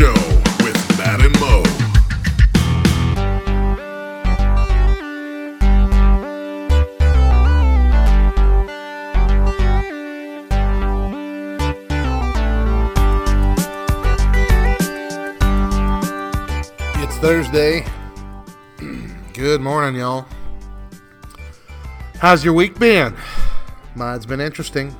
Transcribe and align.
Show 0.00 0.14
with 0.64 0.98
Matt 0.98 1.20
and 1.20 1.38
Mo. 1.40 1.62
It's 17.02 17.18
Thursday. 17.18 17.84
Good 19.34 19.60
morning, 19.60 20.00
y'all. 20.00 20.24
How's 22.14 22.42
your 22.42 22.54
week 22.54 22.78
been? 22.78 23.14
Mine's 23.94 24.24
been 24.24 24.40
interesting. 24.40 24.96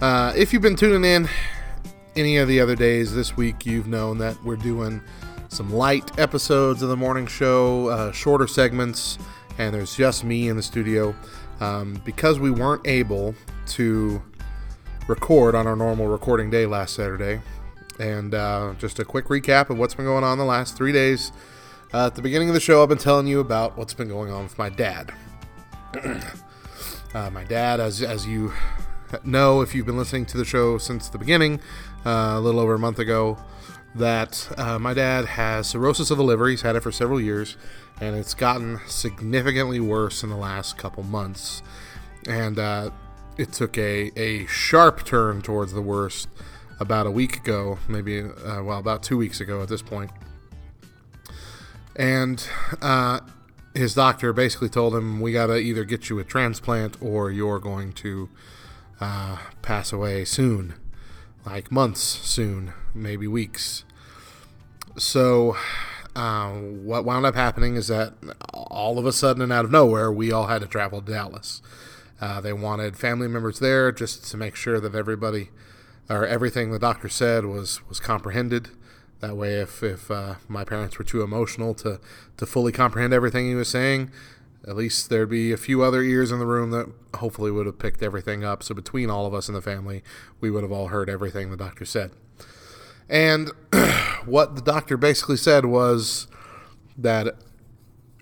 Uh, 0.00 0.32
if 0.36 0.52
you've 0.52 0.62
been 0.62 0.76
tuning 0.76 1.04
in 1.04 1.28
any 2.18 2.36
of 2.38 2.48
the 2.48 2.60
other 2.60 2.74
days 2.74 3.14
this 3.14 3.36
week, 3.36 3.64
you've 3.64 3.86
known 3.86 4.18
that 4.18 4.42
we're 4.42 4.56
doing 4.56 5.00
some 5.48 5.72
light 5.72 6.18
episodes 6.18 6.82
of 6.82 6.88
the 6.88 6.96
morning 6.96 7.28
show, 7.28 7.86
uh, 7.86 8.10
shorter 8.10 8.48
segments, 8.48 9.18
and 9.56 9.72
there's 9.72 9.96
just 9.96 10.24
me 10.24 10.48
in 10.48 10.56
the 10.56 10.62
studio. 10.62 11.14
Um, 11.60 12.02
because 12.04 12.40
we 12.40 12.50
weren't 12.50 12.86
able 12.86 13.36
to 13.68 14.20
record 15.06 15.54
on 15.54 15.68
our 15.68 15.76
normal 15.76 16.08
recording 16.08 16.50
day 16.50 16.66
last 16.66 16.94
Saturday, 16.94 17.40
and 18.00 18.34
uh, 18.34 18.74
just 18.78 18.98
a 18.98 19.04
quick 19.04 19.26
recap 19.26 19.70
of 19.70 19.78
what's 19.78 19.94
been 19.94 20.04
going 20.04 20.24
on 20.24 20.38
the 20.38 20.44
last 20.44 20.76
three 20.76 20.92
days. 20.92 21.30
Uh, 21.94 22.06
at 22.06 22.16
the 22.16 22.22
beginning 22.22 22.48
of 22.48 22.54
the 22.54 22.60
show, 22.60 22.82
I've 22.82 22.88
been 22.88 22.98
telling 22.98 23.28
you 23.28 23.38
about 23.38 23.78
what's 23.78 23.94
been 23.94 24.08
going 24.08 24.32
on 24.32 24.42
with 24.42 24.58
my 24.58 24.70
dad. 24.70 25.12
uh, 27.14 27.30
my 27.30 27.44
dad, 27.44 27.78
as, 27.78 28.02
as 28.02 28.26
you 28.26 28.52
know, 29.24 29.60
if 29.60 29.74
you've 29.74 29.86
been 29.86 29.96
listening 29.96 30.26
to 30.26 30.36
the 30.36 30.44
show 30.44 30.78
since 30.78 31.08
the 31.08 31.18
beginning, 31.18 31.60
uh, 32.04 32.34
a 32.36 32.40
little 32.40 32.60
over 32.60 32.74
a 32.74 32.78
month 32.78 32.98
ago, 32.98 33.38
that 33.94 34.48
uh, 34.56 34.78
my 34.78 34.94
dad 34.94 35.24
has 35.24 35.68
cirrhosis 35.68 36.10
of 36.10 36.18
the 36.18 36.24
liver. 36.24 36.48
He's 36.48 36.62
had 36.62 36.76
it 36.76 36.82
for 36.82 36.92
several 36.92 37.20
years, 37.20 37.56
and 38.00 38.16
it's 38.16 38.34
gotten 38.34 38.80
significantly 38.86 39.80
worse 39.80 40.22
in 40.22 40.30
the 40.30 40.36
last 40.36 40.78
couple 40.78 41.02
months. 41.02 41.62
And 42.26 42.58
uh, 42.58 42.90
it 43.36 43.52
took 43.52 43.78
a, 43.78 44.12
a 44.18 44.46
sharp 44.46 45.04
turn 45.04 45.42
towards 45.42 45.72
the 45.72 45.82
worst 45.82 46.28
about 46.80 47.06
a 47.06 47.10
week 47.10 47.36
ago, 47.36 47.78
maybe, 47.88 48.20
uh, 48.20 48.62
well, 48.62 48.78
about 48.78 49.02
two 49.02 49.16
weeks 49.16 49.40
ago 49.40 49.62
at 49.62 49.68
this 49.68 49.82
point. 49.82 50.10
And 51.96 52.46
uh, 52.80 53.20
his 53.74 53.94
doctor 53.94 54.32
basically 54.32 54.68
told 54.68 54.94
him, 54.94 55.20
We 55.20 55.32
got 55.32 55.46
to 55.46 55.56
either 55.56 55.84
get 55.84 56.08
you 56.08 56.18
a 56.18 56.24
transplant 56.24 56.96
or 57.00 57.30
you're 57.30 57.58
going 57.58 57.92
to 57.94 58.28
uh, 59.00 59.38
pass 59.62 59.92
away 59.92 60.24
soon, 60.24 60.74
like 61.50 61.72
months 61.72 62.00
soon, 62.00 62.74
maybe 62.94 63.26
weeks. 63.26 63.84
So, 64.98 65.56
uh, 66.14 66.50
what 66.50 67.04
wound 67.04 67.24
up 67.24 67.34
happening 67.34 67.76
is 67.76 67.88
that 67.88 68.14
all 68.52 68.98
of 68.98 69.06
a 69.06 69.12
sudden 69.12 69.40
and 69.42 69.52
out 69.52 69.64
of 69.64 69.70
nowhere, 69.70 70.12
we 70.12 70.30
all 70.30 70.48
had 70.48 70.60
to 70.60 70.66
travel 70.68 71.00
to 71.00 71.12
Dallas. 71.12 71.62
Uh, 72.20 72.40
they 72.40 72.52
wanted 72.52 72.96
family 72.96 73.28
members 73.28 73.60
there 73.60 73.92
just 73.92 74.28
to 74.30 74.36
make 74.36 74.56
sure 74.56 74.78
that 74.78 74.94
everybody 74.94 75.48
or 76.10 76.26
everything 76.26 76.70
the 76.70 76.78
doctor 76.78 77.08
said 77.08 77.44
was 77.44 77.80
was 77.88 78.00
comprehended. 78.00 78.70
That 79.20 79.36
way, 79.36 79.54
if 79.54 79.82
if 79.82 80.10
uh, 80.10 80.34
my 80.48 80.64
parents 80.64 80.98
were 80.98 81.04
too 81.04 81.22
emotional 81.22 81.74
to 81.74 82.00
to 82.36 82.46
fully 82.46 82.72
comprehend 82.72 83.14
everything 83.14 83.46
he 83.46 83.54
was 83.54 83.68
saying, 83.68 84.10
at 84.68 84.76
least 84.76 85.08
there'd 85.08 85.30
be 85.30 85.50
a 85.50 85.56
few 85.56 85.82
other 85.82 86.02
ears 86.02 86.30
in 86.30 86.38
the 86.38 86.46
room 86.46 86.70
that 86.72 86.92
hopefully 87.16 87.50
would 87.50 87.64
have 87.64 87.78
picked 87.78 88.02
everything 88.02 88.44
up. 88.44 88.62
So 88.62 88.74
between 88.74 89.08
all 89.08 89.24
of 89.24 89.32
us 89.32 89.48
in 89.48 89.54
the 89.54 89.62
family, 89.62 90.02
we 90.40 90.50
would 90.50 90.62
have 90.62 90.70
all 90.70 90.88
heard 90.88 91.08
everything 91.08 91.50
the 91.50 91.56
doctor 91.56 91.86
said. 91.86 92.10
And 93.08 93.50
what 94.26 94.56
the 94.56 94.60
doctor 94.60 94.98
basically 94.98 95.38
said 95.38 95.64
was 95.64 96.26
that 96.98 97.36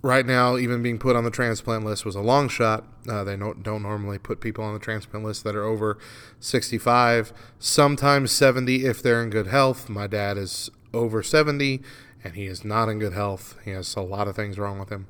right 0.02 0.24
now, 0.24 0.56
even 0.56 0.84
being 0.84 1.00
put 1.00 1.16
on 1.16 1.24
the 1.24 1.30
transplant 1.30 1.84
list 1.84 2.04
was 2.04 2.14
a 2.14 2.20
long 2.20 2.48
shot. 2.48 2.84
Uh, 3.08 3.24
they 3.24 3.36
don't, 3.36 3.64
don't 3.64 3.82
normally 3.82 4.18
put 4.18 4.40
people 4.40 4.62
on 4.62 4.72
the 4.72 4.78
transplant 4.78 5.24
list 5.24 5.42
that 5.42 5.56
are 5.56 5.64
over 5.64 5.98
65, 6.38 7.32
sometimes 7.58 8.30
70 8.30 8.84
if 8.84 9.02
they're 9.02 9.22
in 9.22 9.30
good 9.30 9.48
health. 9.48 9.88
My 9.88 10.06
dad 10.06 10.38
is 10.38 10.70
over 10.94 11.24
70 11.24 11.82
and 12.22 12.34
he 12.34 12.46
is 12.46 12.64
not 12.64 12.88
in 12.88 13.00
good 13.00 13.14
health. 13.14 13.56
He 13.64 13.72
has 13.72 13.96
a 13.96 14.00
lot 14.00 14.28
of 14.28 14.36
things 14.36 14.58
wrong 14.58 14.78
with 14.78 14.90
him. 14.90 15.08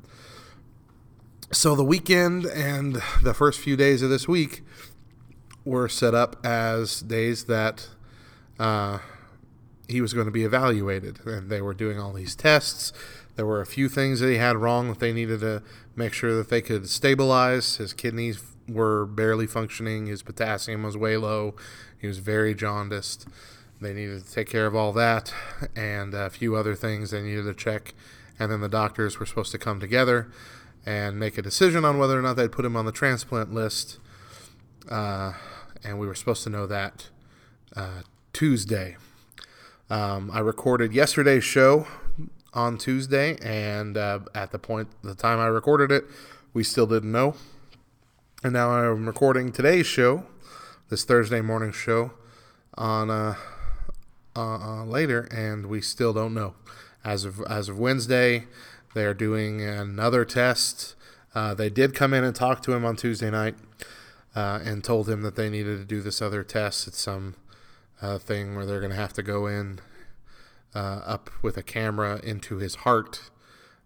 So 1.53 1.77
the 1.77 1.85
weekend 1.85 2.45
and 2.45 3.01
the 3.23 3.33
first 3.33 3.61
few 3.61 3.77
days 3.77 4.03
of 4.03 4.11
this 4.11 4.27
week 4.27 4.65
were 5.65 5.89
set 5.89 6.13
up 6.13 6.45
as 6.45 7.01
days 7.01 7.45
that 7.45 7.89
uh, 8.59 8.99
he 9.87 10.01
was 10.01 10.13
going 10.13 10.27
to 10.27 10.33
be 10.33 10.43
evaluated, 10.43 11.21
and 11.25 11.49
they 11.49 11.61
were 11.61 11.73
doing 11.73 12.01
all 12.01 12.13
these 12.13 12.35
tests. 12.35 12.93
There 13.37 13.47
were 13.47 13.61
a 13.61 13.67
few 13.67 13.89
things 13.89 14.19
that 14.19 14.29
he 14.29 14.39
had 14.39 14.57
wrong 14.57 14.89
that 14.89 14.99
they 14.99 15.13
needed 15.13 15.39
to 15.41 15.63
make 15.95 16.13
sure 16.13 16.35
that 16.37 16.49
they 16.49 16.61
could 16.61 16.89
stabilize. 16.89 17.77
His 17.77 17.93
kidneys 17.93 18.43
were 18.69 19.07
barely 19.07 19.47
functioning. 19.47 20.07
His 20.07 20.25
potassium 20.25 20.83
was 20.83 20.97
way 20.97 21.17
low. 21.17 21.55
He 21.97 22.09
was 22.09 22.19
very 22.19 22.57
jaundiced. 22.57 23.29
They 23.81 23.95
needed 23.95 24.25
to 24.25 24.33
take 24.33 24.49
care 24.49 24.67
of 24.67 24.75
all 24.75 24.93
that 24.95 25.33
and 25.77 26.13
a 26.13 26.29
few 26.29 26.57
other 26.57 26.75
things 26.75 27.13
they 27.13 27.23
needed 27.23 27.45
to 27.45 27.55
check. 27.55 27.95
And 28.37 28.51
then 28.51 28.61
the 28.61 28.69
doctors 28.69 29.21
were 29.21 29.27
supposed 29.27 29.53
to 29.53 29.59
come 29.59 29.79
together 29.79 30.29
and 30.87 31.19
make 31.19 31.37
a 31.37 31.43
decision 31.43 31.85
on 31.85 31.99
whether 31.99 32.19
or 32.19 32.23
not 32.23 32.37
they'd 32.37 32.53
put 32.53 32.65
him 32.65 32.77
on 32.77 32.87
the 32.87 32.93
transplant 32.93 33.53
list. 33.53 33.99
Uh, 34.89 35.33
and 35.85 35.99
we 35.99 36.07
were 36.07 36.15
supposed 36.15 36.45
to 36.45 36.51
know 36.51 36.67
that 36.67 37.09
uh, 37.75 38.03
Tuesday. 38.33 38.97
Um, 39.91 40.31
I 40.33 40.39
recorded 40.39 40.93
yesterday's 40.93 41.45
show 41.45 41.87
on 42.55 42.79
Tuesday, 42.79 43.37
and 43.43 43.97
uh, 43.97 44.21
at 44.35 44.53
the 44.53 44.59
point, 44.59 44.89
the 45.03 45.15
time 45.15 45.39
I 45.39 45.47
recorded 45.47 45.91
it, 45.91 46.05
we 46.55 46.65
still 46.65 46.87
didn't 46.87 47.13
know. 47.13 47.35
And 48.43 48.53
now 48.53 48.71
I'm 48.71 49.07
recording 49.07 49.53
today's 49.53 49.87
show, 49.87 50.25
this 50.89 51.05
Thursday 51.05 51.41
morning 51.41 51.73
show, 51.73 52.13
on 52.79 53.11
uh, 53.11 53.35
uh, 54.37 54.85
later, 54.85 55.29
and 55.33 55.67
we 55.67 55.81
still 55.81 56.13
don't 56.13 56.35
know. 56.35 56.55
As 57.05 57.25
of 57.25 57.41
as 57.43 57.69
of 57.69 57.79
Wednesday, 57.79 58.47
they 58.97 59.05
are 59.05 59.13
doing 59.13 59.61
another 59.61 60.25
test. 60.25 60.95
Uh, 61.35 61.53
they 61.53 61.69
did 61.69 61.95
come 61.95 62.15
in 62.15 62.25
and 62.25 62.35
talk 62.35 62.63
to 62.63 62.73
him 62.73 62.83
on 62.83 62.97
Tuesday 62.97 63.31
night 63.31 63.55
uh, 64.35 64.59
and 64.65 64.83
told 64.83 65.07
him 65.07 65.21
that 65.21 65.37
they 65.37 65.51
needed 65.51 65.79
to 65.79 65.85
do 65.85 66.01
this 66.01 66.23
other 66.23 66.43
test. 66.43 66.89
It's 66.89 66.99
some 66.99 67.35
uh, 68.01 68.17
thing 68.17 68.57
where 68.57 68.65
they're 68.65 68.81
going 68.81 68.93
to 68.93 68.97
have 68.97 69.13
to 69.13 69.23
go 69.23 69.47
in 69.47 69.81
uh, 70.75 71.03
up 71.05 71.29
with 71.43 71.59
a 71.59 71.63
camera 71.63 72.21
into 72.25 72.57
his 72.57 72.77
heart 72.77 73.29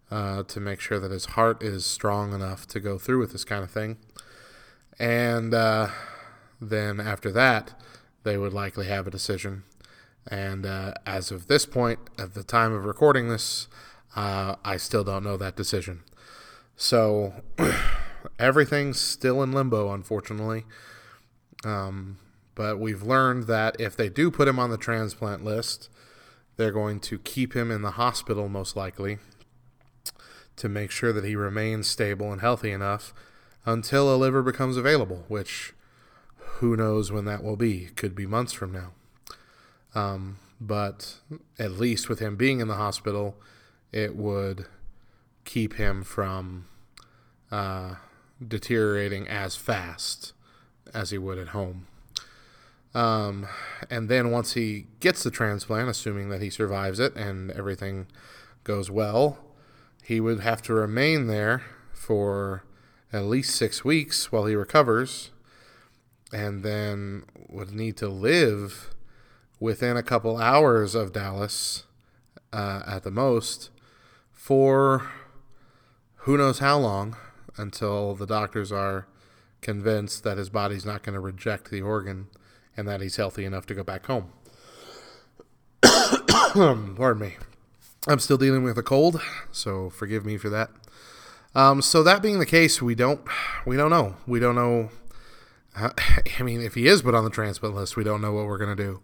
uh, 0.09 0.43
to 0.43 0.61
make 0.61 0.79
sure 0.79 0.97
that 0.97 1.11
his 1.11 1.25
heart 1.25 1.61
is 1.61 1.85
strong 1.85 2.33
enough 2.33 2.65
to 2.67 2.79
go 2.79 2.97
through 2.97 3.19
with 3.19 3.33
this 3.33 3.43
kind 3.43 3.65
of 3.65 3.69
thing. 3.69 3.97
And 4.97 5.53
uh, 5.53 5.89
then 6.61 7.01
after 7.01 7.33
that, 7.33 7.73
they 8.23 8.37
would 8.37 8.53
likely 8.53 8.85
have 8.85 9.07
a 9.07 9.11
decision. 9.11 9.63
And 10.25 10.65
as 11.05 11.31
of 11.31 11.47
this 11.47 11.65
point, 11.65 11.99
at 12.17 12.33
the 12.33 12.43
time 12.43 12.71
of 12.71 12.85
recording 12.85 13.27
this, 13.27 13.67
uh, 14.15 14.55
I 14.63 14.77
still 14.77 15.03
don't 15.03 15.23
know 15.23 15.37
that 15.37 15.55
decision. 15.55 16.03
So 16.75 17.33
everything's 18.39 18.99
still 18.99 19.41
in 19.41 19.51
limbo, 19.51 19.93
unfortunately. 19.93 20.65
Um, 21.63 22.17
but 22.55 22.79
we've 22.79 23.03
learned 23.03 23.43
that 23.43 23.79
if 23.79 23.95
they 23.95 24.09
do 24.09 24.31
put 24.31 24.47
him 24.47 24.59
on 24.59 24.69
the 24.69 24.77
transplant 24.77 25.43
list, 25.43 25.89
they're 26.57 26.71
going 26.71 26.99
to 27.01 27.19
keep 27.19 27.55
him 27.55 27.71
in 27.71 27.81
the 27.81 27.91
hospital 27.91 28.49
most 28.49 28.75
likely 28.75 29.19
to 30.57 30.69
make 30.69 30.91
sure 30.91 31.13
that 31.13 31.23
he 31.23 31.35
remains 31.35 31.87
stable 31.87 32.31
and 32.31 32.41
healthy 32.41 32.71
enough 32.71 33.13
until 33.65 34.13
a 34.13 34.17
liver 34.17 34.41
becomes 34.41 34.77
available, 34.77 35.23
which 35.27 35.73
who 36.37 36.75
knows 36.75 37.11
when 37.11 37.25
that 37.25 37.43
will 37.43 37.55
be. 37.55 37.89
Could 37.95 38.15
be 38.15 38.25
months 38.25 38.53
from 38.53 38.71
now. 38.71 38.91
Um, 39.95 40.37
but 40.59 41.15
at 41.57 41.71
least 41.71 42.09
with 42.09 42.19
him 42.19 42.35
being 42.35 42.59
in 42.59 42.67
the 42.67 42.75
hospital, 42.75 43.35
it 43.91 44.15
would 44.15 44.65
keep 45.45 45.73
him 45.75 46.03
from 46.03 46.65
uh, 47.51 47.95
deteriorating 48.45 49.27
as 49.27 49.55
fast 49.55 50.33
as 50.93 51.09
he 51.09 51.17
would 51.17 51.37
at 51.37 51.49
home. 51.49 51.87
Um, 52.93 53.47
and 53.89 54.09
then 54.09 54.31
once 54.31 54.53
he 54.53 54.87
gets 54.99 55.23
the 55.23 55.31
transplant, 55.31 55.89
assuming 55.89 56.29
that 56.29 56.41
he 56.41 56.49
survives 56.49 56.99
it 56.99 57.15
and 57.15 57.51
everything 57.51 58.07
goes 58.63 58.91
well, 58.91 59.39
he 60.03 60.19
would 60.19 60.41
have 60.41 60.61
to 60.63 60.73
remain 60.73 61.27
there 61.27 61.63
for 61.93 62.63
at 63.13 63.23
least 63.23 63.55
six 63.55 63.85
weeks 63.85 64.31
while 64.31 64.45
he 64.45 64.55
recovers, 64.55 65.31
and 66.33 66.63
then 66.63 67.23
would 67.49 67.71
need 67.71 67.97
to 67.97 68.07
live 68.07 68.93
within 69.59 69.97
a 69.97 70.03
couple 70.03 70.37
hours 70.37 70.95
of 70.95 71.13
Dallas 71.13 71.83
uh, 72.51 72.81
at 72.87 73.03
the 73.03 73.11
most 73.11 73.69
for 74.41 75.07
who 76.15 76.35
knows 76.35 76.57
how 76.57 76.75
long 76.75 77.15
until 77.57 78.15
the 78.15 78.25
doctors 78.25 78.71
are 78.71 79.05
convinced 79.61 80.23
that 80.23 80.39
his 80.39 80.49
body's 80.49 80.83
not 80.83 81.03
going 81.03 81.13
to 81.13 81.19
reject 81.19 81.69
the 81.69 81.79
organ 81.79 82.25
and 82.75 82.87
that 82.87 83.01
he's 83.01 83.17
healthy 83.17 83.45
enough 83.45 83.67
to 83.67 83.75
go 83.75 83.83
back 83.83 84.07
home. 84.07 84.31
Pardon 85.83 87.19
me. 87.19 87.35
I'm 88.07 88.17
still 88.17 88.37
dealing 88.37 88.63
with 88.63 88.79
a 88.79 88.83
cold, 88.83 89.21
so 89.51 89.91
forgive 89.91 90.25
me 90.25 90.37
for 90.37 90.49
that. 90.49 90.71
Um, 91.53 91.83
so 91.83 92.01
that 92.01 92.23
being 92.23 92.39
the 92.39 92.47
case, 92.47 92.81
we 92.81 92.95
don't 92.95 93.21
we 93.67 93.77
don't 93.77 93.91
know. 93.91 94.15
We 94.25 94.39
don't 94.39 94.55
know. 94.55 94.89
How, 95.73 95.91
I 96.39 96.41
mean, 96.41 96.61
if 96.61 96.73
he 96.73 96.87
is 96.87 97.03
put 97.03 97.13
on 97.13 97.25
the 97.25 97.29
transplant 97.29 97.75
list, 97.75 97.95
we 97.95 98.03
don't 98.03 98.21
know 98.21 98.33
what 98.33 98.47
we're 98.47 98.57
gonna 98.57 98.75
do. 98.75 99.01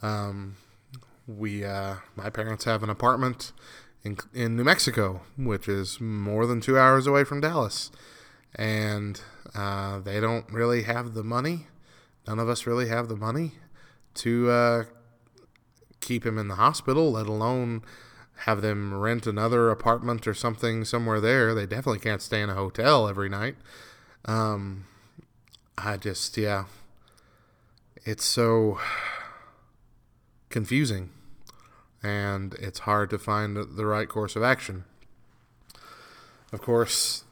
Um, 0.00 0.56
we 1.26 1.66
uh, 1.66 1.96
my 2.16 2.30
parents 2.30 2.64
have 2.64 2.82
an 2.82 2.88
apartment 2.88 3.52
in 4.04 4.18
in 4.34 4.56
New 4.56 4.64
Mexico, 4.64 5.22
which 5.36 5.68
is 5.68 6.00
more 6.00 6.46
than 6.46 6.60
two 6.60 6.78
hours 6.78 7.06
away 7.06 7.24
from 7.24 7.40
Dallas, 7.40 7.90
and 8.54 9.20
uh, 9.54 9.98
they 10.00 10.20
don't 10.20 10.50
really 10.52 10.82
have 10.82 11.14
the 11.14 11.24
money. 11.24 11.66
None 12.26 12.38
of 12.38 12.48
us 12.48 12.66
really 12.66 12.88
have 12.88 13.08
the 13.08 13.16
money 13.16 13.52
to 14.14 14.50
uh, 14.50 14.84
keep 16.00 16.24
him 16.24 16.38
in 16.38 16.48
the 16.48 16.54
hospital, 16.56 17.12
let 17.12 17.26
alone 17.26 17.82
have 18.38 18.62
them 18.62 18.92
rent 18.94 19.26
another 19.26 19.70
apartment 19.70 20.26
or 20.26 20.34
something 20.34 20.84
somewhere 20.84 21.20
there. 21.20 21.54
They 21.54 21.66
definitely 21.66 22.00
can't 22.00 22.22
stay 22.22 22.42
in 22.42 22.50
a 22.50 22.54
hotel 22.54 23.08
every 23.08 23.28
night. 23.28 23.56
Um, 24.24 24.86
I 25.78 25.96
just, 25.96 26.36
yeah, 26.36 26.64
it's 28.04 28.24
so 28.24 28.78
confusing 30.48 31.10
and 32.04 32.52
it's 32.54 32.80
hard 32.80 33.08
to 33.10 33.18
find 33.18 33.56
the 33.56 33.86
right 33.86 34.08
course 34.08 34.36
of 34.36 34.42
action. 34.42 34.84
Of 36.52 36.60
course, 36.60 37.24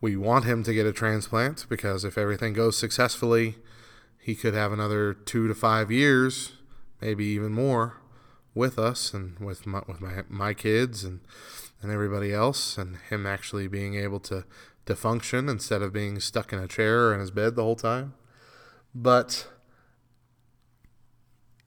we 0.00 0.16
want 0.16 0.46
him 0.46 0.64
to 0.64 0.72
get 0.72 0.86
a 0.86 0.92
transplant 0.92 1.66
because 1.68 2.02
if 2.02 2.16
everything 2.16 2.54
goes 2.54 2.76
successfully, 2.76 3.56
he 4.18 4.34
could 4.34 4.54
have 4.54 4.72
another 4.72 5.12
two 5.12 5.46
to 5.46 5.54
five 5.54 5.90
years, 5.90 6.52
maybe 7.00 7.26
even 7.26 7.52
more, 7.52 7.98
with 8.54 8.78
us 8.78 9.12
and 9.12 9.38
with 9.38 9.66
my, 9.66 9.82
with 9.86 10.00
my, 10.00 10.22
my 10.28 10.54
kids 10.54 11.04
and, 11.04 11.20
and 11.82 11.92
everybody 11.92 12.32
else, 12.32 12.78
and 12.78 12.96
him 13.10 13.26
actually 13.26 13.68
being 13.68 13.94
able 13.94 14.20
to, 14.20 14.44
to 14.86 14.96
function 14.96 15.48
instead 15.48 15.82
of 15.82 15.92
being 15.92 16.18
stuck 16.18 16.52
in 16.52 16.58
a 16.58 16.68
chair 16.68 17.08
or 17.08 17.14
in 17.14 17.20
his 17.20 17.30
bed 17.30 17.56
the 17.56 17.62
whole 17.62 17.76
time. 17.76 18.14
But 18.94 19.48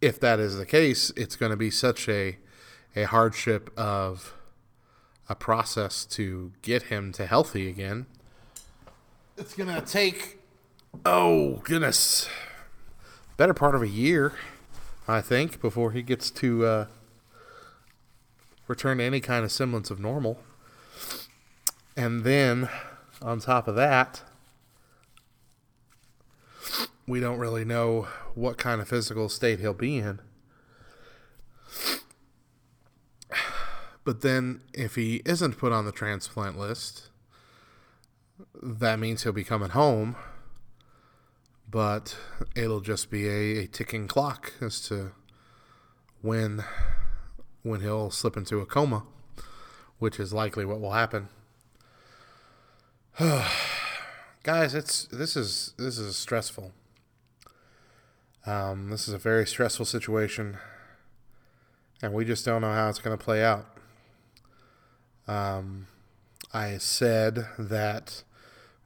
if 0.06 0.19
that 0.19 0.40
is 0.40 0.57
the 0.57 0.66
case, 0.66 1.12
it's 1.16 1.36
going 1.36 1.50
to 1.50 1.57
be 1.57 1.72
such 1.72 2.07
a, 2.07 2.38
a 2.96 3.04
hardship 3.04 3.72
of 3.78 4.34
a 5.28 5.36
process 5.36 6.06
to 6.06 6.52
get 6.62 6.84
him 6.84 7.12
to 7.13 7.25
healthy 7.25 7.68
again. 7.68 8.06
It's 9.38 9.56
going 9.56 9.74
to 9.74 9.81
take, 9.81 10.40
oh, 11.06 11.62
goodness, 11.63 12.30
better 13.38 13.54
part 13.54 13.75
of 13.75 13.81
a 13.81 13.88
year 13.88 14.34
I 15.07 15.22
think, 15.22 15.62
before 15.62 15.92
he 15.92 16.02
gets 16.02 16.31
to 16.31 16.66
uh, 16.66 16.86
return 18.68 18.98
to 18.98 19.04
any 19.04 19.19
kind 19.19 19.46
of 19.46 19.52
semblance 19.52 19.92
of 19.92 20.00
normal. 20.00 20.40
And 21.96 22.24
then, 22.24 22.69
on 23.22 23.40
top 23.40 23.68
of 23.68 23.75
that, 23.75 24.24
we 27.07 27.19
don't 27.19 27.38
really 27.38 27.66
know 27.66 28.07
what 28.34 28.57
kind 28.57 28.81
of 28.81 28.88
physical 28.88 29.30
state 29.30 29.60
he'll 29.60 29.74
be 29.74 29.98
in. 29.98 30.19
But 34.04 34.22
then, 34.22 34.62
if 34.74 34.96
he 34.96 35.22
isn't 35.25 35.57
put 35.57 35.72
on 35.72 35.86
the 35.86 35.92
transplant 35.92 36.60
list, 36.60 37.10
that 38.62 39.00
means 39.00 39.24
he'll 39.24 39.34
be 39.34 39.44
coming 39.44 39.69
home 39.69 40.16
but 41.75 42.18
it'll 42.56 42.81
just 42.81 43.10
be 43.10 43.28
a, 43.28 43.63
a 43.63 43.68
ticking 43.68 44.07
clock 44.07 44.54
as 44.62 44.80
to 44.81 45.12
when 46.22 46.63
when 47.63 47.81
he'll 47.81 48.12
slip 48.12 48.38
into 48.38 48.60
a 48.60 48.66
coma, 48.66 49.04
which 50.00 50.19
is 50.19 50.31
likely 50.31 50.63
what 50.66 50.80
will 50.80 50.92
happen. 50.92 51.28
Guys, 54.44 54.74
it's 54.75 55.06
this 55.06 55.36
is 55.36 55.74
this 55.78 55.98
is 55.98 56.16
stressful. 56.16 56.72
Um, 58.47 58.89
this 58.92 59.07
is 59.07 59.13
a 59.13 59.18
very 59.18 59.47
stressful 59.47 59.86
situation, 59.86 60.57
and 62.01 62.13
we 62.13 62.25
just 62.25 62.45
don't 62.45 62.62
know 62.62 62.71
how 62.71 62.89
it's 62.89 63.00
going 63.00 63.18
to 63.18 63.24
play 63.24 63.44
out. 63.44 63.65
Um, 65.27 65.88
I 66.53 66.77
said 66.77 67.47
that 67.57 68.21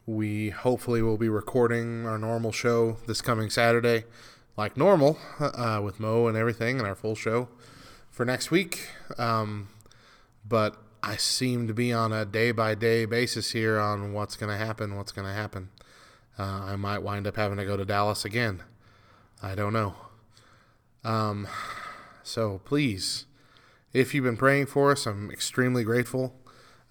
we 0.05 0.51
hopefully 0.51 1.01
will 1.01 1.17
be 1.17 1.27
recording 1.27 2.07
our 2.07 2.17
normal 2.17 2.53
show 2.53 2.97
this 3.05 3.21
coming 3.21 3.49
Saturday, 3.49 4.05
like 4.55 4.77
normal, 4.77 5.19
uh, 5.41 5.81
with 5.83 5.99
Mo 5.99 6.27
and 6.27 6.37
everything, 6.37 6.79
and 6.79 6.87
our 6.87 6.95
full 6.95 7.15
show 7.15 7.49
for 8.09 8.25
next 8.25 8.51
week. 8.51 8.87
Um, 9.17 9.67
but 10.47 10.77
I 11.03 11.17
seem 11.17 11.67
to 11.67 11.73
be 11.73 11.91
on 11.91 12.13
a 12.13 12.23
day 12.23 12.53
by 12.53 12.75
day 12.75 13.03
basis 13.03 13.51
here 13.51 13.77
on 13.77 14.13
what's 14.13 14.37
going 14.37 14.57
to 14.57 14.65
happen, 14.65 14.95
what's 14.95 15.11
going 15.11 15.27
to 15.27 15.33
happen. 15.33 15.69
Uh, 16.37 16.63
I 16.63 16.75
might 16.77 16.99
wind 16.99 17.27
up 17.27 17.35
having 17.35 17.57
to 17.57 17.65
go 17.65 17.75
to 17.75 17.83
Dallas 17.83 18.23
again. 18.23 18.63
I 19.41 19.55
don't 19.55 19.73
know. 19.73 19.95
Um, 21.03 21.47
so 22.23 22.61
please, 22.65 23.25
if 23.93 24.13
you've 24.13 24.25
been 24.25 24.37
praying 24.37 24.67
for 24.67 24.91
us, 24.91 25.05
I'm 25.05 25.31
extremely 25.31 25.83
grateful. 25.83 26.35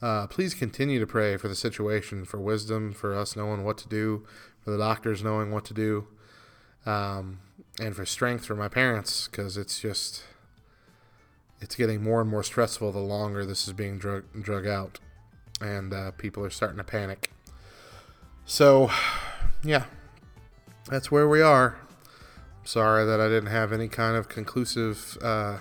Uh, 0.00 0.26
please 0.26 0.54
continue 0.54 1.00
to 1.00 1.06
pray 1.06 1.36
for 1.36 1.48
the 1.48 1.54
situation, 1.54 2.24
for 2.24 2.40
wisdom, 2.40 2.92
for 2.92 3.14
us 3.14 3.36
knowing 3.36 3.64
what 3.64 3.78
to 3.78 3.88
do, 3.88 4.24
for 4.60 4.70
the 4.70 4.78
doctors 4.78 5.22
knowing 5.22 5.50
what 5.50 5.64
to 5.66 5.74
do, 5.74 6.06
um, 6.86 7.40
and 7.80 7.94
for 7.96 8.06
strength 8.06 8.46
for 8.46 8.54
my 8.54 8.68
parents, 8.68 9.28
because 9.28 9.56
it's 9.56 9.80
just 9.80 10.22
it's 11.60 11.74
getting 11.74 12.02
more 12.02 12.20
and 12.20 12.30
more 12.30 12.44
stressful 12.44 12.92
the 12.92 13.00
longer 13.00 13.44
this 13.44 13.66
is 13.66 13.72
being 13.72 13.98
drug 13.98 14.24
drug 14.40 14.66
out, 14.66 15.00
and 15.60 15.92
uh, 15.92 16.12
people 16.12 16.44
are 16.44 16.50
starting 16.50 16.78
to 16.78 16.84
panic. 16.84 17.32
So, 18.44 18.90
yeah, 19.64 19.84
that's 20.88 21.10
where 21.10 21.28
we 21.28 21.42
are. 21.42 21.76
Sorry 22.68 23.06
that 23.06 23.18
I 23.18 23.28
didn't 23.28 23.48
have 23.48 23.72
any 23.72 23.88
kind 23.88 24.14
of 24.14 24.28
conclusive 24.28 25.16
uh, 25.22 25.56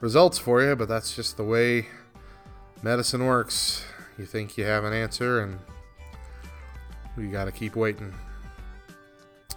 results 0.00 0.36
for 0.36 0.62
you, 0.62 0.76
but 0.76 0.86
that's 0.86 1.16
just 1.16 1.38
the 1.38 1.44
way 1.44 1.86
medicine 2.82 3.24
works. 3.24 3.86
You 4.18 4.26
think 4.26 4.58
you 4.58 4.64
have 4.64 4.84
an 4.84 4.92
answer, 4.92 5.40
and 5.40 5.58
you 7.16 7.30
got 7.30 7.46
to 7.46 7.52
keep 7.52 7.74
waiting. 7.74 8.12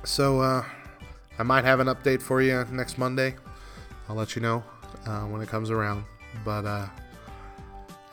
So, 0.06 0.40
uh, 0.40 0.64
I 1.38 1.44
might 1.44 1.66
have 1.66 1.82
an 1.82 1.88
update 1.88 2.22
for 2.22 2.42
you 2.42 2.66
next 2.72 2.98
Monday. 2.98 3.36
I'll 4.08 4.16
let 4.16 4.38
you 4.38 4.42
know 4.42 4.64
uh, 5.06 5.24
when 5.24 5.42
it 5.42 5.50
comes 5.50 5.70
around. 5.70 6.06
But 6.46 6.66
uh, 6.66 6.88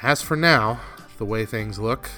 as 0.02 0.22
for 0.22 0.36
now, 0.36 0.80
the 1.18 1.24
way 1.24 1.46
things 1.46 1.78
look, 1.78 2.10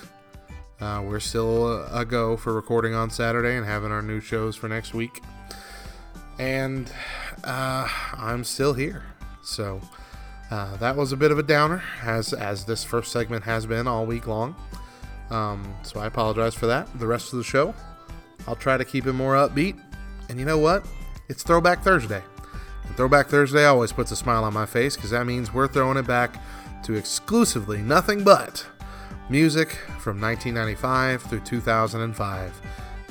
uh, 0.80 1.02
we're 1.04 1.20
still 1.20 1.84
a 1.94 2.06
go 2.06 2.38
for 2.38 2.54
recording 2.54 2.94
on 2.94 3.10
Saturday 3.10 3.54
and 3.56 3.66
having 3.66 3.92
our 3.92 4.02
new 4.02 4.20
shows 4.20 4.56
for 4.56 4.68
next 4.68 4.94
week. 4.94 5.20
And 6.38 6.90
uh, 7.44 7.88
I'm 8.16 8.44
still 8.44 8.74
here. 8.74 9.04
So, 9.42 9.80
uh, 10.52 10.76
that 10.76 10.96
was 10.96 11.12
a 11.12 11.16
bit 11.16 11.30
of 11.30 11.38
a 11.38 11.42
downer, 11.42 11.82
as 12.02 12.34
as 12.34 12.66
this 12.66 12.84
first 12.84 13.10
segment 13.10 13.44
has 13.44 13.64
been 13.64 13.88
all 13.88 14.04
week 14.04 14.26
long. 14.26 14.54
Um, 15.30 15.74
so 15.82 15.98
I 15.98 16.06
apologize 16.06 16.54
for 16.54 16.66
that. 16.66 16.86
The 16.98 17.06
rest 17.06 17.32
of 17.32 17.38
the 17.38 17.44
show, 17.44 17.74
I'll 18.46 18.54
try 18.54 18.76
to 18.76 18.84
keep 18.84 19.06
it 19.06 19.14
more 19.14 19.34
upbeat. 19.34 19.80
And 20.28 20.38
you 20.38 20.44
know 20.44 20.58
what? 20.58 20.86
It's 21.30 21.42
Throwback 21.42 21.82
Thursday. 21.82 22.22
And 22.84 22.96
Throwback 22.96 23.28
Thursday 23.28 23.64
always 23.64 23.92
puts 23.92 24.10
a 24.10 24.16
smile 24.16 24.44
on 24.44 24.52
my 24.52 24.66
face 24.66 24.94
because 24.94 25.10
that 25.10 25.26
means 25.26 25.54
we're 25.54 25.68
throwing 25.68 25.96
it 25.96 26.06
back 26.06 26.36
to 26.84 26.94
exclusively 26.94 27.78
nothing 27.78 28.22
but 28.22 28.66
music 29.30 29.70
from 30.00 30.20
1995 30.20 31.22
through 31.22 31.40
2005. 31.40 32.60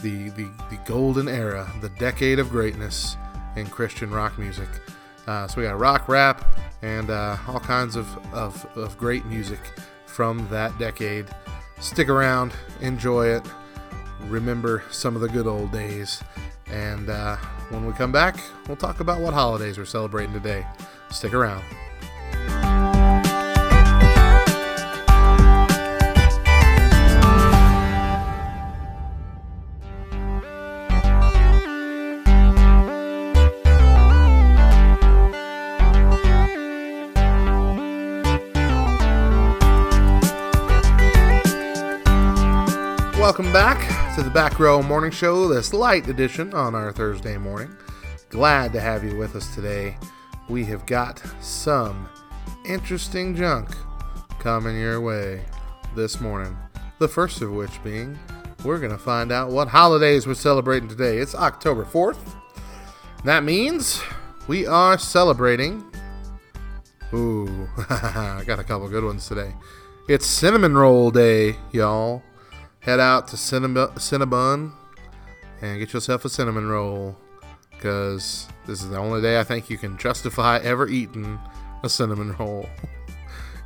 The, 0.02 0.30
the, 0.30 0.50
the 0.70 0.78
golden 0.86 1.28
era, 1.28 1.72
the 1.82 1.90
decade 1.90 2.40
of 2.40 2.50
greatness 2.50 3.18
in 3.56 3.68
Christian 3.68 4.10
rock 4.12 4.38
music. 4.38 4.70
Uh, 5.28 5.48
so 5.48 5.62
we 5.62 5.68
got 5.68 5.78
rock, 5.78 6.08
rap, 6.08 6.58
and 6.82 7.10
uh, 7.10 7.38
all 7.48 7.60
kinds 7.60 7.96
of, 7.96 8.08
of, 8.34 8.66
of 8.76 8.98
great 8.98 9.26
music 9.26 9.60
from 10.08 10.48
that 10.50 10.78
decade. 10.80 11.28
Stick 11.80 12.10
around, 12.10 12.54
enjoy 12.82 13.28
it, 13.28 13.44
remember 14.22 14.84
some 14.92 15.16
of 15.16 15.22
the 15.22 15.30
good 15.30 15.48
old 15.48 15.72
days. 15.72 16.24
And 16.68 17.10
uh, 17.10 17.36
when 17.70 17.86
we 17.86 17.94
come 17.94 18.12
back, 18.12 18.38
we'll 18.68 18.78
talk 18.78 19.00
about 19.00 19.20
what 19.20 19.34
holidays 19.34 19.78
we're 19.78 19.86
celebrating 19.86 20.34
today. 20.34 20.66
Stick 21.12 21.34
around. 21.34 21.64
Welcome 43.42 43.54
back 43.54 44.16
to 44.16 44.22
the 44.22 44.30
Back 44.30 44.60
Row 44.60 44.84
Morning 44.84 45.10
Show, 45.10 45.48
this 45.48 45.74
light 45.74 46.08
edition 46.08 46.54
on 46.54 46.76
our 46.76 46.92
Thursday 46.92 47.40
morning. 47.40 47.76
Glad 48.30 48.72
to 48.74 48.80
have 48.80 49.04
you 49.04 49.18
with 49.18 49.36
us 49.36 49.56
today. 49.56 49.98
we 50.48 50.64
have 50.66 50.86
got 50.86 51.24
some 51.42 52.08
interesting 52.66 53.36
junk 53.36 53.70
coming 54.38 54.80
your 54.80 55.02
way 55.02 55.42
this 55.96 56.22
morning. 56.22 56.56
The 57.00 57.08
first 57.08 57.42
of 57.42 57.52
which 57.52 57.84
being, 57.84 58.20
we're 58.64 58.78
going 58.78 58.92
to 58.92 58.98
find 59.00 59.32
out 59.32 59.50
what 59.50 59.68
holidays 59.68 60.28
we're 60.28 60.36
celebrating 60.36 60.88
today. 60.88 61.18
It's 61.18 61.34
October 61.34 61.84
4th. 61.84 62.20
That 63.24 63.44
means 63.44 64.04
we 64.48 64.68
are 64.68 65.00
celebrating. 65.00 65.84
Ooh, 67.12 67.68
I 67.90 68.44
got 68.46 68.60
a 68.60 68.64
couple 68.64 68.88
good 68.88 69.04
ones 69.04 69.28
today. 69.28 69.56
It's 70.08 70.28
Cinnamon 70.28 70.76
Roll 70.76 71.10
Day, 71.10 71.56
y'all. 71.72 72.22
Head 72.82 73.00
out 73.00 73.28
to 73.28 73.36
Cinnab- 73.36 73.94
Cinnabon 73.96 74.72
and 75.62 75.80
get 75.80 75.94
yourself 75.94 76.26
a 76.26 76.30
cinnamon 76.30 76.68
roll 76.68 77.16
because 77.72 78.48
this 78.66 78.82
is 78.82 78.90
the 78.90 78.98
only 78.98 79.22
day 79.22 79.40
I 79.40 79.44
think 79.44 79.70
you 79.70 79.78
can 79.78 79.98
justify 80.00 80.58
ever 80.64 80.88
eating 80.88 81.40
a 81.84 81.90
cinnamon 81.90 82.36
roll. 82.40 82.68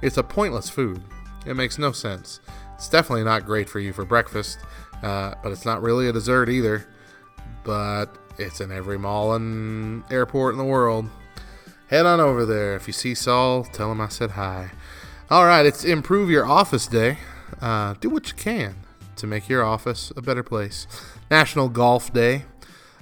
it's 0.01 0.17
a 0.17 0.23
pointless 0.23 0.69
food. 0.69 1.01
It 1.45 1.55
makes 1.55 1.77
no 1.77 1.93
sense. 1.93 2.41
It's 2.75 2.89
definitely 2.89 3.23
not 3.23 3.45
great 3.45 3.69
for 3.69 3.79
you 3.79 3.93
for 3.93 4.03
breakfast, 4.03 4.59
uh, 5.01 5.35
but 5.41 5.53
it's 5.53 5.65
not 5.65 5.81
really 5.81 6.09
a 6.09 6.13
dessert 6.13 6.49
either. 6.49 6.85
But 7.63 8.07
it's 8.37 8.59
in 8.59 8.69
every 8.69 8.97
mall 8.99 9.33
and 9.33 10.03
airport 10.11 10.55
in 10.55 10.57
the 10.57 10.65
world. 10.65 11.09
Head 11.87 12.05
on 12.05 12.19
over 12.19 12.45
there. 12.45 12.75
If 12.75 12.87
you 12.87 12.93
see 12.93 13.15
Saul, 13.15 13.63
tell 13.63 13.93
him 13.93 14.01
I 14.01 14.09
said 14.09 14.31
hi. 14.31 14.71
All 15.29 15.45
right, 15.45 15.65
it's 15.65 15.85
Improve 15.85 16.29
Your 16.29 16.45
Office 16.45 16.85
Day. 16.87 17.17
Uh, 17.61 17.93
do 18.01 18.09
what 18.09 18.27
you 18.27 18.35
can 18.35 18.84
to 19.15 19.27
make 19.27 19.49
your 19.49 19.63
office 19.63 20.11
a 20.15 20.21
better 20.21 20.43
place. 20.43 20.87
National 21.29 21.69
Golf 21.69 22.13
Day. 22.13 22.45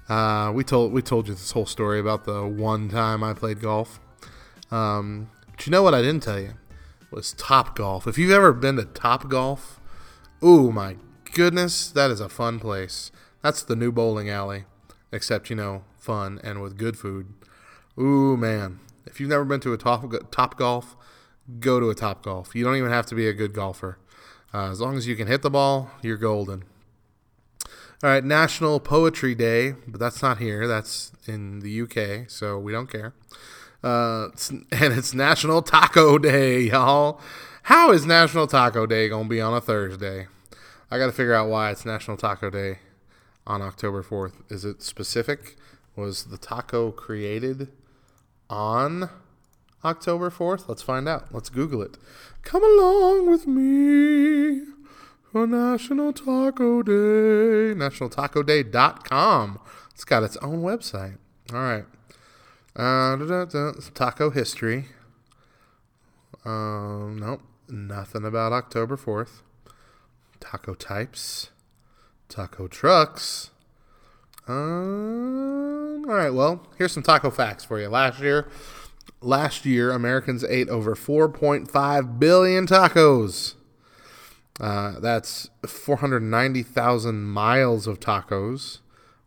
Uh, 0.09 0.51
we 0.53 0.63
told 0.63 0.91
we 0.91 1.01
told 1.01 1.27
you 1.27 1.33
this 1.33 1.51
whole 1.51 1.65
story 1.65 1.99
about 1.99 2.25
the 2.25 2.45
one 2.45 2.89
time 2.89 3.23
I 3.23 3.33
played 3.33 3.61
golf. 3.61 3.99
Um, 4.71 5.29
but 5.51 5.65
you 5.65 5.71
know 5.71 5.83
what 5.83 5.93
I 5.93 6.01
didn't 6.01 6.23
tell 6.23 6.39
you 6.39 6.53
was 7.11 7.33
Topgolf. 7.35 8.07
If 8.07 8.17
you've 8.17 8.31
ever 8.31 8.51
been 8.53 8.75
to 8.75 8.83
Topgolf, 8.83 9.79
ooh 10.43 10.71
my 10.71 10.97
goodness, 11.33 11.89
that 11.91 12.11
is 12.11 12.19
a 12.19 12.29
fun 12.29 12.59
place. 12.59 13.11
That's 13.41 13.63
the 13.63 13.75
new 13.75 13.91
bowling 13.91 14.29
alley, 14.29 14.65
except 15.11 15.49
you 15.49 15.55
know 15.55 15.83
fun 15.97 16.39
and 16.43 16.61
with 16.61 16.77
good 16.77 16.97
food. 16.97 17.33
Ooh 17.97 18.35
man, 18.35 18.79
if 19.05 19.19
you've 19.19 19.29
never 19.29 19.45
been 19.45 19.59
to 19.61 19.73
a 19.73 19.77
Top 19.77 20.03
Topgolf, 20.03 20.95
go 21.59 21.79
to 21.79 21.89
a 21.89 21.95
Topgolf. 21.95 22.55
You 22.55 22.63
don't 22.63 22.75
even 22.75 22.91
have 22.91 23.05
to 23.07 23.15
be 23.15 23.27
a 23.27 23.33
good 23.33 23.53
golfer. 23.53 23.97
Uh, 24.53 24.69
as 24.69 24.79
long 24.79 24.95
as 24.97 25.07
you 25.07 25.15
can 25.15 25.27
hit 25.27 25.41
the 25.41 25.49
ball, 25.49 25.89
you're 26.01 26.17
golden. 26.17 26.63
All 28.03 28.09
right, 28.09 28.23
National 28.23 28.79
Poetry 28.79 29.33
Day, 29.33 29.75
but 29.87 29.99
that's 29.99 30.21
not 30.21 30.37
here. 30.37 30.67
That's 30.67 31.11
in 31.25 31.61
the 31.61 31.81
UK, 31.81 32.29
so 32.29 32.59
we 32.59 32.71
don't 32.71 32.91
care. 32.91 33.13
Uh, 33.83 34.27
it's, 34.33 34.49
and 34.51 34.65
it's 34.71 35.13
National 35.13 35.61
Taco 35.61 36.17
Day, 36.17 36.61
y'all. 36.61 37.19
How 37.63 37.91
is 37.91 38.05
National 38.05 38.45
Taco 38.45 38.85
Day 38.85 39.07
going 39.09 39.23
to 39.23 39.29
be 39.29 39.41
on 39.41 39.53
a 39.53 39.61
Thursday? 39.61 40.27
I 40.91 40.97
got 40.97 41.07
to 41.07 41.11
figure 41.13 41.33
out 41.33 41.49
why 41.49 41.71
it's 41.71 41.85
National 41.85 42.17
Taco 42.17 42.49
Day 42.49 42.79
on 43.47 43.61
October 43.61 44.03
4th. 44.03 44.33
Is 44.49 44.65
it 44.65 44.81
specific? 44.83 45.55
Was 45.95 46.25
the 46.25 46.37
taco 46.37 46.91
created 46.91 47.69
on 48.49 49.09
October 49.83 50.29
4th? 50.29 50.67
Let's 50.67 50.81
find 50.81 51.07
out. 51.07 51.33
Let's 51.33 51.49
Google 51.49 51.81
it. 51.81 51.97
Come 52.43 52.63
along 52.63 53.29
with 53.29 53.47
me 53.47 54.61
for 55.31 55.47
National 55.47 56.13
Taco 56.13 56.83
Day. 56.83 57.73
NationalTacoDay.com. 57.77 59.59
It's 59.93 60.03
got 60.03 60.23
its 60.23 60.37
own 60.37 60.61
website. 60.61 61.17
All 61.53 61.59
right. 61.59 61.85
Uh. 62.75 63.17
Taco 63.93 64.29
history. 64.29 64.85
Um, 66.45 67.17
nope. 67.19 67.41
Nothing 67.69 68.25
about 68.25 68.51
October 68.51 68.97
4th. 68.97 69.41
Taco 70.39 70.73
types. 70.73 71.51
Taco 72.29 72.67
trucks. 72.67 73.51
Um, 74.47 76.05
all 76.07 76.15
right. 76.15 76.33
Well, 76.33 76.67
here's 76.77 76.91
some 76.91 77.03
taco 77.03 77.29
facts 77.29 77.63
for 77.63 77.79
you. 77.79 77.87
Last 77.87 78.19
year, 78.19 78.49
last 79.23 79.65
year, 79.65 79.91
Americans 79.91 80.43
ate 80.43 80.69
over 80.69 80.95
4.5 80.95 82.19
billion 82.19 82.67
tacos. 82.67 83.55
Uh, 84.59 84.99
that's 84.99 85.49
490,000 85.65 87.23
miles 87.23 87.87
of 87.87 87.99
tacos, 87.99 88.79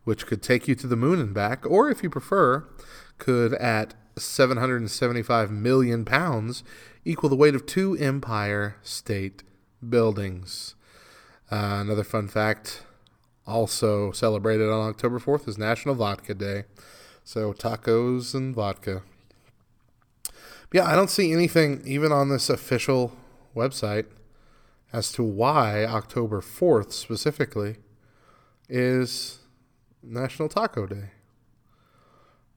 which 0.03 0.25
could 0.25 0.41
take 0.41 0.67
you 0.67 0.75
to 0.75 0.87
the 0.87 0.95
moon 0.95 1.19
and 1.19 1.33
back, 1.33 1.65
or 1.65 1.89
if 1.89 2.01
you 2.01 2.09
prefer, 2.09 2.65
could 3.17 3.53
at 3.55 3.93
775 4.17 5.51
million 5.51 6.05
pounds 6.05 6.63
equal 7.03 7.29
the 7.29 7.35
weight 7.35 7.55
of 7.55 7.65
two 7.65 7.95
Empire 7.97 8.77
State 8.81 9.43
buildings. 9.87 10.75
Uh, 11.51 11.79
another 11.81 12.03
fun 12.03 12.27
fact 12.27 12.83
also 13.45 14.11
celebrated 14.11 14.69
on 14.69 14.89
October 14.89 15.19
4th 15.19 15.47
is 15.47 15.57
National 15.57 15.95
Vodka 15.95 16.33
Day. 16.33 16.63
So 17.23 17.53
tacos 17.53 18.33
and 18.33 18.55
vodka. 18.55 19.03
Yeah, 20.73 20.85
I 20.85 20.95
don't 20.95 21.09
see 21.09 21.31
anything 21.31 21.81
even 21.85 22.11
on 22.11 22.29
this 22.29 22.49
official 22.49 23.13
website 23.55 24.05
as 24.91 25.11
to 25.13 25.23
why 25.23 25.85
October 25.85 26.41
4th 26.41 26.91
specifically 26.91 27.77
is 28.69 29.39
National 30.03 30.49
Taco 30.49 30.85
Day. 30.85 31.11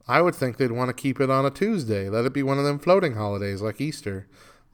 I 0.09 0.23
would 0.23 0.35
think 0.35 0.57
they'd 0.57 0.73
want 0.73 0.89
to 0.89 1.03
keep 1.03 1.21
it 1.21 1.31
on 1.31 1.47
a 1.47 1.51
Tuesday. 1.51 2.09
Let 2.09 2.25
it 2.25 2.33
be 2.33 2.43
one 2.43 2.59
of 2.59 2.65
them 2.65 2.81
floating 2.81 3.15
holidays 3.15 3.63
like 3.63 3.81
Easter. 3.81 4.27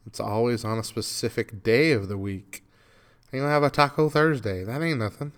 It's 0.07 0.19
always 0.19 0.65
on 0.65 0.79
a 0.79 0.83
specific 0.83 1.63
day 1.63 1.91
of 1.91 2.07
the 2.07 2.17
week. 2.17 2.63
You 3.31 3.41
don't 3.41 3.49
have 3.49 3.61
a 3.61 3.69
Taco 3.69 4.09
Thursday. 4.09 4.63
That 4.63 4.81
ain't 4.81 4.99
nothing. 4.99 5.33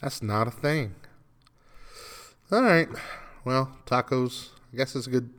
That's 0.00 0.22
not 0.22 0.48
a 0.48 0.50
thing. 0.50 0.94
All 2.50 2.62
right. 2.62 2.88
Well, 3.44 3.76
tacos. 3.84 4.50
I 4.72 4.76
guess 4.76 4.96
it's 4.96 5.06
good. 5.06 5.30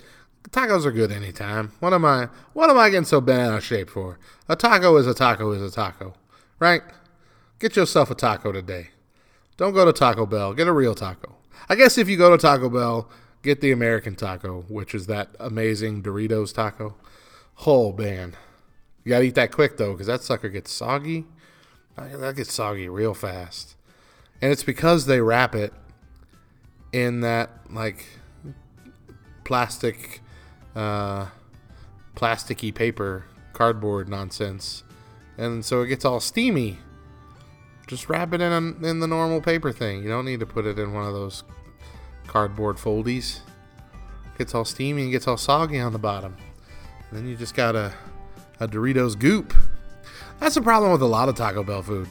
Tacos 0.50 0.86
are 0.86 0.92
good 0.92 1.12
anytime. 1.12 1.72
What 1.80 1.94
am 1.94 2.04
I? 2.04 2.28
What 2.54 2.70
am 2.70 2.78
I 2.78 2.90
getting 2.90 3.06
so 3.06 3.22
bent 3.22 3.42
out 3.42 3.58
of 3.58 3.64
shape 3.64 3.90
for? 3.90 4.20
A 4.50 4.56
taco 4.56 4.98
is 4.98 5.08
a 5.08 5.14
taco 5.14 5.52
is 5.52 5.62
a 5.62 5.74
taco, 5.74 6.14
right? 6.60 6.82
Get 7.60 7.76
yourself 7.76 8.12
a 8.12 8.16
taco 8.16 8.52
today. 8.52 8.90
Don't 9.56 9.74
go 9.74 9.86
to 9.86 9.94
Taco 9.94 10.26
Bell. 10.26 10.54
Get 10.54 10.68
a 10.68 10.74
real 10.74 10.96
taco. 10.96 11.36
I 11.70 11.76
guess 11.76 11.98
if 11.98 12.10
you 12.10 12.18
go 12.18 12.36
to 12.36 12.38
Taco 12.42 12.68
Bell, 12.68 13.08
get 13.44 13.62
the 13.62 13.72
American 13.72 14.16
taco, 14.16 14.66
which 14.68 14.96
is 14.96 15.06
that 15.06 15.30
amazing 15.40 16.02
Doritos 16.02 16.54
taco. 16.54 16.96
Oh 17.66 17.94
man, 17.94 18.36
you 19.04 19.10
gotta 19.10 19.26
eat 19.26 19.36
that 19.36 19.52
quick 19.52 19.78
though, 19.78 19.92
because 19.92 20.08
that 20.08 20.24
sucker 20.24 20.50
gets 20.50 20.72
soggy. 20.72 21.26
That 21.96 22.36
gets 22.36 22.52
soggy 22.52 22.90
real 22.90 23.14
fast, 23.14 23.76
and 24.42 24.52
it's 24.52 24.64
because 24.64 25.06
they 25.06 25.22
wrap 25.22 25.54
it 25.54 25.72
in 26.92 27.22
that 27.22 27.52
like 27.70 28.06
plastic 29.44 30.22
uh, 30.76 31.28
plasticky 32.16 32.74
paper, 32.74 33.26
cardboard 33.54 34.10
nonsense, 34.10 34.84
and 35.38 35.64
so 35.64 35.82
it 35.82 35.88
gets 35.88 36.06
all 36.06 36.20
steamy. 36.20 36.80
Just 37.88 38.08
wrap 38.10 38.34
it 38.34 38.42
in 38.42 38.52
a, 38.52 38.88
in 38.88 39.00
the 39.00 39.08
normal 39.08 39.42
paper 39.42 39.72
thing. 39.72 40.02
You 40.04 40.10
don't 40.10 40.26
need 40.26 40.40
to 40.40 40.46
put 40.46 40.66
it 40.66 40.80
in 40.80 40.94
one 40.94 41.06
of 41.06 41.14
those 41.14 41.44
cardboard 42.28 42.78
foldies. 42.78 43.40
It 44.34 44.38
gets 44.38 44.56
all 44.56 44.64
steamy 44.64 45.04
and 45.04 45.12
gets 45.12 45.28
all 45.28 45.38
soggy 45.38 45.80
on 45.80 45.92
the 45.92 46.00
bottom. 46.00 46.38
And 47.10 47.20
then 47.20 47.28
you 47.28 47.36
just 47.36 47.54
got 47.54 47.76
a, 47.76 47.94
a 48.62 48.68
Doritos 48.68 49.20
goop. 49.20 49.54
That's 50.40 50.56
the 50.56 50.62
problem 50.62 50.94
with 50.94 51.02
a 51.02 51.08
lot 51.08 51.28
of 51.28 51.36
Taco 51.36 51.64
Bell 51.64 51.84
food. 51.84 52.08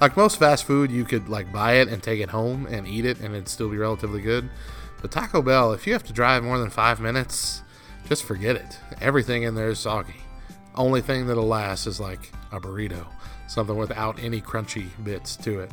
Like 0.00 0.16
most 0.16 0.38
fast 0.38 0.64
food, 0.64 0.90
you 0.90 1.04
could 1.04 1.28
like 1.28 1.52
buy 1.52 1.74
it 1.74 1.88
and 1.88 2.02
take 2.02 2.20
it 2.20 2.30
home 2.30 2.66
and 2.66 2.86
eat 2.86 3.04
it, 3.04 3.18
and 3.20 3.34
it'd 3.34 3.48
still 3.48 3.68
be 3.68 3.76
relatively 3.76 4.20
good. 4.20 4.48
But 5.00 5.10
Taco 5.10 5.42
Bell, 5.42 5.72
if 5.72 5.86
you 5.86 5.92
have 5.92 6.04
to 6.04 6.12
drive 6.12 6.44
more 6.44 6.58
than 6.58 6.70
five 6.70 7.00
minutes, 7.00 7.62
just 8.08 8.24
forget 8.24 8.56
it. 8.56 8.78
Everything 9.00 9.44
in 9.44 9.54
there 9.54 9.68
is 9.68 9.78
soggy. 9.78 10.14
Only 10.74 11.00
thing 11.00 11.26
that'll 11.26 11.46
last 11.46 11.86
is 11.86 12.00
like 12.00 12.30
a 12.52 12.60
burrito, 12.60 13.06
something 13.46 13.76
without 13.76 14.18
any 14.22 14.40
crunchy 14.40 14.88
bits 15.02 15.36
to 15.36 15.60
it. 15.60 15.70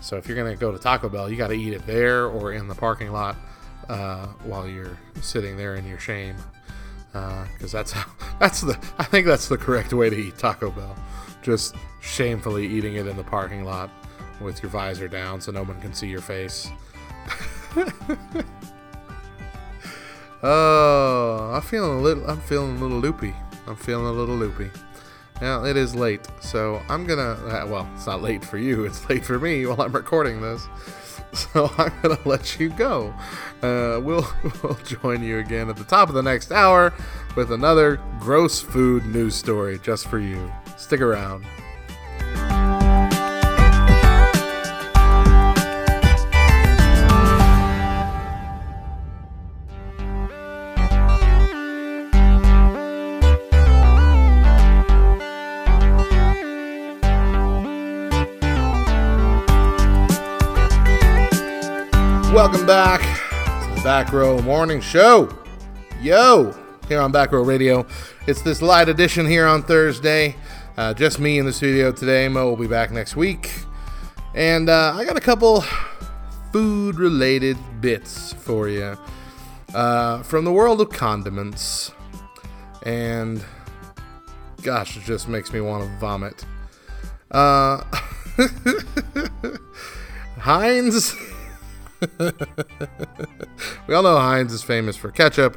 So 0.00 0.16
if 0.16 0.28
you're 0.28 0.36
gonna 0.36 0.56
go 0.56 0.70
to 0.70 0.78
Taco 0.78 1.08
Bell, 1.08 1.30
you 1.30 1.36
got 1.36 1.48
to 1.48 1.54
eat 1.54 1.72
it 1.72 1.86
there 1.86 2.26
or 2.26 2.52
in 2.52 2.68
the 2.68 2.74
parking 2.74 3.10
lot 3.10 3.36
uh, 3.88 4.26
while 4.44 4.68
you're 4.68 4.96
sitting 5.20 5.56
there 5.56 5.74
in 5.74 5.86
your 5.86 5.98
shame, 5.98 6.36
because 7.12 7.74
uh, 7.74 7.78
that's 7.78 7.92
how 7.92 8.10
that's 8.38 8.60
the 8.60 8.78
I 8.98 9.04
think 9.04 9.26
that's 9.26 9.48
the 9.48 9.58
correct 9.58 9.92
way 9.92 10.08
to 10.10 10.16
eat 10.16 10.38
Taco 10.38 10.70
Bell. 10.70 10.96
Just 11.42 11.74
shamefully 12.00 12.66
eating 12.66 12.94
it 12.94 13.06
in 13.06 13.16
the 13.16 13.24
parking 13.24 13.64
lot 13.64 13.90
with 14.40 14.62
your 14.62 14.70
visor 14.70 15.08
down 15.08 15.40
so 15.40 15.50
no 15.50 15.64
one 15.64 15.80
can 15.80 15.92
see 15.92 16.06
your 16.06 16.20
face. 16.20 16.68
Oh, 20.42 21.50
I'm 21.54 21.62
feeling 21.62 21.98
a 21.98 22.00
little. 22.00 22.28
I'm 22.30 22.40
feeling 22.40 22.76
a 22.76 22.80
little 22.80 22.98
loopy. 22.98 23.34
I'm 23.66 23.76
feeling 23.76 24.06
a 24.06 24.12
little 24.12 24.36
loopy. 24.36 24.70
Well, 25.40 25.64
it 25.66 25.76
is 25.76 25.94
late, 25.94 26.26
so 26.40 26.80
I'm 26.88 27.06
gonna. 27.06 27.32
Uh, 27.32 27.66
well, 27.66 27.88
it's 27.94 28.06
not 28.06 28.22
late 28.22 28.44
for 28.44 28.58
you. 28.58 28.84
It's 28.84 29.08
late 29.08 29.24
for 29.24 29.38
me 29.38 29.66
while 29.66 29.80
I'm 29.80 29.92
recording 29.92 30.40
this. 30.40 30.66
So 31.34 31.70
I'm 31.76 31.92
gonna 32.00 32.18
let 32.24 32.58
you 32.58 32.70
go. 32.70 33.12
Uh, 33.60 34.00
we'll 34.02 34.26
we'll 34.62 34.78
join 34.82 35.22
you 35.22 35.40
again 35.40 35.68
at 35.68 35.76
the 35.76 35.84
top 35.84 36.08
of 36.08 36.14
the 36.14 36.22
next 36.22 36.50
hour 36.50 36.94
with 37.36 37.52
another 37.52 38.00
gross 38.18 38.62
food 38.62 39.04
news 39.04 39.34
story 39.34 39.78
just 39.80 40.08
for 40.08 40.18
you. 40.18 40.50
Stick 40.78 41.02
around. 41.02 41.44
Welcome 62.48 62.66
back 62.66 63.02
to 63.02 63.74
the 63.74 63.82
Back 63.82 64.10
Row 64.10 64.40
Morning 64.40 64.80
Show. 64.80 65.28
Yo, 66.00 66.54
here 66.88 66.98
on 66.98 67.12
Back 67.12 67.32
Row 67.32 67.42
Radio. 67.42 67.86
It's 68.26 68.40
this 68.40 68.62
light 68.62 68.88
edition 68.88 69.26
here 69.26 69.46
on 69.46 69.62
Thursday. 69.62 70.34
Uh, 70.74 70.94
just 70.94 71.20
me 71.20 71.38
in 71.38 71.44
the 71.44 71.52
studio 71.52 71.92
today. 71.92 72.26
Mo 72.26 72.48
will 72.48 72.56
be 72.56 72.66
back 72.66 72.90
next 72.90 73.16
week. 73.16 73.52
And 74.34 74.70
uh, 74.70 74.94
I 74.96 75.04
got 75.04 75.18
a 75.18 75.20
couple 75.20 75.62
food 76.50 76.94
related 76.94 77.58
bits 77.82 78.32
for 78.32 78.66
you 78.66 78.96
uh, 79.74 80.22
from 80.22 80.46
the 80.46 80.52
world 80.52 80.80
of 80.80 80.88
condiments. 80.88 81.92
And 82.82 83.44
gosh, 84.62 84.96
it 84.96 85.02
just 85.02 85.28
makes 85.28 85.52
me 85.52 85.60
want 85.60 85.84
to 85.84 85.98
vomit. 85.98 86.46
Uh, 87.30 87.84
Heinz. 90.38 91.14
we 93.86 93.94
all 93.94 94.02
know 94.02 94.18
Heinz 94.18 94.52
is 94.52 94.62
famous 94.62 94.96
for 94.96 95.10
ketchup. 95.10 95.56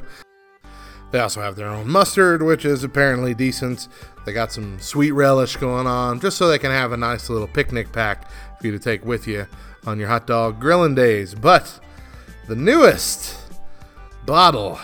They 1.12 1.20
also 1.20 1.42
have 1.42 1.56
their 1.56 1.68
own 1.68 1.90
mustard, 1.90 2.42
which 2.42 2.64
is 2.64 2.84
apparently 2.84 3.34
decent. 3.34 3.90
They 4.26 4.34
got 4.34 4.52
some 4.52 4.80
sweet 4.80 5.12
relish 5.12 5.58
going 5.58 5.86
on, 5.86 6.20
just 6.20 6.38
so 6.38 6.48
they 6.48 6.60
can 6.60 6.72
have 6.72 6.94
a 6.94 6.98
nice 6.98 7.30
little 7.30 7.48
picnic 7.48 7.92
pack 7.92 8.30
for 8.60 8.68
you 8.68 8.72
to 8.72 8.80
take 8.80 9.06
with 9.06 9.28
you 9.28 9.46
on 9.86 10.00
your 10.00 10.08
hot 10.08 10.26
dog 10.26 10.60
grilling 10.60 10.96
days. 10.96 11.36
But 11.36 11.80
the 12.48 12.56
newest 12.56 13.38
bottle 14.26 14.80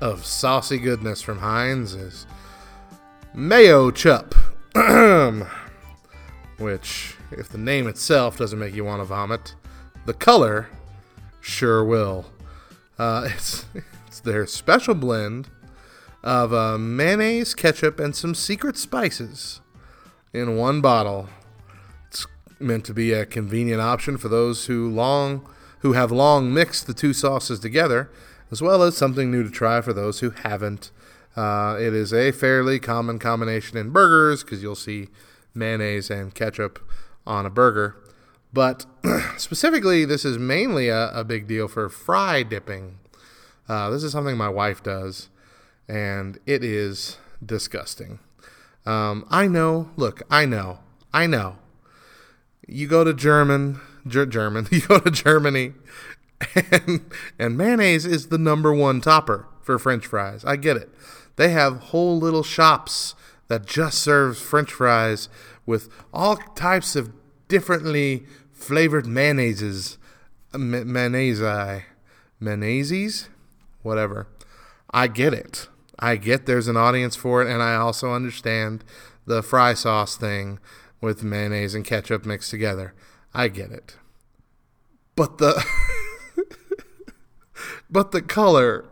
of 0.00 0.26
saucy 0.26 0.78
goodness 0.78 1.22
from 1.22 1.38
Heinz 1.38 1.94
is 1.94 2.26
Mayochup. 3.34 4.34
which, 6.58 7.16
if 7.30 7.48
the 7.48 7.58
name 7.58 7.86
itself 7.86 8.38
doesn't 8.38 8.58
make 8.58 8.74
you 8.74 8.84
want 8.84 9.00
to 9.00 9.04
vomit, 9.04 9.54
the 10.06 10.14
color 10.14 10.68
sure 11.42 11.84
will. 11.84 12.26
Uh, 12.98 13.28
it's, 13.34 13.66
it's 14.06 14.20
their 14.20 14.46
special 14.46 14.94
blend 14.94 15.48
of 16.22 16.52
uh, 16.54 16.78
mayonnaise, 16.78 17.54
ketchup, 17.54 17.98
and 18.00 18.14
some 18.16 18.34
secret 18.34 18.78
spices 18.78 19.60
in 20.32 20.56
one 20.56 20.80
bottle. 20.80 21.28
It's 22.08 22.26
meant 22.58 22.84
to 22.86 22.94
be 22.94 23.12
a 23.12 23.26
convenient 23.26 23.80
option 23.80 24.16
for 24.16 24.28
those 24.28 24.66
who 24.66 24.88
long 24.88 25.46
who 25.80 25.94
have 25.94 26.12
long 26.12 26.54
mixed 26.54 26.86
the 26.86 26.94
two 26.94 27.12
sauces 27.12 27.58
together, 27.58 28.08
as 28.52 28.62
well 28.62 28.84
as 28.84 28.96
something 28.96 29.32
new 29.32 29.42
to 29.42 29.50
try 29.50 29.80
for 29.80 29.92
those 29.92 30.20
who 30.20 30.30
haven't. 30.30 30.92
Uh, 31.34 31.76
it 31.80 31.92
is 31.92 32.12
a 32.12 32.30
fairly 32.30 32.78
common 32.78 33.18
combination 33.18 33.76
in 33.76 33.90
burgers 33.90 34.44
because 34.44 34.62
you'll 34.62 34.76
see 34.76 35.08
mayonnaise 35.54 36.08
and 36.08 36.34
ketchup 36.34 36.78
on 37.26 37.44
a 37.44 37.50
burger. 37.50 37.96
But 38.52 38.84
specifically, 39.38 40.04
this 40.04 40.24
is 40.24 40.38
mainly 40.38 40.88
a, 40.88 41.10
a, 41.12 41.24
big 41.24 41.46
deal 41.46 41.68
for 41.68 41.88
fry 41.88 42.42
dipping. 42.42 42.98
Uh, 43.68 43.88
this 43.90 44.02
is 44.02 44.12
something 44.12 44.36
my 44.36 44.48
wife 44.48 44.82
does, 44.82 45.30
and 45.88 46.38
it 46.46 46.62
is 46.62 47.16
disgusting. 47.44 48.18
Um, 48.84 49.24
I 49.30 49.46
know, 49.46 49.90
look, 49.96 50.22
I 50.30 50.44
know, 50.44 50.80
I 51.12 51.26
know. 51.26 51.56
You 52.68 52.88
go 52.88 53.04
to 53.04 53.14
German, 53.14 53.80
Ger- 54.06 54.26
German, 54.26 54.68
you 54.70 54.82
go 54.82 54.98
to 54.98 55.10
Germany, 55.10 55.72
and, 56.54 57.10
and 57.38 57.56
mayonnaise 57.56 58.04
is 58.04 58.28
the 58.28 58.38
number 58.38 58.74
one 58.74 59.00
topper 59.00 59.46
for 59.62 59.78
French 59.78 60.06
fries. 60.06 60.44
I 60.44 60.56
get 60.56 60.76
it. 60.76 60.90
They 61.36 61.50
have 61.50 61.78
whole 61.78 62.18
little 62.18 62.42
shops 62.42 63.14
that 63.48 63.64
just 63.64 63.98
serves 63.98 64.40
French 64.40 64.72
fries 64.72 65.28
with 65.64 65.88
all 66.12 66.36
types 66.36 66.96
of 66.96 67.12
differently 67.48 68.24
flavored 68.62 69.06
mayonnaises, 69.06 69.98
mayonnaise, 70.54 71.40
mayonnaises, 72.40 73.28
whatever. 73.82 74.28
I 74.90 75.08
get 75.08 75.34
it. 75.34 75.68
I 75.98 76.16
get 76.16 76.46
there's 76.46 76.68
an 76.68 76.76
audience 76.76 77.16
for 77.16 77.42
it, 77.42 77.50
and 77.52 77.62
I 77.62 77.74
also 77.74 78.12
understand 78.12 78.84
the 79.26 79.42
fry 79.42 79.74
sauce 79.74 80.16
thing 80.16 80.58
with 81.00 81.22
mayonnaise 81.22 81.74
and 81.74 81.84
ketchup 81.84 82.24
mixed 82.24 82.50
together. 82.50 82.94
I 83.34 83.48
get 83.48 83.70
it. 83.70 83.96
But 85.16 85.38
the 85.38 85.64
but 87.90 88.12
the 88.12 88.22
color 88.22 88.84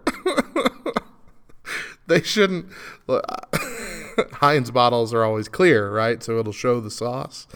they 2.06 2.22
shouldn't 2.22 2.66
Heinz 4.34 4.70
bottles 4.70 5.14
are 5.14 5.24
always 5.24 5.48
clear, 5.48 5.90
right? 5.90 6.22
So 6.22 6.38
it'll 6.38 6.52
show 6.52 6.80
the 6.80 6.90
sauce. 6.90 7.46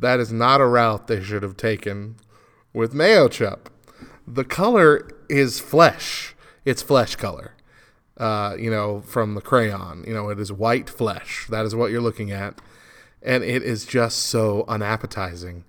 That 0.00 0.20
is 0.20 0.32
not 0.32 0.60
a 0.60 0.66
route 0.66 1.06
they 1.06 1.22
should 1.22 1.42
have 1.42 1.56
taken 1.56 2.16
with 2.72 2.92
mayochup. 2.92 3.66
The 4.26 4.44
color 4.44 5.08
is 5.28 5.60
flesh. 5.60 6.34
It's 6.64 6.82
flesh 6.82 7.16
color. 7.16 7.52
Uh, 8.16 8.54
you 8.58 8.70
know, 8.70 9.00
from 9.00 9.34
the 9.34 9.40
crayon. 9.40 10.04
You 10.06 10.14
know, 10.14 10.28
it 10.28 10.38
is 10.38 10.52
white 10.52 10.88
flesh. 10.88 11.46
That 11.50 11.64
is 11.66 11.74
what 11.74 11.90
you're 11.90 12.00
looking 12.00 12.30
at. 12.30 12.60
And 13.22 13.42
it 13.42 13.62
is 13.62 13.86
just 13.86 14.18
so 14.18 14.64
unappetizing. 14.68 15.64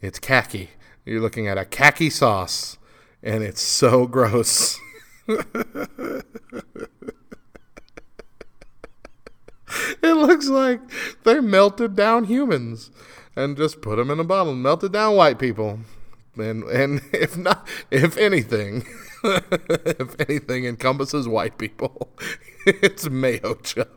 It's 0.00 0.18
khaki. 0.18 0.70
You're 1.04 1.20
looking 1.20 1.48
at 1.48 1.58
a 1.58 1.64
khaki 1.64 2.10
sauce, 2.10 2.78
and 3.22 3.42
it's 3.42 3.60
so 3.60 4.06
gross. 4.08 4.78
it 5.28 6.24
looks 10.02 10.48
like 10.48 10.80
they 11.24 11.40
melted 11.40 11.96
down 11.96 12.24
humans 12.24 12.90
and 13.36 13.56
just 13.56 13.80
put 13.80 13.96
them 13.96 14.10
in 14.10 14.20
a 14.20 14.24
bottle, 14.24 14.52
and 14.52 14.62
melt 14.62 14.84
it 14.84 14.92
down 14.92 15.16
white 15.16 15.38
people. 15.38 15.80
And 16.36 16.64
and 16.64 17.02
if 17.12 17.36
not, 17.36 17.66
if 17.90 18.16
anything, 18.16 18.86
if 19.24 20.20
anything 20.20 20.64
encompasses 20.64 21.28
white 21.28 21.58
people, 21.58 22.10
it's 22.66 23.08
mayochup. 23.08 23.88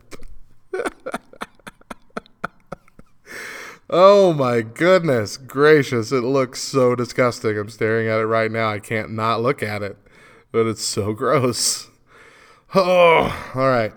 oh 3.89 4.33
my 4.33 4.61
goodness 4.61 5.37
gracious! 5.37 6.11
It 6.11 6.21
looks 6.21 6.61
so 6.61 6.95
disgusting. 6.95 7.57
I'm 7.57 7.69
staring 7.69 8.07
at 8.07 8.19
it 8.19 8.25
right 8.25 8.51
now. 8.51 8.69
I 8.69 8.79
can't 8.79 9.11
not 9.11 9.41
look 9.41 9.63
at 9.63 9.81
it, 9.81 9.97
but 10.51 10.67
it's 10.67 10.83
so 10.83 11.13
gross. 11.13 11.89
Oh, 12.77 13.51
all 13.55 13.69
right. 13.69 13.93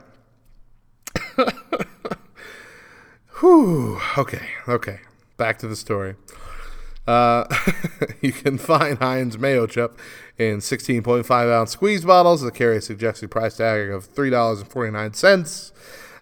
Whew. 3.40 4.00
Okay. 4.16 4.46
Okay. 4.68 5.00
Back 5.38 5.58
to 5.60 5.68
the 5.68 5.76
story. 5.76 6.16
Uh, 7.06 7.46
you 8.20 8.32
can 8.32 8.58
find 8.58 8.98
Heinz 8.98 9.38
Mayochup 9.38 9.92
in 10.36 10.58
16.5 10.58 11.30
ounce 11.50 11.70
squeeze 11.70 12.04
bottles 12.04 12.42
that 12.42 12.54
carry 12.54 12.76
a 12.76 12.82
suggested 12.82 13.30
price 13.30 13.56
tag 13.56 13.88
of 13.88 14.12
$3.49. 14.14 15.72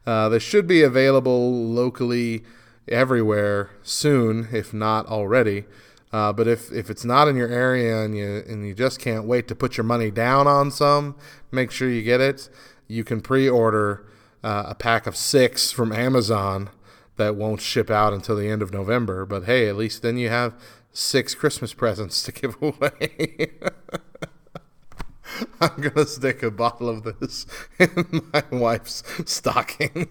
Uh, 0.06 0.38
should 0.38 0.68
be 0.68 0.82
available 0.82 1.50
locally 1.50 2.44
everywhere 2.86 3.70
soon, 3.82 4.46
if 4.52 4.72
not 4.72 5.06
already. 5.06 5.64
Uh, 6.12 6.32
but 6.32 6.46
if, 6.46 6.70
if 6.70 6.88
it's 6.88 7.04
not 7.04 7.26
in 7.26 7.34
your 7.36 7.48
area 7.48 8.04
and 8.04 8.16
you 8.16 8.44
and 8.46 8.66
you 8.66 8.72
just 8.72 9.00
can't 9.00 9.24
wait 9.24 9.48
to 9.48 9.56
put 9.56 9.76
your 9.76 9.84
money 9.84 10.10
down 10.10 10.46
on 10.46 10.70
some, 10.70 11.16
make 11.50 11.72
sure 11.72 11.90
you 11.90 12.02
get 12.02 12.20
it. 12.20 12.48
You 12.86 13.02
can 13.02 13.20
pre-order 13.20 14.06
uh, 14.44 14.66
a 14.68 14.74
pack 14.76 15.08
of 15.08 15.16
six 15.16 15.72
from 15.72 15.92
Amazon 15.92 16.70
that 17.16 17.36
won't 17.36 17.60
ship 17.60 17.90
out 17.90 18.12
until 18.12 18.36
the 18.36 18.48
end 18.48 18.62
of 18.62 18.72
November. 18.72 19.24
But 19.26 19.44
hey, 19.44 19.68
at 19.68 19.76
least 19.76 20.02
then 20.02 20.16
you 20.16 20.28
have 20.28 20.54
six 20.92 21.34
Christmas 21.34 21.74
presents 21.74 22.22
to 22.24 22.32
give 22.40 22.56
away. 22.60 23.50
I'm 25.60 25.80
gonna 25.80 26.06
stick 26.06 26.42
a 26.42 26.50
bottle 26.50 26.88
of 26.88 27.02
this 27.02 27.46
in 27.78 28.30
my 28.32 28.42
wife's 28.50 29.02
stocking. 29.26 30.08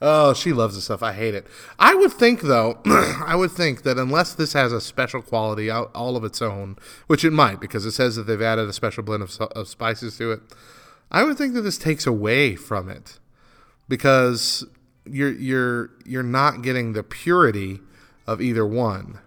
oh, 0.00 0.32
she 0.34 0.52
loves 0.52 0.74
this 0.74 0.84
stuff. 0.84 1.02
I 1.02 1.12
hate 1.12 1.34
it. 1.34 1.46
I 1.78 1.94
would 1.94 2.12
think, 2.12 2.42
though, 2.42 2.80
I 2.86 3.34
would 3.34 3.50
think 3.50 3.82
that 3.82 3.98
unless 3.98 4.34
this 4.34 4.52
has 4.52 4.72
a 4.72 4.80
special 4.80 5.22
quality 5.22 5.70
all 5.70 6.16
of 6.16 6.24
its 6.24 6.40
own, 6.40 6.76
which 7.06 7.24
it 7.24 7.32
might, 7.32 7.60
because 7.60 7.84
it 7.84 7.92
says 7.92 8.16
that 8.16 8.24
they've 8.24 8.40
added 8.40 8.68
a 8.68 8.72
special 8.72 9.02
blend 9.02 9.22
of, 9.22 9.40
of 9.40 9.66
spices 9.66 10.16
to 10.18 10.32
it, 10.32 10.40
I 11.10 11.24
would 11.24 11.38
think 11.38 11.54
that 11.54 11.62
this 11.62 11.78
takes 11.78 12.06
away 12.06 12.54
from 12.54 12.88
it. 12.88 13.18
Because 13.88 14.64
you're 15.04 15.32
you're 15.32 15.90
you're 16.04 16.22
not 16.22 16.62
getting 16.62 16.92
the 16.92 17.02
purity 17.02 17.80
of 18.26 18.40
either 18.40 18.66
one. 18.66 19.18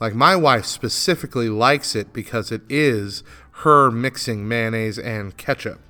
Like 0.00 0.14
my 0.14 0.36
wife 0.36 0.64
specifically 0.64 1.48
likes 1.48 1.94
it 1.94 2.12
because 2.12 2.52
it 2.52 2.62
is 2.68 3.22
her 3.62 3.90
mixing 3.90 4.46
mayonnaise 4.46 4.98
and 4.98 5.36
ketchup, 5.36 5.80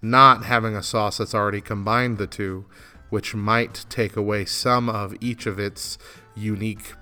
not 0.00 0.44
having 0.44 0.76
a 0.76 0.82
sauce 0.82 1.18
that's 1.18 1.34
already 1.34 1.60
combined 1.60 2.18
the 2.18 2.26
two, 2.26 2.66
which 3.10 3.34
might 3.34 3.84
take 3.88 4.16
away 4.16 4.44
some 4.44 4.88
of 4.88 5.14
each 5.20 5.46
of 5.46 5.58
its 5.58 5.98
unique 6.36 6.94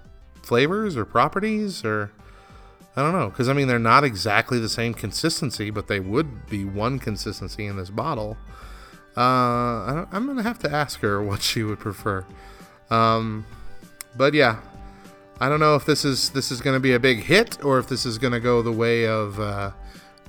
flavors 0.42 0.96
or 0.96 1.04
properties 1.04 1.84
or 1.84 2.12
I 2.96 3.02
don't 3.02 3.12
know 3.12 3.28
because 3.28 3.48
I 3.48 3.52
mean 3.52 3.66
they're 3.68 3.78
not 3.78 4.04
exactly 4.04 4.58
the 4.58 4.68
same 4.68 4.94
consistency, 4.94 5.70
but 5.70 5.88
they 5.88 6.00
would 6.00 6.46
be 6.46 6.64
one 6.64 6.98
consistency 6.98 7.66
in 7.66 7.76
this 7.76 7.90
bottle. 7.90 8.36
Uh, 9.16 10.06
I'm 10.10 10.26
gonna 10.26 10.42
have 10.42 10.58
to 10.60 10.72
ask 10.72 11.00
her 11.00 11.22
what 11.22 11.42
she 11.42 11.62
would 11.62 11.78
prefer. 11.78 12.24
Um, 12.90 13.46
but 14.16 14.34
yeah, 14.34 14.60
I 15.40 15.48
don't 15.48 15.60
know 15.60 15.76
if 15.76 15.84
this 15.84 16.04
is 16.04 16.30
this 16.30 16.50
is 16.50 16.60
gonna 16.60 16.80
be 16.80 16.94
a 16.94 17.00
big 17.00 17.22
hit 17.22 17.64
or 17.64 17.78
if 17.78 17.88
this 17.88 18.06
is 18.06 18.18
gonna 18.18 18.40
go 18.40 18.62
the 18.62 18.72
way 18.72 19.06
of 19.06 19.38
uh, 19.38 19.70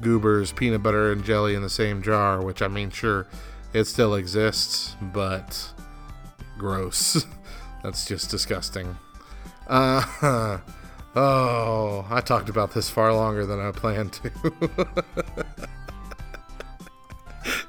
Goober's 0.02 0.52
peanut 0.52 0.84
butter 0.84 1.12
and 1.12 1.24
jelly 1.24 1.56
in 1.56 1.62
the 1.62 1.69
same 1.69 2.02
jar. 2.02 2.41
Which 2.43 2.62
I 2.62 2.67
mean, 2.67 2.89
sure, 2.91 3.28
it 3.74 3.86
still 3.86 4.15
exists, 4.15 4.95
but 5.02 5.71
gross. 6.58 7.26
That's 7.84 8.06
just 8.06 8.32
disgusting. 8.32 8.98
Uh, 9.67 10.02
oh, 11.15 12.08
I 12.10 12.21
talked 12.21 12.50
about 12.50 12.74
this 12.74 12.89
far 12.89 13.13
longer 13.13 13.45
than 13.45 13.60
I 13.60 13.71
planned 13.71 14.13
to. 14.13 14.32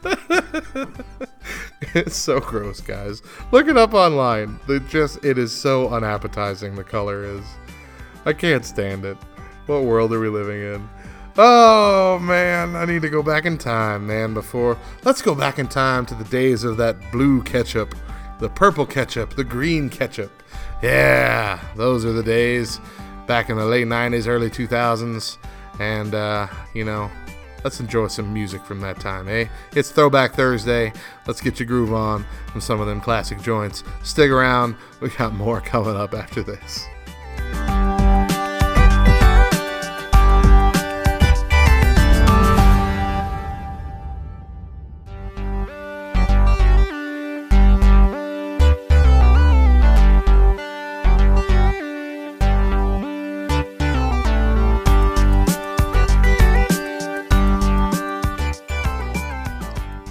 it's 1.95 2.17
so 2.17 2.41
gross, 2.41 2.81
guys. 2.81 3.23
Look 3.53 3.69
it 3.69 3.77
up 3.77 3.95
online. 3.95 4.59
It 4.69 4.89
just 4.89 5.25
it 5.25 5.39
is 5.39 5.53
so 5.53 5.89
unappetizing. 5.89 6.75
The 6.75 6.85
color 6.85 7.25
is. 7.25 7.45
I 8.25 8.33
can't 8.33 8.65
stand 8.65 9.05
it. 9.05 9.17
What 9.67 9.85
world 9.85 10.13
are 10.13 10.21
we 10.21 10.29
living 10.29 10.61
in? 10.61 10.89
Oh 11.39 12.19
man, 12.21 12.77
I 12.77 12.85
need 12.87 13.03
to 13.03 13.11
go 13.11 13.23
back 13.23 13.45
in 13.45 13.59
time, 13.59 14.07
man. 14.07 14.35
Before 14.35 14.79
let's 15.05 15.23
go 15.23 15.35
back 15.35 15.59
in 15.59 15.69
time 15.69 16.07
to 16.07 16.15
the 16.15 16.25
days 16.25 16.65
of 16.65 16.77
that 16.79 16.97
blue 17.13 17.43
ketchup, 17.43 17.95
the 18.41 18.49
purple 18.49 18.87
ketchup, 18.87 19.37
the 19.37 19.45
green 19.45 19.89
ketchup. 19.89 20.43
Yeah, 20.83 21.61
those 21.77 22.05
are 22.05 22.13
the 22.13 22.23
days 22.23 22.81
back 23.27 23.51
in 23.51 23.57
the 23.57 23.65
late 23.65 23.87
90s, 23.87 24.27
early 24.27 24.51
2000s. 24.51 25.37
And, 25.79 26.15
uh, 26.15 26.47
you 26.75 26.85
know, 26.85 27.11
let's 27.67 27.81
enjoy 27.81 28.07
some 28.07 28.33
music 28.33 28.65
from 28.65 28.79
that 28.79 29.01
time, 29.01 29.27
eh? 29.27 29.45
It's 29.75 29.91
Throwback 29.91 30.35
Thursday. 30.35 30.93
Let's 31.27 31.41
get 31.41 31.59
your 31.59 31.67
groove 31.67 31.93
on 31.93 32.25
from 32.53 32.61
some 32.61 32.81
of 32.81 32.87
them 32.87 33.01
classic 33.01 33.43
joints. 33.43 33.83
Stick 34.05 34.31
around, 34.31 34.77
we 35.01 35.09
got 35.09 35.35
more 35.35 35.61
coming 35.61 35.97
up 35.97 36.15
after 36.15 36.45
this. 36.45 36.87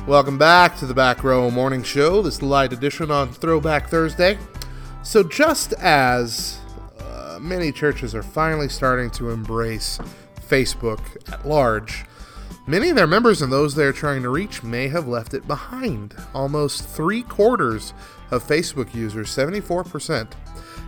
Welcome 0.07 0.37
back 0.37 0.77
to 0.77 0.85
the 0.85 0.93
Back 0.93 1.23
Row 1.23 1.49
Morning 1.49 1.81
Show, 1.81 2.21
this 2.21 2.43
light 2.43 2.71
edition 2.71 3.09
on 3.09 3.33
Throwback 3.33 3.89
Thursday. 3.89 4.37
So, 5.01 5.23
just 5.23 5.73
as 5.73 6.59
uh, 6.99 7.39
many 7.41 7.71
churches 7.71 8.13
are 8.13 8.21
finally 8.21 8.69
starting 8.69 9.09
to 9.11 9.31
embrace 9.31 9.97
Facebook 10.47 11.01
at 11.33 11.47
large, 11.47 12.05
many 12.67 12.89
of 12.89 12.95
their 12.95 13.07
members 13.07 13.41
and 13.41 13.51
those 13.51 13.73
they're 13.73 13.91
trying 13.91 14.21
to 14.21 14.29
reach 14.29 14.61
may 14.61 14.89
have 14.89 15.07
left 15.07 15.33
it 15.33 15.47
behind. 15.47 16.15
Almost 16.35 16.87
three 16.87 17.23
quarters 17.23 17.91
of 18.29 18.43
Facebook 18.43 18.93
users, 18.93 19.35
74%, 19.35 20.33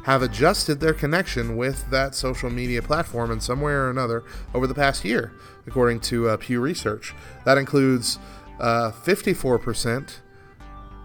have 0.04 0.22
adjusted 0.22 0.80
their 0.80 0.94
connection 0.94 1.58
with 1.58 1.90
that 1.90 2.14
social 2.14 2.52
media 2.52 2.84
platform 2.84 3.32
in 3.32 3.42
some 3.42 3.62
way 3.62 3.72
or 3.72 3.90
another 3.90 4.24
over 4.54 4.68
the 4.68 4.76
past 4.76 5.04
year, 5.04 5.34
according 5.66 6.02
to 6.02 6.30
uh, 6.30 6.38
Pew 6.38 6.62
Research. 6.62 7.16
That 7.46 7.58
includes 7.58 8.20
uh, 8.60 8.92
54% 8.92 10.20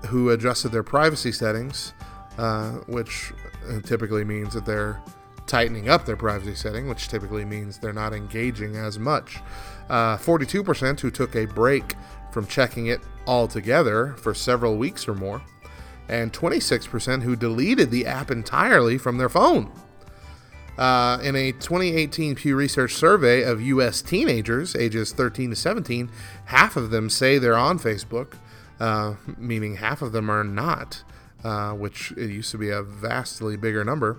who 0.06 0.30
adjusted 0.30 0.72
their 0.72 0.82
privacy 0.82 1.32
settings, 1.32 1.92
uh, 2.38 2.70
which 2.86 3.32
typically 3.84 4.24
means 4.24 4.54
that 4.54 4.66
they're 4.66 5.00
tightening 5.46 5.88
up 5.88 6.06
their 6.06 6.16
privacy 6.16 6.54
setting, 6.54 6.88
which 6.88 7.08
typically 7.08 7.44
means 7.44 7.78
they're 7.78 7.92
not 7.92 8.12
engaging 8.12 8.76
as 8.76 8.98
much. 8.98 9.38
Uh, 9.88 10.16
42% 10.16 11.00
who 11.00 11.10
took 11.10 11.36
a 11.36 11.44
break 11.46 11.94
from 12.32 12.46
checking 12.46 12.86
it 12.86 13.00
altogether 13.26 14.14
for 14.16 14.34
several 14.34 14.76
weeks 14.76 15.06
or 15.06 15.14
more, 15.14 15.42
and 16.08 16.32
26% 16.32 17.22
who 17.22 17.36
deleted 17.36 17.90
the 17.90 18.06
app 18.06 18.30
entirely 18.30 18.98
from 18.98 19.18
their 19.18 19.28
phone. 19.28 19.70
Uh, 20.78 21.18
in 21.22 21.36
a 21.36 21.52
2018 21.52 22.34
Pew 22.34 22.56
Research 22.56 22.94
survey 22.94 23.42
of 23.42 23.60
U.S. 23.60 24.00
teenagers 24.00 24.74
ages 24.74 25.12
13 25.12 25.50
to 25.50 25.56
17, 25.56 26.10
half 26.46 26.76
of 26.76 26.90
them 26.90 27.10
say 27.10 27.38
they're 27.38 27.56
on 27.56 27.78
Facebook, 27.78 28.34
uh, 28.80 29.14
meaning 29.36 29.76
half 29.76 30.00
of 30.00 30.12
them 30.12 30.30
are 30.30 30.44
not, 30.44 31.04
uh, 31.44 31.72
which 31.72 32.12
it 32.12 32.30
used 32.30 32.50
to 32.52 32.58
be 32.58 32.70
a 32.70 32.82
vastly 32.82 33.56
bigger 33.56 33.84
number, 33.84 34.18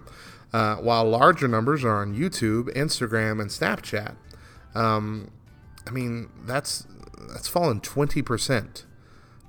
uh, 0.53 0.75
while 0.75 1.03
larger 1.05 1.47
numbers 1.47 1.83
are 1.83 2.01
on 2.01 2.15
YouTube, 2.15 2.71
Instagram, 2.75 3.41
and 3.41 3.49
Snapchat. 3.49 4.15
Um, 4.75 5.31
I 5.87 5.91
mean, 5.91 6.29
that's 6.45 6.85
that's 7.31 7.47
fallen 7.47 7.81
20%. 7.81 8.83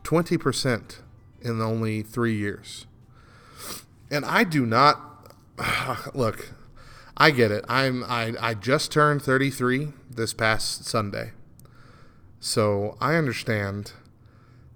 20% 0.05 0.97
in 1.41 1.61
only 1.61 2.03
three 2.03 2.37
years. 2.37 2.87
And 4.11 4.25
I 4.25 4.45
do 4.45 4.67
not 4.67 5.35
look 6.15 6.53
I 7.17 7.31
get 7.31 7.51
it. 7.51 7.65
I'm 7.69 8.03
I, 8.05 8.35
I 8.41 8.55
just 8.55 8.91
turned 8.91 9.23
33 9.23 9.93
this 10.11 10.35
past 10.35 10.85
Sunday. 10.85 11.33
So 12.41 12.97
I 13.01 13.15
understand 13.15 13.93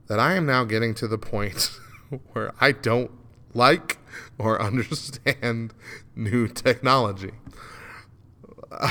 that 0.07 0.19
I 0.19 0.35
am 0.35 0.47
now 0.47 0.65
getting 0.65 0.95
to 0.95 1.09
the 1.09 1.19
point 1.19 1.71
where 2.33 2.53
I 2.61 2.73
don't 2.73 3.11
like 3.55 3.99
or 4.39 4.61
understand 4.69 5.75
new 6.15 6.49
technology. 6.49 7.33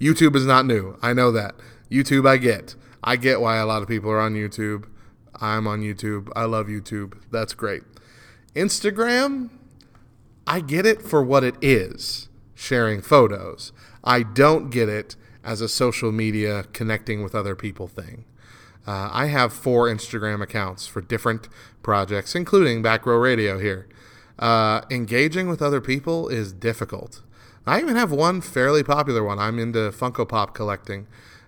YouTube 0.00 0.36
is 0.36 0.46
not 0.46 0.66
new. 0.66 0.98
I 1.02 1.12
know 1.12 1.32
that. 1.32 1.54
YouTube 1.90 2.28
I 2.28 2.36
get. 2.36 2.74
I 3.02 3.16
get 3.16 3.40
why 3.40 3.56
a 3.56 3.66
lot 3.66 3.82
of 3.82 3.88
people 3.88 4.10
are 4.10 4.20
on 4.20 4.34
YouTube. 4.34 4.86
I'm 5.40 5.66
on 5.66 5.80
YouTube. 5.80 6.30
I 6.36 6.44
love 6.44 6.68
YouTube. 6.68 7.14
That's 7.30 7.52
great. 7.52 7.82
Instagram 8.54 9.50
I 10.46 10.60
get 10.60 10.86
it 10.86 11.02
for 11.02 11.22
what 11.22 11.44
it 11.44 11.56
is 11.62 12.28
sharing 12.54 13.02
photos. 13.02 13.72
I 14.04 14.22
don't 14.22 14.70
get 14.70 14.88
it 14.88 15.16
as 15.44 15.60
a 15.60 15.68
social 15.68 16.12
media 16.12 16.64
connecting 16.72 17.22
with 17.22 17.34
other 17.34 17.54
people 17.54 17.88
thing. 17.88 18.24
Uh, 18.86 19.08
I 19.12 19.26
have 19.26 19.52
four 19.52 19.86
Instagram 19.86 20.42
accounts 20.42 20.86
for 20.86 21.00
different 21.00 21.48
projects, 21.82 22.34
including 22.34 22.82
Back 22.82 23.06
Row 23.06 23.16
Radio 23.16 23.58
here. 23.58 23.88
Uh, 24.38 24.80
engaging 24.90 25.48
with 25.48 25.62
other 25.62 25.80
people 25.80 26.28
is 26.28 26.52
difficult. 26.52 27.22
I 27.64 27.80
even 27.80 27.94
have 27.94 28.10
one 28.10 28.40
fairly 28.40 28.82
popular 28.82 29.22
one. 29.22 29.38
I'm 29.38 29.58
into 29.60 29.90
Funko 29.90 30.28
Pop 30.28 30.52
collecting, 30.54 31.06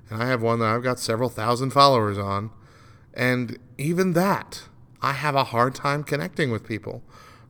and 0.09 0.23
I 0.23 0.27
have 0.27 0.43
one 0.43 0.61
that 0.61 0.69
I've 0.69 0.83
got 0.83 1.01
several 1.01 1.29
thousand 1.29 1.71
followers 1.71 2.19
on. 2.19 2.51
And 3.13 3.59
even 3.79 4.13
that, 4.13 4.65
I 5.03 5.13
have 5.13 5.35
a 5.35 5.45
hard 5.45 5.75
time 5.75 6.05
connecting 6.05 6.53
with 6.53 6.67
people. 6.67 7.03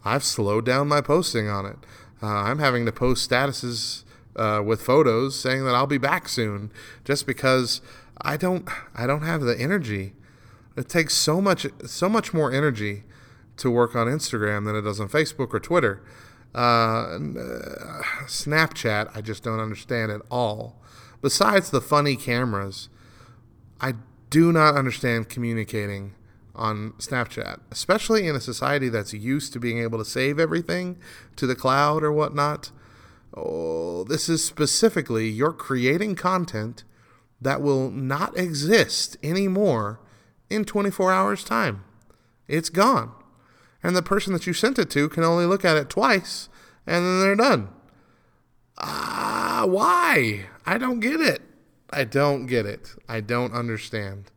I've 0.04 0.24
slowed 0.24 0.66
down 0.66 0.88
my 0.88 1.00
posting 1.00 1.48
on 1.48 1.66
it. 1.66 1.76
Uh, 2.22 2.26
I'm 2.26 2.58
having 2.58 2.86
to 2.86 2.92
post 2.92 3.28
statuses 3.28 4.04
uh, 4.36 4.62
with 4.64 4.82
photos 4.82 5.38
saying 5.38 5.64
that 5.64 5.74
I'll 5.74 5.86
be 5.86 5.98
back 5.98 6.28
soon, 6.28 6.70
just 7.04 7.26
because 7.26 7.80
I 8.20 8.36
don't 8.36 8.68
I 8.94 9.06
don't 9.06 9.22
have 9.22 9.42
the 9.42 9.58
energy. 9.58 10.14
It 10.76 10.88
takes 10.88 11.14
so 11.14 11.40
much 11.40 11.66
so 11.86 12.08
much 12.08 12.34
more 12.34 12.52
energy 12.52 13.04
to 13.56 13.70
work 13.70 13.94
on 13.94 14.06
Instagram 14.06 14.64
than 14.64 14.76
it 14.76 14.82
does 14.82 15.00
on 15.00 15.08
Facebook 15.08 15.54
or 15.54 15.60
Twitter. 15.60 16.02
Uh, 16.54 16.58
uh, 16.58 18.02
Snapchat, 18.26 19.10
I 19.14 19.20
just 19.20 19.42
don't 19.42 19.60
understand 19.60 20.12
at 20.12 20.20
all. 20.30 20.80
Besides 21.20 21.70
the 21.70 21.80
funny 21.80 22.16
cameras, 22.16 22.88
I 23.80 23.94
do 24.30 24.52
not 24.52 24.76
understand 24.76 25.28
communicating 25.28 26.14
on 26.54 26.92
Snapchat, 26.98 27.60
especially 27.70 28.26
in 28.26 28.36
a 28.36 28.40
society 28.40 28.88
that's 28.88 29.12
used 29.12 29.52
to 29.52 29.60
being 29.60 29.78
able 29.78 29.98
to 29.98 30.04
save 30.04 30.38
everything 30.38 30.96
to 31.36 31.46
the 31.46 31.56
cloud 31.56 32.02
or 32.02 32.12
whatnot. 32.12 32.70
Oh, 33.36 34.04
this 34.04 34.28
is 34.28 34.44
specifically 34.44 35.28
you're 35.28 35.52
creating 35.52 36.14
content 36.14 36.84
that 37.40 37.60
will 37.60 37.90
not 37.90 38.36
exist 38.38 39.16
anymore 39.22 40.00
in 40.48 40.64
24 40.64 41.12
hours' 41.12 41.44
time. 41.44 41.84
It's 42.46 42.70
gone. 42.70 43.12
And 43.82 43.96
the 43.96 44.02
person 44.02 44.32
that 44.32 44.46
you 44.46 44.52
sent 44.52 44.78
it 44.78 44.90
to 44.90 45.08
can 45.08 45.24
only 45.24 45.46
look 45.46 45.64
at 45.64 45.76
it 45.76 45.90
twice 45.90 46.48
and 46.86 47.04
then 47.04 47.20
they're 47.20 47.36
done. 47.36 47.68
Ah, 48.78 49.62
uh, 49.62 49.66
why? 49.66 50.46
I 50.66 50.78
don't 50.78 51.00
get 51.00 51.20
it. 51.20 51.42
I 51.90 52.04
don't 52.04 52.46
get 52.46 52.66
it. 52.66 52.94
I 53.08 53.20
don't 53.20 53.52
understand. 53.52 54.30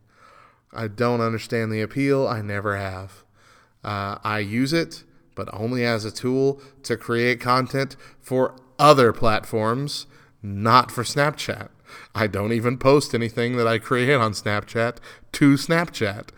I 0.74 0.88
don't 0.88 1.22
understand 1.22 1.72
the 1.72 1.82
appeal. 1.82 2.28
I 2.28 2.42
never 2.42 2.78
have. 2.78 3.24
Uh, 3.84 4.18
I 4.24 4.40
use 4.40 4.74
it, 4.74 5.04
but 5.36 5.50
only 5.54 5.86
as 5.86 6.06
a 6.06 6.12
tool 6.12 6.62
to 6.84 6.98
create 6.98 7.40
content 7.40 7.96
for 8.20 8.56
other 8.78 9.14
platforms, 9.14 10.08
not 10.42 10.92
for 10.92 11.04
Snapchat. 11.04 11.70
I 12.14 12.28
don't 12.28 12.52
even 12.52 12.78
post 12.78 13.14
anything 13.14 13.58
that 13.58 13.68
I 13.68 13.78
create 13.80 14.16
on 14.16 14.34
Snapchat 14.34 14.98
to 15.34 15.54
Snapchat. 15.54 16.30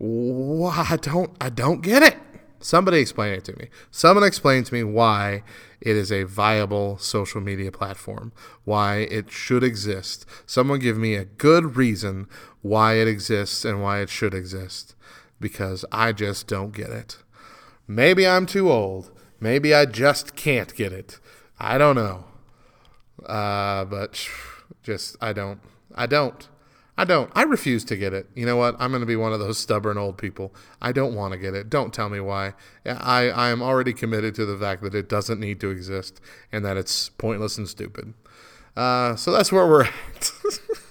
I 0.00 0.96
don't 1.00 1.36
I 1.40 1.50
don't 1.50 1.82
get 1.82 2.02
it. 2.02 2.16
Somebody 2.60 2.98
explain 2.98 3.34
it 3.34 3.44
to 3.44 3.56
me. 3.56 3.68
Someone 3.90 4.24
explain 4.24 4.64
to 4.64 4.74
me 4.74 4.82
why 4.82 5.44
it 5.80 5.96
is 5.96 6.10
a 6.10 6.24
viable 6.24 6.98
social 6.98 7.40
media 7.40 7.70
platform, 7.70 8.32
why 8.64 9.06
it 9.10 9.30
should 9.30 9.62
exist. 9.62 10.26
Someone 10.44 10.80
give 10.80 10.98
me 10.98 11.14
a 11.14 11.24
good 11.24 11.76
reason 11.76 12.26
why 12.62 12.94
it 12.94 13.08
exists 13.08 13.64
and 13.64 13.82
why 13.82 14.00
it 14.00 14.08
should 14.08 14.34
exist 14.34 14.94
because 15.40 15.84
I 15.92 16.12
just 16.12 16.46
don't 16.46 16.72
get 16.72 16.90
it. 16.90 17.18
Maybe 17.86 18.26
I'm 18.26 18.46
too 18.46 18.70
old. 18.70 19.10
Maybe 19.40 19.72
I 19.74 19.86
just 19.86 20.34
can't 20.36 20.74
get 20.74 20.92
it. 20.92 21.20
I 21.58 21.78
don't 21.78 21.96
know. 21.96 22.24
Uh, 23.24 23.84
but 23.84 24.28
just, 24.82 25.16
I 25.20 25.32
don't. 25.32 25.60
I 25.94 26.06
don't. 26.06 26.48
I 26.96 27.04
don't. 27.04 27.30
I 27.34 27.44
refuse 27.44 27.84
to 27.84 27.96
get 27.96 28.12
it. 28.12 28.26
You 28.34 28.44
know 28.44 28.56
what? 28.56 28.74
I'm 28.80 28.90
going 28.90 29.00
to 29.00 29.06
be 29.06 29.16
one 29.16 29.32
of 29.32 29.38
those 29.38 29.56
stubborn 29.56 29.96
old 29.96 30.18
people. 30.18 30.52
I 30.82 30.90
don't 30.90 31.14
want 31.14 31.32
to 31.32 31.38
get 31.38 31.54
it. 31.54 31.70
Don't 31.70 31.94
tell 31.94 32.08
me 32.08 32.18
why. 32.18 32.54
I, 32.84 33.30
I 33.30 33.50
am 33.50 33.62
already 33.62 33.92
committed 33.92 34.34
to 34.34 34.44
the 34.44 34.58
fact 34.58 34.82
that 34.82 34.96
it 34.96 35.08
doesn't 35.08 35.38
need 35.38 35.60
to 35.60 35.70
exist 35.70 36.20
and 36.50 36.64
that 36.64 36.76
it's 36.76 37.08
pointless 37.10 37.56
and 37.56 37.68
stupid. 37.68 38.14
Uh, 38.76 39.14
so 39.14 39.30
that's 39.30 39.52
where 39.52 39.66
we're 39.66 39.84
at. 39.84 40.32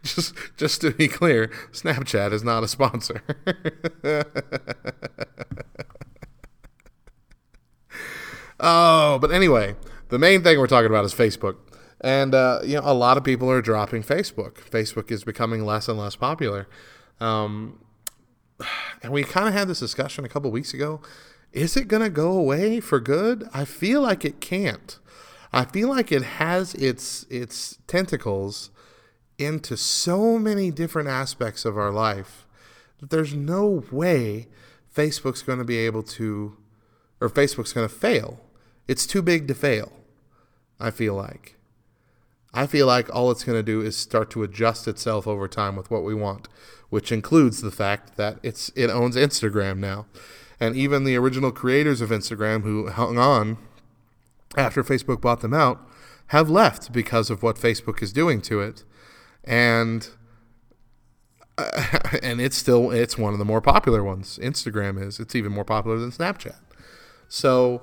just 0.04 0.34
just 0.56 0.80
to 0.80 0.92
be 0.92 1.08
clear, 1.08 1.48
Snapchat 1.72 2.32
is 2.32 2.42
not 2.42 2.62
a 2.62 2.68
sponsor. 2.68 3.22
oh, 8.60 9.18
but 9.18 9.30
anyway, 9.30 9.76
the 10.08 10.18
main 10.18 10.42
thing 10.42 10.58
we're 10.58 10.66
talking 10.66 10.90
about 10.90 11.04
is 11.04 11.12
Facebook. 11.14 11.56
And 12.00 12.34
uh, 12.34 12.60
you 12.64 12.76
know, 12.76 12.82
a 12.84 12.94
lot 12.94 13.18
of 13.18 13.24
people 13.24 13.50
are 13.50 13.60
dropping 13.60 14.02
Facebook. 14.02 14.54
Facebook 14.54 15.10
is 15.10 15.24
becoming 15.24 15.64
less 15.64 15.88
and 15.88 15.98
less 15.98 16.16
popular. 16.16 16.66
Um, 17.20 17.84
and 19.02 19.12
we 19.12 19.22
kind 19.22 19.48
of 19.48 19.54
had 19.54 19.68
this 19.68 19.80
discussion 19.80 20.24
a 20.24 20.28
couple 20.28 20.50
weeks 20.50 20.72
ago. 20.72 21.00
Is 21.52 21.76
it 21.76 21.88
going 21.88 22.02
to 22.02 22.10
go 22.10 22.32
away 22.32 22.80
for 22.80 23.00
good? 23.00 23.48
I 23.52 23.64
feel 23.64 24.02
like 24.02 24.24
it 24.24 24.40
can't. 24.40 24.98
I 25.52 25.64
feel 25.64 25.88
like 25.88 26.12
it 26.12 26.22
has 26.22 26.74
its 26.74 27.26
its 27.28 27.78
tentacles 27.86 28.70
into 29.40 29.76
so 29.76 30.38
many 30.38 30.70
different 30.70 31.08
aspects 31.08 31.64
of 31.64 31.78
our 31.78 31.90
life 31.90 32.46
that 32.98 33.10
there's 33.10 33.34
no 33.34 33.84
way 33.90 34.46
Facebook's 34.94 35.42
going 35.42 35.58
to 35.58 35.64
be 35.64 35.78
able 35.78 36.02
to 36.02 36.56
or 37.20 37.28
Facebook's 37.28 37.72
going 37.72 37.88
to 37.88 37.94
fail. 37.94 38.40
It's 38.88 39.06
too 39.06 39.22
big 39.22 39.46
to 39.48 39.54
fail. 39.54 39.92
I 40.78 40.90
feel 40.90 41.14
like. 41.14 41.56
I 42.52 42.66
feel 42.66 42.86
like 42.86 43.14
all 43.14 43.30
it's 43.30 43.44
going 43.44 43.58
to 43.58 43.62
do 43.62 43.80
is 43.80 43.96
start 43.96 44.30
to 44.30 44.42
adjust 44.42 44.88
itself 44.88 45.26
over 45.26 45.46
time 45.46 45.76
with 45.76 45.90
what 45.90 46.02
we 46.02 46.14
want, 46.14 46.48
which 46.88 47.12
includes 47.12 47.60
the 47.60 47.70
fact 47.70 48.16
that 48.16 48.38
it's 48.42 48.70
it 48.74 48.90
owns 48.90 49.14
Instagram 49.16 49.78
now. 49.78 50.06
And 50.58 50.74
even 50.74 51.04
the 51.04 51.16
original 51.16 51.52
creators 51.52 52.00
of 52.00 52.10
Instagram 52.10 52.62
who 52.62 52.88
hung 52.88 53.18
on 53.18 53.58
after 54.56 54.82
Facebook 54.82 55.20
bought 55.20 55.40
them 55.40 55.54
out 55.54 55.80
have 56.28 56.50
left 56.50 56.92
because 56.92 57.30
of 57.30 57.42
what 57.42 57.56
Facebook 57.56 58.02
is 58.02 58.12
doing 58.12 58.40
to 58.42 58.60
it. 58.60 58.84
And 59.44 60.08
uh, 61.58 61.98
and 62.22 62.40
it's 62.40 62.56
still 62.56 62.90
it's 62.90 63.18
one 63.18 63.32
of 63.32 63.38
the 63.38 63.44
more 63.44 63.60
popular 63.60 64.02
ones. 64.02 64.38
Instagram 64.42 65.02
is. 65.02 65.20
It's 65.20 65.34
even 65.34 65.52
more 65.52 65.64
popular 65.64 65.98
than 65.98 66.10
Snapchat. 66.10 66.56
So 67.28 67.82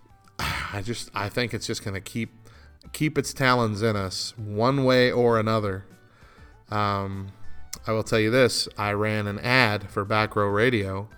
I 0.38 0.82
just 0.82 1.10
I 1.14 1.28
think 1.28 1.54
it's 1.54 1.66
just 1.66 1.84
going 1.84 1.94
to 1.94 2.00
keep 2.00 2.30
keep 2.92 3.18
its 3.18 3.32
talons 3.32 3.82
in 3.82 3.96
us 3.96 4.36
one 4.36 4.84
way 4.84 5.10
or 5.10 5.38
another. 5.38 5.84
Um, 6.70 7.32
I 7.86 7.92
will 7.92 8.02
tell 8.02 8.20
you 8.20 8.30
this 8.30 8.68
I 8.78 8.92
ran 8.92 9.26
an 9.26 9.38
ad 9.38 9.90
for 9.90 10.04
Back 10.04 10.36
Row 10.36 10.48
Radio 10.48 11.08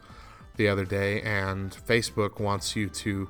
the 0.57 0.68
other 0.68 0.85
day, 0.85 1.20
and 1.22 1.70
Facebook 1.70 2.40
wants 2.40 2.75
you 2.75 2.88
to 2.88 3.29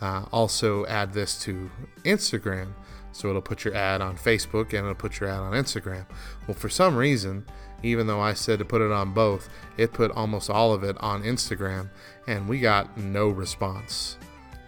uh, 0.00 0.24
also 0.32 0.86
add 0.86 1.12
this 1.12 1.40
to 1.42 1.70
Instagram. 2.04 2.72
So 3.18 3.28
it'll 3.28 3.42
put 3.42 3.64
your 3.64 3.74
ad 3.74 4.00
on 4.00 4.16
Facebook 4.16 4.66
and 4.66 4.74
it'll 4.74 4.94
put 4.94 5.18
your 5.18 5.28
ad 5.28 5.40
on 5.40 5.52
Instagram. 5.52 6.06
Well, 6.46 6.54
for 6.54 6.68
some 6.68 6.96
reason, 6.96 7.44
even 7.82 8.06
though 8.06 8.20
I 8.20 8.32
said 8.32 8.60
to 8.60 8.64
put 8.64 8.80
it 8.80 8.92
on 8.92 9.12
both, 9.12 9.48
it 9.76 9.92
put 9.92 10.12
almost 10.12 10.48
all 10.48 10.72
of 10.72 10.84
it 10.84 10.96
on 11.00 11.24
Instagram, 11.24 11.90
and 12.28 12.48
we 12.48 12.60
got 12.60 12.96
no 12.96 13.28
response. 13.28 14.18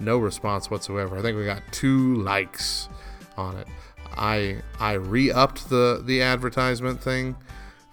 No 0.00 0.18
response 0.18 0.68
whatsoever. 0.68 1.16
I 1.16 1.22
think 1.22 1.36
we 1.36 1.44
got 1.44 1.62
two 1.70 2.16
likes 2.16 2.88
on 3.36 3.56
it. 3.56 3.68
I 4.16 4.62
I 4.80 4.94
re-upped 4.94 5.70
the 5.70 6.02
the 6.04 6.20
advertisement 6.20 7.00
thing 7.00 7.36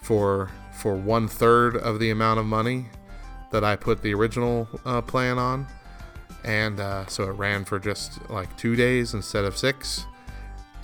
for 0.02 0.50
for 0.74 0.96
one 0.96 1.28
third 1.28 1.78
of 1.78 2.00
the 2.00 2.10
amount 2.10 2.40
of 2.40 2.48
money 2.48 2.88
that 3.52 3.64
I 3.64 3.76
put 3.76 4.02
the 4.02 4.16
original 4.16 4.68
uh, 4.86 5.02
plan 5.02 5.38
on, 5.38 5.68
and 6.44 6.80
uh, 6.80 7.06
so 7.06 7.26
it 7.26 7.34
ran 7.34 7.64
for 7.64 7.78
just 7.78 8.28
like 8.32 8.58
two 8.58 8.76
days 8.76 9.14
instead 9.14 9.46
of 9.46 9.56
six. 9.56 10.08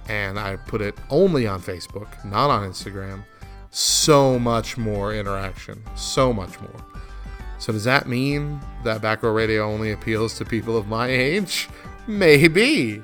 And 0.10 0.40
I 0.40 0.58
put 0.58 0.82
it 0.82 0.98
only 1.10 1.48
on 1.48 1.62
Facebook, 1.62 2.24
not 2.26 2.50
on 2.50 2.70
Instagram. 2.70 3.24
So 3.72 4.38
much 4.38 4.78
more 4.78 5.14
interaction, 5.14 5.82
so 5.96 6.32
much 6.32 6.60
more. 6.62 6.86
So 7.58 7.72
does 7.72 7.86
that 7.86 8.08
mean 8.08 8.60
that 8.84 9.02
back 9.02 9.24
row 9.24 9.32
radio 9.32 9.64
only 9.64 9.92
appeals 9.92 10.38
to 10.38 10.46
people 10.46 10.78
of 10.78 10.88
my 10.88 11.08
age? 11.08 11.70
Maybe. 12.08 13.02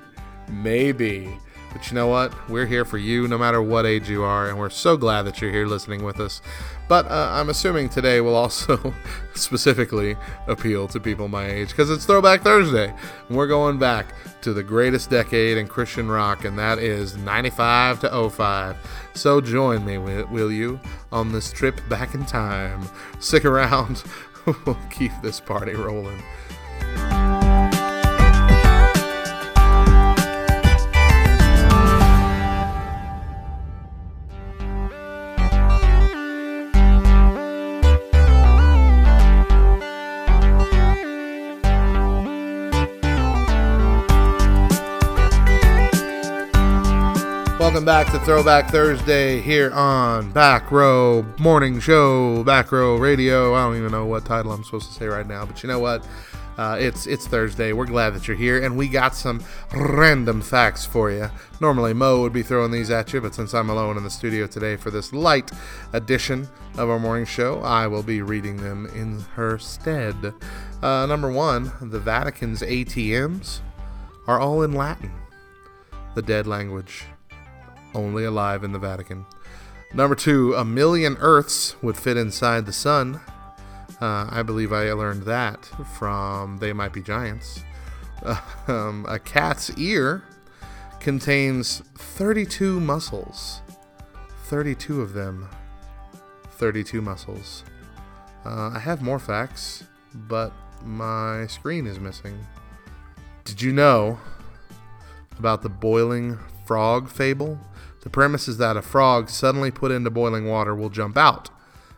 Maybe. 0.49 1.37
But 1.71 1.89
you 1.89 1.95
know 1.95 2.07
what? 2.07 2.49
We're 2.49 2.65
here 2.65 2.83
for 2.83 2.97
you 2.97 3.27
no 3.27 3.37
matter 3.37 3.61
what 3.61 3.85
age 3.85 4.09
you 4.09 4.23
are, 4.23 4.49
and 4.49 4.57
we're 4.57 4.69
so 4.69 4.97
glad 4.97 5.23
that 5.23 5.39
you're 5.41 5.51
here 5.51 5.67
listening 5.67 6.03
with 6.03 6.19
us. 6.19 6.41
But 6.89 7.05
uh, 7.05 7.29
I'm 7.31 7.49
assuming 7.49 7.87
today 7.87 8.19
will 8.19 8.35
also 8.35 8.95
specifically 9.35 10.17
appeal 10.47 10.87
to 10.87 10.99
people 10.99 11.27
my 11.27 11.45
age 11.45 11.69
because 11.69 11.91
it's 11.91 12.03
Throwback 12.03 12.41
Thursday, 12.41 12.91
and 13.27 13.37
we're 13.37 13.47
going 13.47 13.77
back 13.77 14.07
to 14.41 14.53
the 14.53 14.63
greatest 14.63 15.11
decade 15.11 15.59
in 15.59 15.67
Christian 15.67 16.09
rock, 16.09 16.45
and 16.45 16.57
that 16.57 16.79
is 16.79 17.15
95 17.15 17.99
to 17.99 18.29
05. 18.31 18.75
So 19.13 19.39
join 19.39 19.85
me, 19.85 19.99
will 19.99 20.51
you, 20.51 20.79
on 21.11 21.31
this 21.31 21.51
trip 21.51 21.79
back 21.89 22.15
in 22.15 22.25
time? 22.25 22.81
Stick 23.19 23.45
around, 23.45 24.03
we'll 24.65 24.77
keep 24.89 25.11
this 25.21 25.39
party 25.39 25.75
rolling. 25.75 26.23
Back 47.89 48.11
to 48.11 48.19
Throwback 48.19 48.69
Thursday 48.69 49.41
here 49.41 49.71
on 49.71 50.31
Back 50.31 50.69
Row 50.69 51.25
Morning 51.39 51.79
Show, 51.79 52.43
Back 52.43 52.71
Row 52.71 52.97
Radio. 52.97 53.55
I 53.55 53.63
don't 53.63 53.77
even 53.77 53.91
know 53.91 54.05
what 54.05 54.25
title 54.25 54.51
I'm 54.51 54.63
supposed 54.63 54.89
to 54.89 54.93
say 54.93 55.07
right 55.07 55.25
now, 55.25 55.43
but 55.43 55.63
you 55.63 55.69
know 55.69 55.79
what? 55.79 56.07
Uh, 56.59 56.77
it's 56.79 57.07
it's 57.07 57.25
Thursday. 57.25 57.73
We're 57.73 57.87
glad 57.87 58.11
that 58.11 58.27
you're 58.27 58.37
here, 58.37 58.63
and 58.63 58.77
we 58.77 58.89
got 58.89 59.15
some 59.15 59.43
random 59.73 60.39
facts 60.39 60.85
for 60.85 61.09
you. 61.09 61.31
Normally, 61.61 61.95
Mo 61.95 62.21
would 62.21 62.31
be 62.31 62.43
throwing 62.43 62.69
these 62.69 62.91
at 62.91 63.11
you, 63.11 63.21
but 63.21 63.33
since 63.33 63.55
I'm 63.55 63.71
alone 63.71 63.97
in 63.97 64.03
the 64.03 64.11
studio 64.11 64.45
today 64.45 64.75
for 64.75 64.91
this 64.91 65.11
light 65.11 65.49
edition 65.91 66.47
of 66.77 66.91
our 66.91 66.99
morning 66.99 67.25
show, 67.25 67.59
I 67.61 67.87
will 67.87 68.03
be 68.03 68.21
reading 68.21 68.57
them 68.57 68.85
in 68.93 69.21
her 69.33 69.57
stead. 69.57 70.35
Uh, 70.83 71.07
number 71.07 71.31
one, 71.31 71.71
the 71.81 71.99
Vatican's 71.99 72.61
ATMs 72.61 73.61
are 74.27 74.39
all 74.39 74.61
in 74.61 74.73
Latin, 74.73 75.11
the 76.13 76.21
dead 76.21 76.45
language 76.45 77.05
only 77.93 78.25
alive 78.25 78.63
in 78.63 78.71
the 78.71 78.79
Vatican. 78.79 79.25
Number 79.93 80.15
two, 80.15 80.53
a 80.53 80.63
million 80.63 81.17
Earths 81.19 81.75
would 81.81 81.97
fit 81.97 82.17
inside 82.17 82.65
the 82.65 82.73
sun. 82.73 83.19
Uh, 83.99 84.29
I 84.31 84.43
believe 84.43 84.71
I 84.71 84.91
learned 84.93 85.23
that 85.23 85.65
from 85.97 86.57
They 86.57 86.73
Might 86.73 86.93
Be 86.93 87.01
Giants. 87.01 87.63
Uh, 88.23 88.39
um, 88.67 89.05
a 89.09 89.19
cat's 89.19 89.71
ear 89.77 90.23
contains 90.99 91.81
32 91.97 92.79
muscles. 92.79 93.61
32 94.45 95.01
of 95.01 95.13
them. 95.13 95.49
32 96.51 97.01
muscles. 97.01 97.63
Uh, 98.45 98.71
I 98.73 98.79
have 98.79 99.01
more 99.01 99.19
facts, 99.19 99.83
but 100.13 100.51
my 100.83 101.47
screen 101.47 101.87
is 101.87 101.99
missing. 101.99 102.45
Did 103.43 103.61
you 103.61 103.71
know 103.71 104.19
about 105.37 105.61
the 105.61 105.69
boiling 105.69 106.37
frog 106.65 107.09
fable? 107.09 107.57
The 108.01 108.09
premise 108.09 108.47
is 108.47 108.57
that 108.57 108.77
a 108.77 108.81
frog 108.81 109.29
suddenly 109.29 109.71
put 109.71 109.91
into 109.91 110.09
boiling 110.09 110.47
water 110.47 110.73
will 110.73 110.89
jump 110.89 111.17
out, 111.17 111.49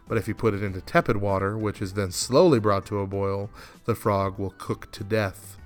but 0.07 0.17
if 0.17 0.27
you 0.27 0.33
put 0.33 0.53
it 0.53 0.63
into 0.63 0.81
tepid 0.81 1.17
water, 1.17 1.57
which 1.57 1.81
is 1.81 1.93
then 1.93 2.11
slowly 2.11 2.59
brought 2.59 2.85
to 2.87 2.99
a 2.99 3.07
boil, 3.07 3.49
the 3.85 3.95
frog 3.95 4.39
will 4.39 4.53
cook 4.57 4.91
to 4.93 5.03
death. 5.03 5.57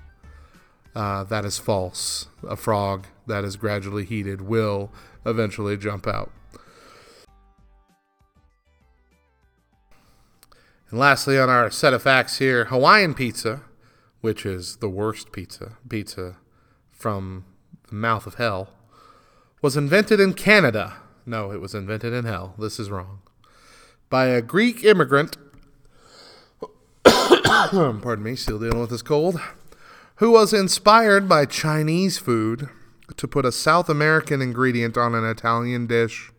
Uh, 0.94 1.24
that 1.24 1.44
is 1.44 1.58
false. 1.58 2.28
A 2.48 2.56
frog 2.56 3.06
that 3.26 3.44
is 3.44 3.56
gradually 3.56 4.04
heated 4.04 4.42
will 4.42 4.92
eventually 5.24 5.76
jump 5.76 6.06
out. 6.06 6.30
And 10.90 11.00
lastly, 11.00 11.38
on 11.38 11.50
our 11.50 11.70
set 11.70 11.92
of 11.92 12.02
facts 12.02 12.38
here, 12.38 12.66
Hawaiian 12.66 13.14
pizza, 13.14 13.62
which 14.20 14.46
is 14.46 14.76
the 14.76 14.88
worst 14.88 15.32
pizza, 15.32 15.76
pizza 15.88 16.36
from 16.90 17.44
the 17.88 17.94
mouth 17.94 18.26
of 18.26 18.34
hell, 18.36 18.70
was 19.66 19.76
invented 19.76 20.20
in 20.20 20.32
Canada. 20.32 20.98
No, 21.26 21.50
it 21.50 21.60
was 21.60 21.74
invented 21.74 22.12
in 22.12 22.24
hell. 22.24 22.54
This 22.56 22.78
is 22.78 22.88
wrong. 22.88 23.18
By 24.08 24.26
a 24.26 24.40
Greek 24.40 24.84
immigrant. 24.84 25.36
pardon 27.04 28.22
me, 28.22 28.36
still 28.36 28.60
dealing 28.60 28.78
with 28.78 28.90
this 28.90 29.02
cold. 29.02 29.40
Who 30.18 30.30
was 30.30 30.52
inspired 30.52 31.28
by 31.28 31.46
Chinese 31.46 32.16
food 32.16 32.68
to 33.16 33.26
put 33.26 33.44
a 33.44 33.50
South 33.50 33.88
American 33.88 34.40
ingredient 34.40 34.96
on 34.96 35.16
an 35.16 35.24
Italian 35.24 35.88
dish 35.88 36.30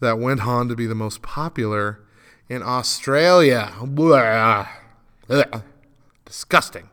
that 0.00 0.18
went 0.18 0.46
on 0.46 0.68
to 0.68 0.76
be 0.76 0.84
the 0.84 0.94
most 0.94 1.22
popular 1.22 2.00
in 2.50 2.62
Australia. 2.62 3.72
Blah. 3.82 4.68
Disgusting. 6.26 6.90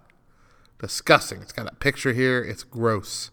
Disgusting. 0.79 1.41
It's 1.41 1.51
got 1.51 1.69
a 1.69 1.75
picture 1.75 2.13
here. 2.13 2.41
It's 2.41 2.63
gross. 2.63 3.31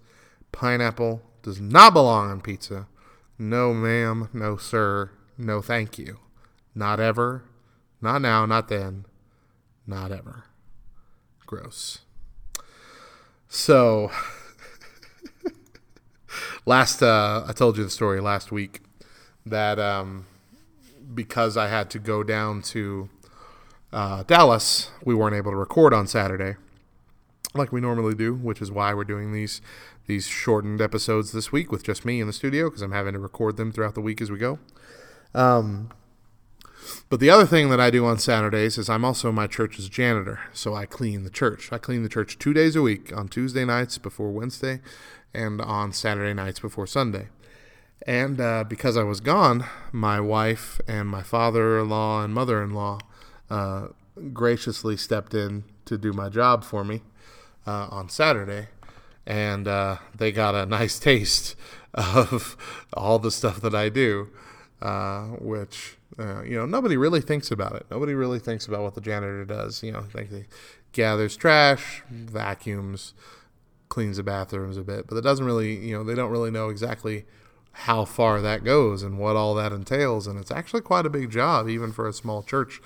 Pineapple 0.50 1.22
does 1.46 1.60
not 1.60 1.94
belong 1.94 2.28
on 2.28 2.40
pizza. 2.40 2.88
No, 3.38 3.72
ma'am. 3.72 4.28
No, 4.32 4.56
sir. 4.56 5.12
No, 5.38 5.62
thank 5.62 5.96
you. 5.96 6.18
Not 6.74 6.98
ever. 6.98 7.44
Not 8.02 8.20
now. 8.20 8.44
Not 8.46 8.66
then. 8.68 9.04
Not 9.86 10.10
ever. 10.10 10.46
Gross. 11.46 12.00
So, 13.46 14.10
last 16.66 17.00
uh, 17.00 17.44
I 17.46 17.52
told 17.52 17.78
you 17.78 17.84
the 17.84 17.90
story 17.90 18.20
last 18.20 18.50
week 18.50 18.80
that 19.46 19.78
um, 19.78 20.26
because 21.14 21.56
I 21.56 21.68
had 21.68 21.90
to 21.90 22.00
go 22.00 22.24
down 22.24 22.60
to 22.62 23.08
uh, 23.92 24.24
Dallas, 24.24 24.90
we 25.04 25.14
weren't 25.14 25.36
able 25.36 25.52
to 25.52 25.56
record 25.56 25.94
on 25.94 26.08
Saturday 26.08 26.56
like 27.54 27.70
we 27.70 27.80
normally 27.80 28.16
do, 28.16 28.34
which 28.34 28.60
is 28.60 28.72
why 28.72 28.92
we're 28.92 29.04
doing 29.04 29.32
these 29.32 29.60
these 30.06 30.26
shortened 30.26 30.80
episodes 30.80 31.32
this 31.32 31.52
week 31.52 31.70
with 31.72 31.82
just 31.82 32.04
me 32.04 32.20
in 32.20 32.26
the 32.26 32.32
studio 32.32 32.68
because 32.68 32.82
I'm 32.82 32.92
having 32.92 33.14
to 33.14 33.18
record 33.18 33.56
them 33.56 33.72
throughout 33.72 33.94
the 33.94 34.00
week 34.00 34.20
as 34.20 34.30
we 34.30 34.38
go. 34.38 34.58
Um, 35.34 35.90
but 37.08 37.20
the 37.20 37.30
other 37.30 37.46
thing 37.46 37.68
that 37.70 37.80
I 37.80 37.90
do 37.90 38.06
on 38.06 38.18
Saturdays 38.18 38.78
is 38.78 38.88
I'm 38.88 39.04
also 39.04 39.32
my 39.32 39.46
church's 39.46 39.88
janitor. 39.88 40.40
So 40.52 40.74
I 40.74 40.86
clean 40.86 41.24
the 41.24 41.30
church. 41.30 41.72
I 41.72 41.78
clean 41.78 42.02
the 42.02 42.08
church 42.08 42.38
two 42.38 42.52
days 42.52 42.76
a 42.76 42.82
week 42.82 43.16
on 43.16 43.28
Tuesday 43.28 43.64
nights 43.64 43.98
before 43.98 44.30
Wednesday 44.30 44.80
and 45.34 45.60
on 45.60 45.92
Saturday 45.92 46.34
nights 46.34 46.60
before 46.60 46.86
Sunday. 46.86 47.28
And 48.06 48.40
uh, 48.40 48.64
because 48.64 48.96
I 48.96 49.02
was 49.02 49.20
gone, 49.20 49.64
my 49.90 50.20
wife 50.20 50.80
and 50.86 51.08
my 51.08 51.22
father 51.22 51.80
in 51.80 51.88
law 51.88 52.22
and 52.22 52.32
mother 52.32 52.62
in 52.62 52.70
law 52.70 53.00
uh, 53.50 53.88
graciously 54.32 54.96
stepped 54.96 55.34
in 55.34 55.64
to 55.86 55.98
do 55.98 56.12
my 56.12 56.28
job 56.28 56.62
for 56.62 56.84
me 56.84 57.02
uh, 57.66 57.88
on 57.90 58.08
Saturday. 58.08 58.68
And 59.26 59.66
uh, 59.66 59.96
they 60.14 60.32
got 60.32 60.54
a 60.54 60.66
nice 60.66 60.98
taste 61.00 61.56
of 61.94 62.56
all 62.92 63.18
the 63.18 63.30
stuff 63.30 63.60
that 63.62 63.74
I 63.74 63.88
do, 63.88 64.28
uh, 64.80 65.24
which 65.40 65.96
uh, 66.18 66.42
you 66.42 66.56
know, 66.56 66.66
nobody 66.66 66.96
really 66.96 67.20
thinks 67.20 67.50
about 67.50 67.74
it. 67.74 67.86
Nobody 67.90 68.14
really 68.14 68.38
thinks 68.38 68.66
about 68.66 68.82
what 68.82 68.94
the 68.94 69.00
janitor 69.00 69.44
does. 69.44 69.82
You 69.82 69.92
know, 69.92 70.04
like 70.14 70.30
he 70.30 70.44
gathers 70.92 71.36
trash, 71.36 72.02
vacuums, 72.10 73.12
cleans 73.88 74.16
the 74.16 74.22
bathrooms 74.22 74.76
a 74.76 74.82
bit, 74.82 75.06
but 75.06 75.16
it 75.16 75.22
doesn't 75.22 75.44
really, 75.44 75.76
you 75.76 75.96
know, 75.96 76.04
they 76.04 76.14
don't 76.14 76.30
really 76.30 76.50
know 76.50 76.68
exactly 76.68 77.26
how 77.80 78.06
far 78.06 78.40
that 78.40 78.64
goes 78.64 79.02
and 79.02 79.18
what 79.18 79.36
all 79.36 79.54
that 79.54 79.72
entails. 79.72 80.26
And 80.26 80.38
it's 80.38 80.50
actually 80.50 80.80
quite 80.80 81.04
a 81.04 81.10
big 81.10 81.30
job, 81.30 81.68
even 81.68 81.92
for 81.92 82.08
a 82.08 82.12
small 82.12 82.42
church 82.42 82.80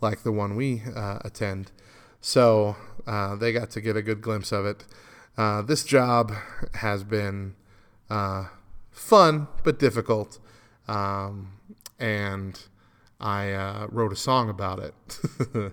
like 0.00 0.22
the 0.22 0.30
one 0.30 0.54
we 0.54 0.82
uh, 0.94 1.18
attend. 1.24 1.72
So 2.20 2.76
uh, 3.06 3.34
they 3.34 3.52
got 3.52 3.70
to 3.70 3.80
get 3.80 3.96
a 3.96 4.02
good 4.02 4.20
glimpse 4.20 4.52
of 4.52 4.64
it. 4.64 4.84
Uh, 5.36 5.62
this 5.62 5.84
job 5.84 6.32
has 6.74 7.04
been 7.04 7.54
uh, 8.08 8.46
fun 8.90 9.48
but 9.62 9.78
difficult. 9.78 10.38
Um, 10.88 11.52
and 11.98 12.58
I 13.20 13.52
uh, 13.52 13.86
wrote 13.90 14.12
a 14.12 14.16
song 14.16 14.48
about 14.48 14.78
it. 14.78 14.94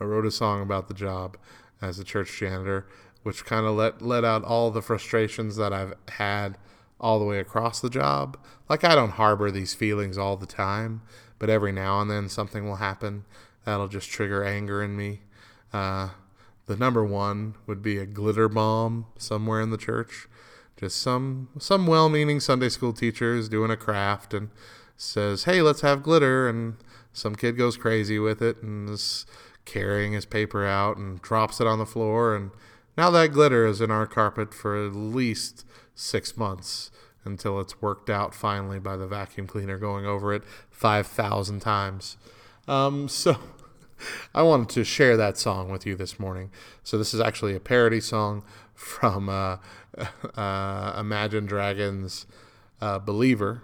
I 0.00 0.04
wrote 0.04 0.26
a 0.26 0.30
song 0.30 0.62
about 0.62 0.88
the 0.88 0.94
job 0.94 1.36
as 1.80 1.98
a 1.98 2.04
church 2.04 2.38
janitor, 2.38 2.86
which 3.22 3.44
kind 3.44 3.66
of 3.66 3.74
let 3.76 4.02
let 4.02 4.24
out 4.24 4.44
all 4.44 4.70
the 4.70 4.82
frustrations 4.82 5.56
that 5.56 5.72
I've 5.72 5.94
had 6.08 6.58
all 7.00 7.18
the 7.18 7.24
way 7.24 7.38
across 7.38 7.80
the 7.80 7.90
job. 7.90 8.38
Like 8.68 8.84
I 8.84 8.94
don't 8.94 9.10
harbor 9.10 9.50
these 9.50 9.74
feelings 9.74 10.18
all 10.18 10.36
the 10.36 10.46
time, 10.46 11.02
but 11.38 11.50
every 11.50 11.72
now 11.72 12.00
and 12.00 12.10
then 12.10 12.28
something 12.28 12.64
will 12.64 12.76
happen 12.76 13.24
that'll 13.64 13.88
just 13.88 14.10
trigger 14.10 14.44
anger 14.44 14.82
in 14.82 14.96
me. 14.96 15.22
Uh, 15.72 16.10
the 16.66 16.76
number 16.76 17.04
one 17.04 17.54
would 17.66 17.82
be 17.82 17.98
a 17.98 18.06
glitter 18.06 18.48
bomb 18.48 19.06
somewhere 19.18 19.60
in 19.60 19.70
the 19.70 19.76
church. 19.76 20.28
Just 20.76 21.00
some 21.00 21.48
some 21.58 21.86
well-meaning 21.86 22.40
Sunday 22.40 22.68
school 22.68 22.92
teachers 22.92 23.48
doing 23.48 23.70
a 23.70 23.76
craft 23.76 24.34
and 24.34 24.50
says, 24.96 25.44
"Hey, 25.44 25.62
let's 25.62 25.82
have 25.82 26.02
glitter," 26.02 26.48
and 26.48 26.76
some 27.12 27.34
kid 27.34 27.56
goes 27.56 27.76
crazy 27.76 28.18
with 28.18 28.42
it 28.42 28.62
and 28.62 28.88
is 28.88 29.26
carrying 29.64 30.12
his 30.12 30.24
paper 30.24 30.66
out 30.66 30.96
and 30.96 31.22
drops 31.22 31.60
it 31.60 31.66
on 31.66 31.78
the 31.78 31.86
floor, 31.86 32.34
and 32.34 32.50
now 32.96 33.10
that 33.10 33.32
glitter 33.32 33.64
is 33.64 33.80
in 33.80 33.90
our 33.90 34.06
carpet 34.06 34.52
for 34.52 34.86
at 34.86 34.94
least 34.94 35.64
six 35.94 36.36
months 36.36 36.90
until 37.24 37.60
it's 37.60 37.80
worked 37.80 38.10
out 38.10 38.34
finally 38.34 38.80
by 38.80 38.96
the 38.96 39.06
vacuum 39.06 39.46
cleaner 39.46 39.78
going 39.78 40.04
over 40.04 40.32
it 40.32 40.42
five 40.70 41.06
thousand 41.06 41.60
times. 41.60 42.16
Um, 42.66 43.08
so. 43.08 43.36
I 44.34 44.42
wanted 44.42 44.68
to 44.70 44.84
share 44.84 45.16
that 45.16 45.38
song 45.38 45.70
with 45.70 45.86
you 45.86 45.94
this 45.96 46.18
morning. 46.18 46.50
So 46.82 46.98
this 46.98 47.14
is 47.14 47.20
actually 47.20 47.54
a 47.54 47.60
parody 47.60 48.00
song 48.00 48.44
from 48.74 49.28
uh, 49.28 49.58
uh, 50.36 50.96
Imagine 50.98 51.46
Dragons' 51.46 52.26
uh, 52.80 52.98
"Believer," 52.98 53.62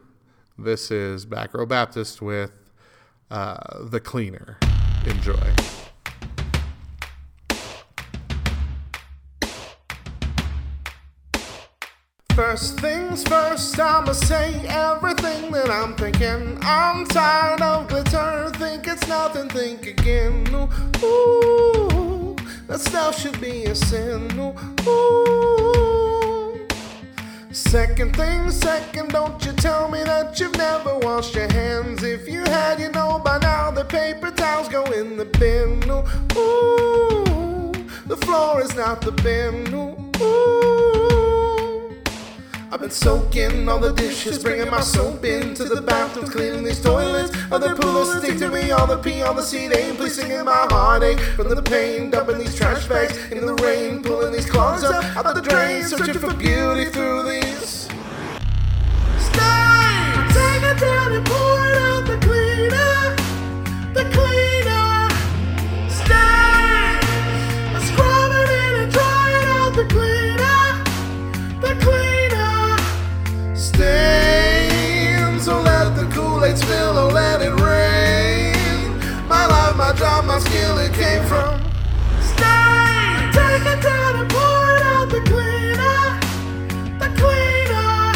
This 0.60 0.90
is 0.90 1.24
Back 1.24 1.54
Row 1.54 1.66
Baptist 1.66 2.20
with 2.20 2.50
uh, 3.30 3.84
The 3.84 4.00
Cleaner. 4.00 4.58
Enjoy. 5.06 5.87
First 12.38 12.78
things 12.78 13.24
first, 13.24 13.80
I'ma 13.80 14.12
say 14.12 14.54
everything 14.68 15.50
that 15.50 15.68
I'm 15.70 15.96
thinking. 15.96 16.56
I'm 16.62 17.04
tired 17.06 17.60
of 17.60 17.88
glitter, 17.88 18.52
think 18.54 18.86
it's 18.86 19.08
nothing, 19.08 19.48
think 19.48 19.88
again. 19.88 20.46
Ooh, 21.02 22.36
that 22.68 22.78
stuff 22.78 23.18
should 23.18 23.40
be 23.40 23.64
a 23.64 23.74
sin. 23.74 24.30
Ooh. 24.86 26.68
Second 27.50 28.14
thing, 28.14 28.52
second, 28.52 29.08
don't 29.08 29.44
you 29.44 29.50
tell 29.54 29.88
me 29.88 30.04
that 30.04 30.38
you've 30.38 30.56
never 30.56 30.96
washed 31.00 31.34
your 31.34 31.52
hands. 31.52 32.04
If 32.04 32.28
you 32.28 32.42
had, 32.42 32.78
you 32.78 32.92
know 32.92 33.18
by 33.18 33.38
now 33.38 33.72
the 33.72 33.84
paper 33.84 34.30
towels 34.30 34.68
go 34.68 34.84
in 34.92 35.16
the 35.16 35.24
bin. 35.24 35.82
Ooh, 35.90 37.72
the 38.06 38.16
floor 38.16 38.62
is 38.62 38.76
not 38.76 39.00
the 39.00 39.10
bin. 39.10 39.74
Ooh, 39.74 40.97
I've 42.70 42.80
been 42.80 42.90
soaking 42.90 43.66
all 43.66 43.78
the 43.78 43.94
dishes, 43.94 44.42
bringing 44.42 44.70
my 44.70 44.80
soap 44.80 45.24
into 45.24 45.64
the 45.64 45.80
bathrooms, 45.80 46.28
cleaning 46.28 46.64
these 46.64 46.82
toilets. 46.82 47.34
Other 47.50 47.74
poolers 47.74 48.18
stick 48.18 48.36
to 48.40 48.50
me, 48.50 48.72
all 48.72 48.86
the 48.86 48.98
pee 48.98 49.22
on 49.22 49.36
the 49.36 49.42
seat, 49.42 49.74
ain't 49.74 49.96
please 49.96 50.16
singing 50.16 50.44
my 50.44 50.66
heartache 50.68 51.18
from 51.18 51.48
the 51.48 51.62
pain, 51.62 52.10
dumping 52.10 52.36
these 52.36 52.54
trash 52.54 52.86
bags 52.86 53.16
in 53.32 53.46
the 53.46 53.54
rain, 53.54 54.02
pulling 54.02 54.32
these 54.32 54.48
clogs 54.50 54.84
up 54.84 55.02
out 55.16 55.34
the 55.34 55.40
drain, 55.40 55.82
searching 55.82 56.12
for 56.18 56.34
beauty 56.34 56.84
through 56.90 57.22
these. 57.22 57.88
Stains! 59.16 60.34
Take 60.34 60.62
it 60.62 60.78
down 60.78 61.12
and 61.14 61.26
pour 61.26 61.68
it 61.68 61.76
out 61.78 62.04
the 62.06 62.18
cleaner, 62.20 63.16
the 63.94 64.10
cleaner. 64.12 64.47
always 76.48 76.64
feel 76.64 76.98
or 76.98 77.12
let 77.12 77.42
it 77.42 77.52
rain. 77.60 78.98
My 79.28 79.46
life, 79.46 79.76
my 79.76 79.92
job, 79.92 80.24
my 80.24 80.38
skill, 80.38 80.78
it 80.78 80.94
came 80.94 81.22
from. 81.26 81.60
Stay, 82.22 83.30
take 83.32 83.66
it 83.66 83.82
down 83.82 84.16
and 84.20 84.30
pour 84.30 84.76
it 84.76 84.82
out 84.82 85.10
the 85.10 85.20
cleaner, 85.28 86.18
the 86.98 87.10
cleaner. 87.20 88.14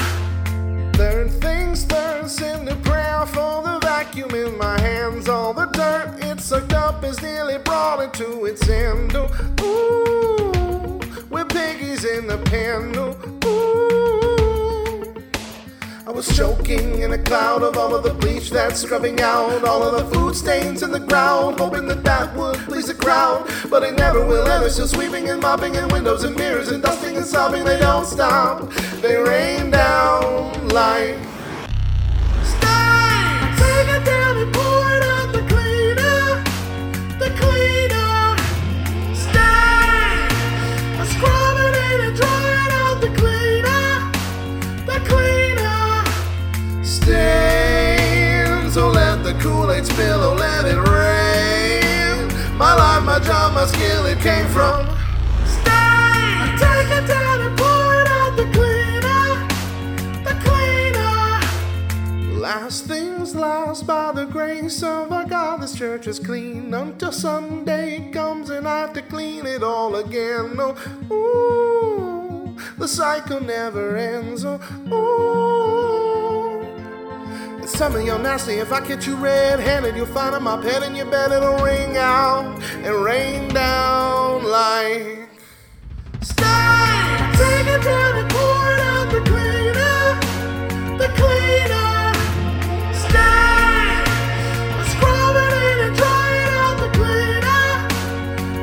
Third 0.95 1.31
things 1.43 1.85
thirds 1.85 2.41
in 2.41 2.65
the 2.65 2.77
prayer 2.77 3.27
for 3.27 3.63
the 3.63 3.79
vacuum 3.83 4.35
in 4.35 4.57
my 4.57 4.81
hands. 4.81 5.29
All 5.29 5.53
the 5.53 5.67
dirt 5.67 6.17
it 6.23 6.41
sucked 6.41 6.73
up 6.73 7.05
is 7.05 7.21
nearly 7.21 7.59
brought 7.59 8.01
into 8.01 8.47
its 8.47 8.67
end. 8.67 9.15
Ooh, 9.61 11.01
we're 11.29 11.45
piggies 11.45 12.05
in 12.07 12.27
the 12.29 12.39
pen. 12.39 12.97
Ooh. 13.45 14.42
I 16.05 16.11
was 16.11 16.37
choking 16.37 16.99
in 16.99 17.13
a 17.13 17.19
cloud 17.19 17.63
of 17.63 17.77
all 17.77 17.95
of 17.95 18.03
the 18.03 18.13
bleach 18.13 18.51
that's 18.51 18.81
scrubbing 18.81 19.21
out 19.21 19.65
all 19.65 19.85
of 19.85 19.93
the 19.97 20.13
food 20.13 20.35
stains 20.35 20.83
in 20.83 20.91
the 20.91 20.99
ground, 20.99 21.61
hoping 21.61 21.87
that 21.87 22.03
that 22.03 22.35
would 22.35 22.57
please 22.57 22.89
the 22.89 22.95
crowd. 22.95 23.49
But 23.71 23.85
it 23.85 23.97
never 23.97 24.27
will, 24.27 24.45
and 24.49 24.65
it's 24.65 24.77
just 24.79 24.95
sweeping 24.95 25.29
and 25.29 25.41
mopping 25.41 25.77
and 25.77 25.93
windows 25.93 26.25
and 26.25 26.35
mirrors 26.35 26.71
and 26.73 26.83
dusting 26.83 27.17
and 27.17 27.25
sobbing. 27.25 27.65
They 27.65 27.79
don't 27.79 28.05
stop. 28.05 28.69
They 29.01 29.17
rain 29.17 29.71
down 29.71 30.69
like. 30.71 31.15
Stay! 32.51 33.23
Take 33.63 33.89
it 33.95 34.05
down 34.05 34.39
and 34.39 34.53
pour 34.53 34.97
it 34.97 35.05
out 35.05 35.33
the 35.33 35.43
cleaner. 35.47 36.43
The 37.23 37.31
cleaner. 37.39 38.37
Stay! 39.15 40.27
It 40.99 42.01
and 42.01 42.17
dry 42.17 42.67
it 42.67 42.73
out 42.73 43.01
the 43.01 43.11
cleaner. 43.15 44.11
The 44.85 44.99
cleaner. 45.09 45.72
Stay! 47.03 48.69
So 48.71 48.87
oh, 48.87 48.93
let 48.93 49.25
the 49.25 49.35
Kool-Aid 49.35 49.85
spill, 49.85 50.23
oh 50.23 50.35
let 50.35 50.65
it 50.65 50.79
rain. 50.79 52.29
My 52.57 52.75
life, 52.75 53.03
my 53.03 53.19
job, 53.19 53.55
my 53.55 53.67
skill, 53.67 54.07
it 54.07 54.21
came 54.21 54.47
from. 54.47 54.87
Stay! 55.45 56.47
Take 56.63 56.91
it 56.97 57.09
down 57.09 57.41
and 57.41 57.59
pour 57.59 58.01
it 58.01 58.07
out 58.07 58.37
the 58.37 58.45
cleaner. 58.55 59.49
The 60.23 60.35
cleaner. 60.45 62.39
Last 62.39 62.87
things 62.87 63.35
last 63.35 63.85
by 63.85 64.13
the 64.13 64.27
grace 64.27 64.85
of 64.85 65.11
our 65.11 65.25
God, 65.25 65.61
this 65.61 65.75
church 65.75 66.07
is 66.07 66.21
clean 66.21 66.73
until 66.73 67.11
Sunday 67.11 68.11
comes 68.13 68.49
and 68.49 68.69
I 68.69 68.79
have 68.79 68.93
to 68.93 69.03
clean 69.03 69.45
it 69.45 69.65
all 69.65 69.97
again. 69.97 70.55
Oh, 70.57 70.77
ooh, 71.11 72.57
the 72.79 72.87
cycle 72.87 73.41
never 73.41 73.97
ends. 73.97 74.45
Oh, 74.45 74.61
ooh. 74.93 76.12
Some 77.65 77.97
of 77.97 78.03
your 78.05 78.19
nasty. 78.19 78.55
If 78.55 78.73
I 78.73 78.81
catch 78.81 79.07
you 79.07 79.17
red-handed, 79.17 79.97
you'll 79.97 80.07
find 80.07 80.43
my 80.45 80.61
pet 80.61 80.83
in 80.83 80.95
your 80.95 81.07
bed. 81.07 81.33
It'll 81.33 81.59
ring 81.65 81.97
out 81.97 82.61
and 82.75 82.95
rain 83.05 83.49
down 83.49 84.45
like. 84.45 85.29
Stay! 86.21 86.45
Take 87.37 87.67
it 87.67 87.83
down 87.83 88.19
and 88.19 88.31
pour 88.31 88.73
it 88.73 88.81
out 88.81 89.11
the 89.11 89.21
cleaner. 89.31 90.21
The 90.99 91.09
cleaner. 91.19 92.13
Stay! 93.05 94.05
Scrub 94.93 95.37
it 95.37 95.53
in 95.63 95.79
and 95.87 95.95
dry 95.97 96.31
it 96.43 96.51
out 96.63 96.77
the 96.79 96.91
cleaner. 96.99 97.65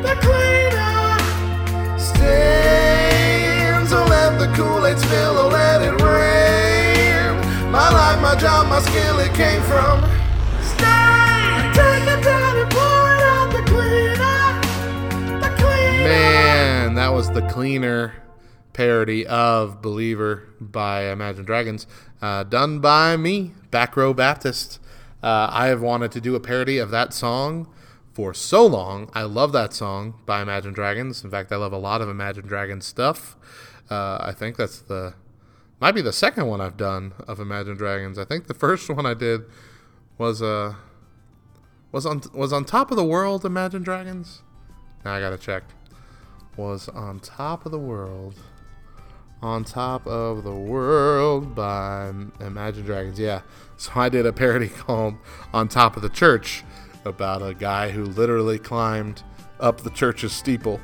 The 0.04 0.16
cleaner. 0.26 1.20
Stay! 2.00 3.86
So 3.88 3.98
let 4.06 4.38
the 4.40 4.48
Kool-Aid 4.56 5.00
spill 5.00 5.38
or 5.40 5.52
let 5.52 5.82
it. 5.82 5.99
My 8.30 8.36
job, 8.36 8.68
my 8.68 8.80
skill, 8.80 9.18
it 9.18 9.34
came 9.34 9.60
from. 9.64 10.04
Stay! 10.62 11.72
Take 11.74 12.08
it 12.08 12.24
down 12.24 12.58
and 12.60 12.70
pour 12.70 13.16
it 13.16 13.22
out 13.24 13.52
the 13.52 13.64
cleaner. 13.66 15.40
The 15.40 15.56
cleaner. 15.58 16.04
Man, 16.04 16.94
that 16.94 17.08
was 17.08 17.32
the 17.32 17.42
cleaner 17.50 18.22
parody 18.72 19.26
of 19.26 19.82
Believer 19.82 20.48
by 20.62 21.06
Imagine 21.06 21.44
Dragons, 21.44 21.88
uh, 22.22 22.44
done 22.44 22.80
by 22.80 23.18
me, 23.18 23.54
Back 23.72 23.98
Row 23.98 24.14
Baptist. 24.14 24.80
Uh, 25.24 25.50
I 25.52 25.66
have 25.70 25.82
wanted 25.82 26.12
to 26.12 26.22
do 26.22 26.36
a 26.36 26.40
parody 26.40 26.78
of 26.78 26.92
that 26.92 27.16
song 27.16 27.68
for 28.14 28.36
so 28.36 28.64
long. 28.64 29.10
I 29.12 29.24
love 29.24 29.54
that 29.54 29.74
song 29.74 30.20
by 30.28 30.44
Imagine 30.44 30.74
Dragons. 30.74 31.24
In 31.24 31.32
fact, 31.32 31.52
I 31.52 31.56
love 31.56 31.74
a 31.74 31.80
lot 31.80 32.00
of 32.00 32.08
Imagine 32.08 32.46
Dragons 32.46 32.86
stuff. 32.86 33.36
Uh, 33.90 34.20
I 34.22 34.34
think 34.34 34.56
that's 34.56 34.82
the 34.82 35.16
might 35.80 35.94
be 35.94 36.02
the 36.02 36.14
second 36.14 36.48
one 36.48 36.62
I've 36.62 36.78
done 36.78 37.14
of 37.28 37.40
Imagine 37.40 37.76
Dragons. 37.76 38.18
I 38.20 38.26
think 38.26 38.48
the 38.48 38.54
first 38.54 38.90
one 38.90 39.06
I 39.06 39.14
did 39.14 39.42
was 40.18 40.42
uh 40.42 40.76
was 41.92 42.06
on 42.06 42.22
was 42.34 42.54
on 42.54 42.66
top 42.66 42.92
of 42.92 42.98
the 42.98 43.04
world 43.04 43.46
Imagine 43.46 43.84
Dragons. 43.84 44.42
Now 45.06 45.14
I 45.14 45.20
gotta 45.20 45.38
check. 45.38 45.64
Was 46.58 46.90
on 46.90 47.20
top 47.20 47.66
of 47.66 47.72
the 47.72 47.80
world. 47.80 48.36
On 49.42 49.64
top 49.64 50.06
of 50.06 50.44
the 50.44 50.54
world 50.54 51.56
by 51.56 52.12
Imagine 52.42 52.84
Dragons. 52.84 53.18
Yeah. 53.18 53.42
So 53.78 53.92
I 53.96 54.10
did 54.10 54.26
a 54.26 54.34
parody 54.34 54.68
called 54.78 55.16
On 55.54 55.70
Top 55.70 55.96
of 55.96 56.02
the 56.02 56.10
Church 56.10 56.66
about 57.06 57.42
a 57.42 57.54
guy 57.54 57.92
who 57.92 58.04
literally 58.04 58.60
climbed 58.60 59.24
up 59.62 59.82
the 59.82 59.90
church's 59.92 60.34
steeple 60.34 60.82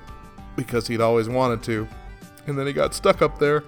because 0.55 0.87
he'd 0.87 1.01
always 1.01 1.27
wanted 1.27 1.63
to. 1.63 1.87
And 2.47 2.57
then 2.57 2.67
he 2.67 2.71
got 2.71 2.93
stuck 2.93 3.21
up 3.21 3.39
there. 3.39 3.63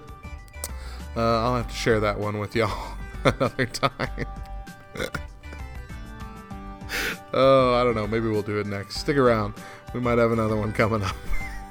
Uh, 1.18 1.42
I'll 1.42 1.56
have 1.56 1.68
to 1.68 1.74
share 1.74 1.98
that 1.98 2.16
one 2.20 2.38
with 2.38 2.54
y'all 2.54 2.96
another 3.24 3.66
time. 3.66 4.26
oh, 7.32 7.74
I 7.74 7.82
don't 7.82 7.96
know. 7.96 8.06
Maybe 8.06 8.28
we'll 8.28 8.42
do 8.42 8.60
it 8.60 8.68
next. 8.68 8.98
Stick 8.98 9.16
around. 9.16 9.54
We 9.92 9.98
might 9.98 10.18
have 10.18 10.30
another 10.30 10.54
one 10.54 10.72
coming 10.72 11.02
up. 11.02 11.16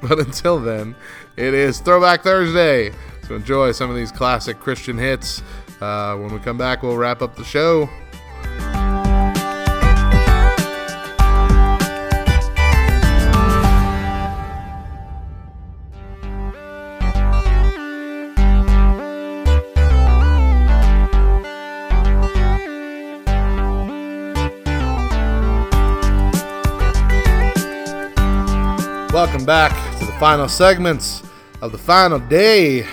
but 0.00 0.18
until 0.18 0.58
then, 0.58 0.94
it 1.36 1.52
is 1.52 1.80
Throwback 1.80 2.22
Thursday. 2.22 2.92
So 3.28 3.34
enjoy 3.34 3.72
some 3.72 3.90
of 3.90 3.96
these 3.96 4.10
classic 4.10 4.58
Christian 4.58 4.96
hits. 4.96 5.42
Uh, 5.82 6.16
when 6.16 6.32
we 6.32 6.38
come 6.38 6.56
back, 6.56 6.82
we'll 6.82 6.96
wrap 6.96 7.20
up 7.20 7.36
the 7.36 7.44
show. 7.44 7.90
Welcome 29.22 29.44
back 29.44 29.98
to 30.00 30.04
the 30.06 30.12
final 30.14 30.48
segments 30.48 31.22
of 31.60 31.70
the 31.70 31.78
final 31.78 32.18
day 32.18 32.84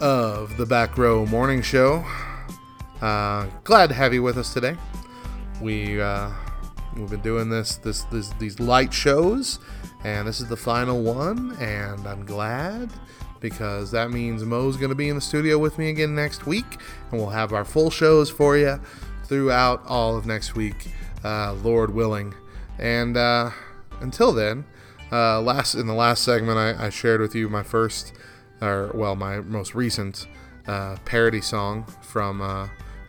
of 0.00 0.56
the 0.56 0.64
Back 0.64 0.96
Row 0.96 1.26
Morning 1.26 1.62
Show. 1.62 2.06
Uh, 3.00 3.48
glad 3.64 3.88
to 3.88 3.94
have 3.96 4.14
you 4.14 4.22
with 4.22 4.38
us 4.38 4.54
today. 4.54 4.76
We 5.60 6.00
uh, 6.00 6.30
we've 6.96 7.10
been 7.10 7.22
doing 7.22 7.50
this, 7.50 7.74
this 7.74 8.04
this 8.04 8.30
these 8.38 8.60
light 8.60 8.94
shows, 8.94 9.58
and 10.04 10.28
this 10.28 10.40
is 10.40 10.46
the 10.46 10.56
final 10.56 11.02
one, 11.02 11.56
and 11.58 12.06
I'm 12.06 12.24
glad 12.24 12.92
because 13.40 13.90
that 13.90 14.12
means 14.12 14.44
Mo's 14.44 14.76
going 14.76 14.90
to 14.90 14.94
be 14.94 15.08
in 15.08 15.16
the 15.16 15.20
studio 15.20 15.58
with 15.58 15.76
me 15.76 15.88
again 15.88 16.14
next 16.14 16.46
week, 16.46 16.78
and 17.10 17.20
we'll 17.20 17.30
have 17.30 17.52
our 17.52 17.64
full 17.64 17.90
shows 17.90 18.30
for 18.30 18.56
you 18.56 18.80
throughout 19.24 19.82
all 19.86 20.16
of 20.16 20.24
next 20.24 20.54
week, 20.54 20.92
uh, 21.24 21.54
Lord 21.54 21.92
willing. 21.92 22.32
And 22.78 23.16
uh, 23.16 23.50
until 24.00 24.32
then, 24.32 24.64
uh, 25.10 25.40
last 25.40 25.74
in 25.74 25.86
the 25.86 25.94
last 25.94 26.22
segment, 26.22 26.58
I, 26.58 26.86
I, 26.86 26.90
shared 26.90 27.20
with 27.20 27.34
you 27.34 27.48
my 27.48 27.62
first, 27.62 28.12
or 28.60 28.90
well, 28.94 29.16
my 29.16 29.40
most 29.40 29.74
recent 29.74 30.26
uh, 30.66 30.96
parody 31.04 31.40
song 31.40 31.84
from 32.02 32.42
uh, 32.42 32.68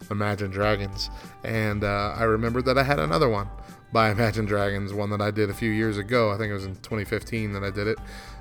Imagine 0.10 0.50
Dragons, 0.50 1.10
and 1.44 1.84
uh, 1.84 2.14
I 2.16 2.24
remembered 2.24 2.66
that 2.66 2.78
I 2.78 2.84
had 2.84 3.00
another 3.00 3.28
one 3.28 3.50
by 3.92 4.10
Imagine 4.12 4.46
Dragons, 4.46 4.94
one 4.94 5.10
that 5.10 5.22
I 5.22 5.32
did 5.32 5.50
a 5.50 5.54
few 5.54 5.72
years 5.72 5.98
ago. 5.98 6.32
I 6.32 6.38
think 6.38 6.52
it 6.52 6.54
was 6.54 6.66
in 6.66 6.76
2015 6.76 7.54
that 7.54 7.64
I 7.64 7.70
did 7.70 7.88
it. 7.88 7.98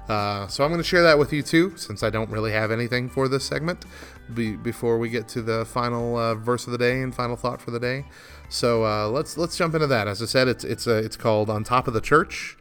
Uh, 0.08 0.46
so 0.46 0.64
I'm 0.64 0.70
going 0.70 0.80
to 0.80 0.88
share 0.88 1.02
that 1.02 1.18
with 1.18 1.32
you 1.32 1.42
too, 1.42 1.76
since 1.76 2.02
I 2.02 2.08
don't 2.08 2.30
really 2.30 2.52
have 2.52 2.70
anything 2.70 3.10
for 3.10 3.28
this 3.28 3.44
segment 3.44 3.84
be, 4.32 4.56
before 4.56 4.98
we 4.98 5.10
get 5.10 5.28
to 5.28 5.42
the 5.42 5.66
final 5.66 6.16
uh, 6.16 6.34
verse 6.34 6.66
of 6.66 6.72
the 6.72 6.78
day 6.78 7.02
and 7.02 7.14
final 7.14 7.36
thought 7.36 7.60
for 7.60 7.72
the 7.72 7.80
day. 7.80 8.06
So 8.48 9.10
let's 9.10 9.36
let's 9.36 9.56
jump 9.58 9.74
into 9.74 9.88
that. 9.88 10.08
As 10.08 10.22
I 10.22 10.26
said, 10.26 10.48
it's 10.48 10.64
it's 10.64 10.86
a, 10.86 10.96
it's 10.96 11.16
called 11.16 11.50
"On 11.50 11.64
Top 11.64 11.88
of 11.88 11.92
the 11.92 12.00
Church." 12.00 12.56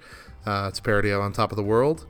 Uh, 0.47 0.69
it's 0.69 0.79
a 0.79 0.81
parody 0.81 1.09
of 1.09 1.19
On 1.19 1.33
Top 1.33 1.51
of 1.51 1.57
the 1.57 1.63
World, 1.63 2.05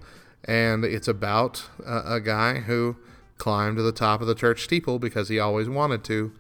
and 0.46 0.86
it's 0.86 1.08
about 1.08 1.64
a, 1.84 2.18
a 2.18 2.22
guy 2.22 2.60
who 2.60 2.96
climbed 3.40 3.78
to 3.78 3.84
the 3.84 3.92
top 3.92 4.22
of 4.22 4.28
the 4.28 4.36
church 4.36 4.64
steeple 4.64 5.00
because 5.00 5.28
he 5.28 5.40
always 5.40 5.68
wanted 5.68 6.04
to, 6.04 6.32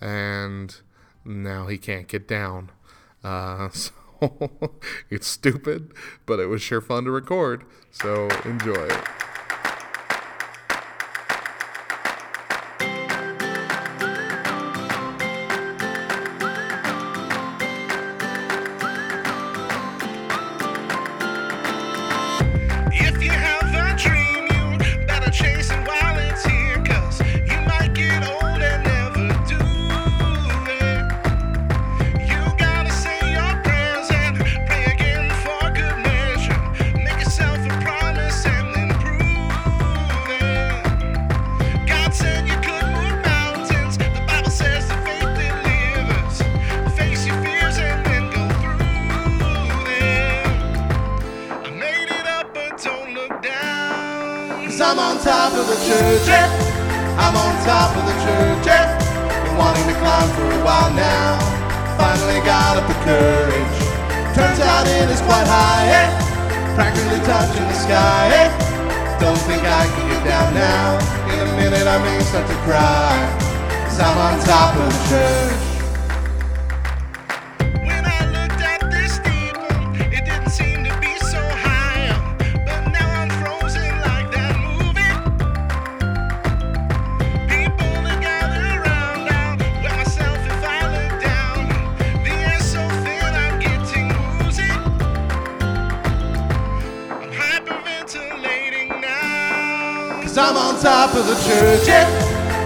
and 0.00 0.80
now 1.24 1.68
he 1.68 1.78
can't 1.78 2.08
get 2.08 2.26
down. 2.26 2.72
Uh, 3.22 3.68
so 3.72 3.92
it's 5.10 5.28
stupid, 5.28 5.92
but 6.26 6.40
it 6.40 6.46
was 6.46 6.60
sure 6.60 6.80
fun 6.80 7.04
to 7.04 7.12
record. 7.12 7.62
So 7.92 8.28
enjoy 8.44 8.86
it. 8.86 9.04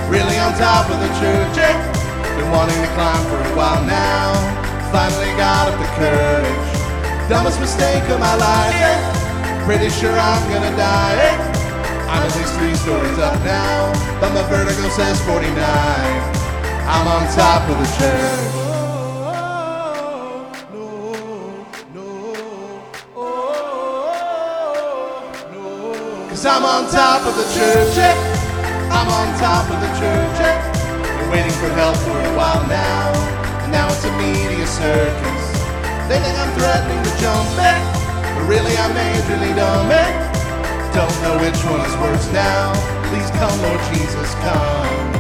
Really 0.09 0.39
on 0.41 0.57
top 0.57 0.89
of 0.89 0.97
the 1.05 1.13
church. 1.21 1.57
Been 2.37 2.51
wanting 2.51 2.81
to 2.81 2.89
climb 2.97 3.25
for 3.29 3.37
a 3.45 3.53
while 3.53 3.85
now. 3.85 4.33
Finally 4.89 5.37
got 5.37 5.69
up 5.69 5.77
the 5.77 5.91
courage. 6.01 7.29
Dumbest 7.29 7.61
mistake 7.61 8.03
of 8.09 8.19
my 8.19 8.35
life. 8.37 8.73
Eh? 8.73 9.65
Pretty 9.67 9.91
sure 9.91 10.17
I'm 10.17 10.43
gonna 10.49 10.75
die. 10.77 11.15
Eh? 11.29 11.37
I'm 12.09 12.25
at 12.25 12.35
least 12.41 12.57
three 12.57 12.75
stories 12.75 13.19
up 13.19 13.37
now. 13.45 13.93
But 14.19 14.33
my 14.33 14.43
vertigo 14.49 14.89
says 14.89 15.21
49. 15.29 15.53
I'm 16.89 17.07
on 17.07 17.29
top 17.37 17.69
of 17.69 17.77
the 17.77 17.89
church. 18.01 18.69
Cause 26.31 26.47
I'm 26.47 26.65
on 26.65 26.91
top 26.91 27.27
of 27.27 27.37
the 27.37 27.45
church, 27.53 27.97
yeah. 27.97 28.38
I'm 28.91 29.09
on 29.09 29.29
top 29.39 29.69
of 29.71 29.79
the 29.81 29.93
church. 30.01 30.39
Been 31.21 31.31
waiting 31.31 31.57
for 31.61 31.69
help 31.77 31.97
for 32.05 32.17
a 32.17 32.33
while 32.37 32.65
now. 32.69 33.13
And 33.63 33.73
now 33.73 33.87
it's 33.89 34.05
a 34.05 34.13
media 34.17 34.67
circus. 34.67 35.45
They 36.09 36.19
think 36.21 36.37
I'm 36.39 36.53
threatening 36.57 37.03
to 37.05 37.13
jump 37.21 37.53
it. 37.59 37.81
But 38.35 38.45
really 38.49 38.75
I'm 38.79 38.93
majorly 38.97 39.53
dumb. 39.55 39.89
Don't 40.95 41.17
know 41.23 41.37
which 41.39 41.61
one 41.69 41.81
is 41.85 41.95
worse 42.01 42.33
now. 42.33 42.73
Please 43.11 43.31
come, 43.37 43.55
Lord 43.63 43.81
Jesus, 43.93 44.35
come. 44.41 45.18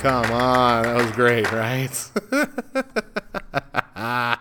Come 0.00 0.30
on, 0.30 0.84
that 0.84 0.94
was 0.94 1.10
great, 1.10 1.50
right? 1.50 1.90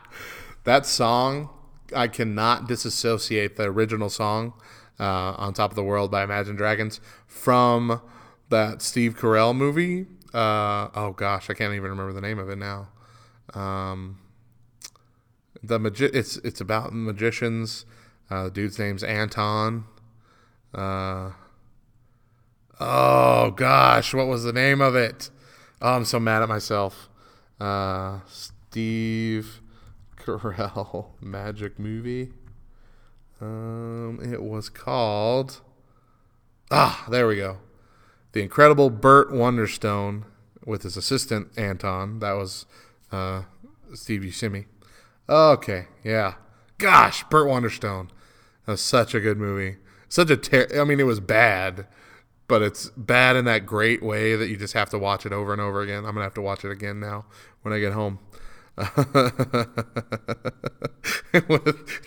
that 0.66 0.86
song, 0.86 1.50
I 1.96 2.08
cannot 2.08 2.68
disassociate 2.68 3.56
the 3.56 3.64
original 3.64 4.10
song, 4.10 4.54
uh, 5.00 5.34
"On 5.38 5.54
Top 5.54 5.72
of 5.72 5.76
the 5.76 5.84
World" 5.84 6.12
by 6.12 6.24
Imagine 6.24 6.56
Dragons, 6.56 7.02
from 7.26 8.02
that 8.50 8.84
Steve 8.84 9.18
Carell 9.18 9.56
movie. 9.56 10.06
Uh, 10.32 10.90
oh 10.94 11.14
gosh, 11.18 11.50
I 11.50 11.56
can't 11.56 11.74
even 11.74 11.90
remember 11.90 12.14
the 12.14 12.22
name 12.22 12.38
of 12.38 12.50
it 12.50 12.58
now. 12.58 12.90
Um, 13.56 14.20
the 15.64 15.80
magi- 15.80 16.12
it's 16.14 16.38
it's 16.38 16.62
about 16.62 16.94
magicians. 16.94 17.86
Uh, 18.30 18.46
the 18.46 18.52
dude's 18.52 18.80
name's 18.80 19.04
Anton. 19.04 19.86
Uh, 20.74 21.32
oh 22.80 23.52
gosh, 23.52 24.14
what 24.14 24.28
was 24.28 24.44
the 24.44 24.54
name 24.54 24.82
of 24.82 24.96
it? 24.96 25.30
Oh, 25.82 25.94
I'm 25.94 26.06
so 26.06 26.20
mad 26.20 26.42
at 26.42 26.50
myself. 26.50 27.10
Uh, 27.60 28.20
Steve 28.28 29.62
Carell 30.18 31.08
magic 31.22 31.80
movie. 31.80 32.32
Um, 33.40 34.20
it 34.22 34.42
was 34.42 34.70
called. 34.70 35.62
Ah, 36.72 37.06
there 37.10 37.28
we 37.28 37.38
go. 37.38 37.58
The 38.34 38.42
Incredible 38.42 38.90
Burt 38.90 39.32
Wonderstone 39.32 40.26
with 40.66 40.84
his 40.84 40.98
assistant 40.98 41.50
Anton. 41.58 42.20
That 42.20 42.34
was 42.34 42.66
uh, 43.12 43.44
Steve 43.94 44.22
Buscemi. 44.22 44.66
Okay, 45.30 45.88
yeah. 46.04 46.36
Gosh, 46.78 47.24
Burt 47.30 47.48
Wonderstone. 47.48 48.10
That 48.66 48.74
was 48.74 48.82
such 48.82 49.14
a 49.14 49.20
good 49.20 49.38
movie. 49.38 49.78
Such 50.10 50.30
a 50.30 50.38
ter- 50.38 50.68
I 50.80 50.84
mean, 50.84 51.00
it 51.00 51.06
was 51.06 51.20
bad, 51.20 51.88
but 52.48 52.62
it's 52.62 52.90
bad 52.92 53.36
in 53.36 53.46
that 53.46 53.66
great 53.66 54.04
way 54.04 54.36
that 54.36 54.48
you 54.50 54.58
just 54.58 54.74
have 54.74 54.90
to 54.92 55.00
watch 55.00 55.26
it 55.26 55.34
over 55.34 55.52
and 55.52 55.62
over 55.62 55.82
again. 55.82 56.06
I'm 56.06 56.14
gonna 56.14 56.24
have 56.24 56.34
to 56.36 56.42
watch 56.42 56.64
it 56.64 56.72
again 56.72 57.00
now 57.00 57.26
when 57.62 57.74
I 57.74 57.80
get 57.80 57.94
home. 57.94 58.20
With 58.78 58.86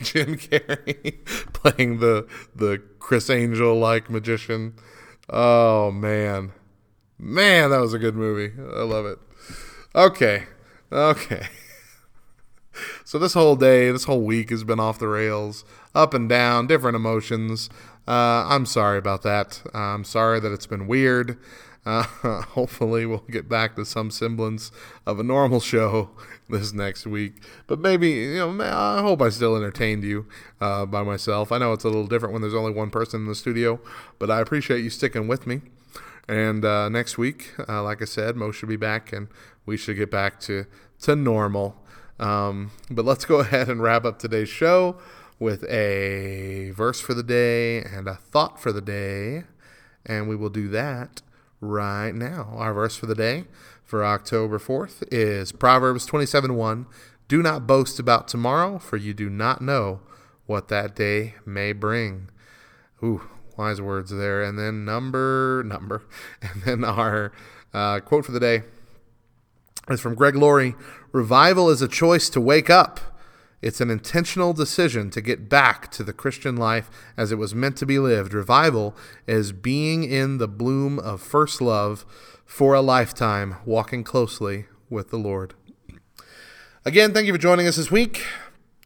Jim 0.02 0.36
Carrey 0.36 1.24
playing 1.52 1.98
the 1.98 2.28
the 2.54 2.80
Criss 3.00 3.28
Angel 3.28 3.76
like 3.76 4.08
magician. 4.08 4.74
Oh 5.28 5.90
man, 5.90 6.52
man, 7.18 7.70
that 7.70 7.80
was 7.80 7.92
a 7.92 7.98
good 7.98 8.14
movie. 8.14 8.52
I 8.58 8.82
love 8.82 9.06
it. 9.06 9.18
Okay, 9.94 10.44
okay. 10.92 11.48
So 13.04 13.18
this 13.18 13.34
whole 13.34 13.56
day, 13.56 13.90
this 13.90 14.04
whole 14.04 14.22
week 14.22 14.50
has 14.50 14.64
been 14.64 14.80
off 14.80 14.98
the 14.98 15.08
rails, 15.08 15.64
up 15.94 16.14
and 16.14 16.28
down, 16.28 16.66
different 16.66 16.96
emotions. 16.96 17.70
Uh, 18.06 18.46
I'm 18.48 18.66
sorry 18.66 18.98
about 18.98 19.22
that. 19.22 19.62
I'm 19.74 20.04
sorry 20.04 20.40
that 20.40 20.52
it's 20.52 20.66
been 20.66 20.86
weird. 20.86 21.38
Uh, 21.84 22.02
hopefully, 22.52 23.06
we'll 23.06 23.24
get 23.30 23.48
back 23.48 23.74
to 23.76 23.84
some 23.84 24.10
semblance 24.10 24.70
of 25.06 25.18
a 25.18 25.22
normal 25.22 25.60
show 25.60 26.10
this 26.48 26.72
next 26.72 27.06
week. 27.06 27.42
But 27.66 27.78
maybe, 27.80 28.10
you 28.10 28.36
know, 28.36 28.62
I 28.62 29.00
hope 29.00 29.22
I 29.22 29.30
still 29.30 29.56
entertained 29.56 30.04
you 30.04 30.26
uh, 30.60 30.86
by 30.86 31.02
myself. 31.02 31.52
I 31.52 31.58
know 31.58 31.72
it's 31.72 31.84
a 31.84 31.88
little 31.88 32.06
different 32.06 32.32
when 32.32 32.42
there's 32.42 32.54
only 32.54 32.72
one 32.72 32.90
person 32.90 33.22
in 33.22 33.26
the 33.26 33.34
studio, 33.34 33.80
but 34.18 34.30
I 34.30 34.40
appreciate 34.40 34.82
you 34.82 34.90
sticking 34.90 35.26
with 35.26 35.46
me. 35.46 35.62
And 36.28 36.64
uh, 36.64 36.88
next 36.88 37.18
week, 37.18 37.54
uh, 37.68 37.82
like 37.82 38.02
I 38.02 38.04
said, 38.04 38.36
Mo 38.36 38.52
should 38.52 38.68
be 38.68 38.76
back, 38.76 39.12
and 39.12 39.28
we 39.66 39.76
should 39.76 39.96
get 39.96 40.10
back 40.10 40.38
to 40.40 40.66
to 41.02 41.16
normal. 41.16 41.79
Um, 42.20 42.70
but 42.90 43.04
let's 43.04 43.24
go 43.24 43.40
ahead 43.40 43.68
and 43.68 43.82
wrap 43.82 44.04
up 44.04 44.18
today's 44.18 44.48
show 44.48 44.96
with 45.40 45.64
a 45.64 46.70
verse 46.70 47.00
for 47.00 47.14
the 47.14 47.22
day 47.22 47.78
and 47.78 48.06
a 48.06 48.14
thought 48.14 48.60
for 48.60 48.72
the 48.72 48.82
day, 48.82 49.44
and 50.06 50.28
we 50.28 50.36
will 50.36 50.50
do 50.50 50.68
that 50.68 51.22
right 51.60 52.14
now. 52.14 52.52
Our 52.56 52.74
verse 52.74 52.94
for 52.94 53.06
the 53.06 53.14
day 53.14 53.44
for 53.82 54.04
October 54.04 54.58
4th 54.58 55.02
is 55.10 55.50
Proverbs 55.50 56.06
27 56.06 56.54
1. 56.54 56.86
Do 57.26 57.42
not 57.42 57.66
boast 57.66 57.98
about 57.98 58.28
tomorrow, 58.28 58.78
for 58.78 58.96
you 58.96 59.14
do 59.14 59.30
not 59.30 59.62
know 59.62 60.00
what 60.46 60.68
that 60.68 60.94
day 60.94 61.36
may 61.46 61.72
bring. 61.72 62.28
Ooh, 63.02 63.22
wise 63.56 63.80
words 63.80 64.10
there. 64.10 64.42
And 64.42 64.58
then 64.58 64.84
number, 64.84 65.62
number, 65.64 66.02
and 66.42 66.62
then 66.64 66.84
our 66.84 67.32
uh, 67.72 68.00
quote 68.00 68.26
for 68.26 68.32
the 68.32 68.40
day 68.40 68.62
is 69.88 70.00
from 70.00 70.14
Greg 70.14 70.36
Laurie 70.36 70.74
Revival 71.12 71.70
is 71.70 71.82
a 71.82 71.88
choice 71.88 72.30
to 72.30 72.40
wake 72.40 72.70
up. 72.70 73.00
It's 73.60 73.80
an 73.80 73.90
intentional 73.90 74.52
decision 74.52 75.10
to 75.10 75.20
get 75.20 75.48
back 75.48 75.90
to 75.92 76.04
the 76.04 76.12
Christian 76.12 76.56
life 76.56 76.88
as 77.16 77.30
it 77.32 77.36
was 77.36 77.54
meant 77.54 77.76
to 77.78 77.86
be 77.86 77.98
lived. 77.98 78.32
Revival 78.32 78.96
is 79.26 79.52
being 79.52 80.04
in 80.04 80.38
the 80.38 80.48
bloom 80.48 80.98
of 80.98 81.20
first 81.20 81.60
love 81.60 82.06
for 82.46 82.74
a 82.74 82.80
lifetime, 82.80 83.56
walking 83.64 84.02
closely 84.02 84.66
with 84.88 85.10
the 85.10 85.18
Lord. 85.18 85.54
Again, 86.84 87.12
thank 87.12 87.26
you 87.26 87.32
for 87.34 87.38
joining 87.38 87.66
us 87.66 87.76
this 87.76 87.90
week. 87.90 88.24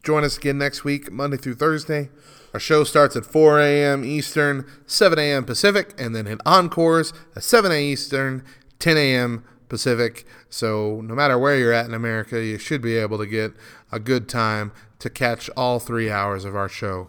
Join 0.03 0.25
us 0.25 0.37
again 0.37 0.59
next 0.59 0.83
week, 0.83 1.13
Monday 1.13 1.37
through 1.37 1.55
Thursday. 1.55 2.11
Our 2.53 2.61
show 2.61 2.85
starts 2.85 3.17
at 3.17 3.25
4 3.25 3.61
a.m. 3.61 4.05
Eastern, 4.05 4.67
7 4.87 5.19
a.m. 5.19 5.45
Pacific, 5.45 5.95
and 5.99 6.15
then 6.15 6.27
in 6.27 6.41
encores 6.45 7.13
at 7.37 7.43
7 7.43 7.71
a.m. 7.71 7.81
Eastern, 7.81 8.45
10 8.81 8.97
a.m. 8.97 9.45
Pacific. 9.75 10.25
So 10.49 11.01
no 11.01 11.17
matter 11.17 11.37
where 11.37 11.59
you're 11.59 11.73
at 11.73 11.87
in 11.87 11.95
America, 11.95 12.41
you 12.41 12.59
should 12.59 12.81
be 12.81 12.97
able 12.97 13.19
to 13.19 13.27
get 13.27 13.55
a 13.91 13.99
good 13.99 14.29
time 14.29 14.71
to 15.01 15.11
catch 15.11 15.51
all 15.57 15.81
three 15.81 16.13
hours 16.13 16.45
of 16.45 16.55
our 16.55 16.69
show. 16.69 17.09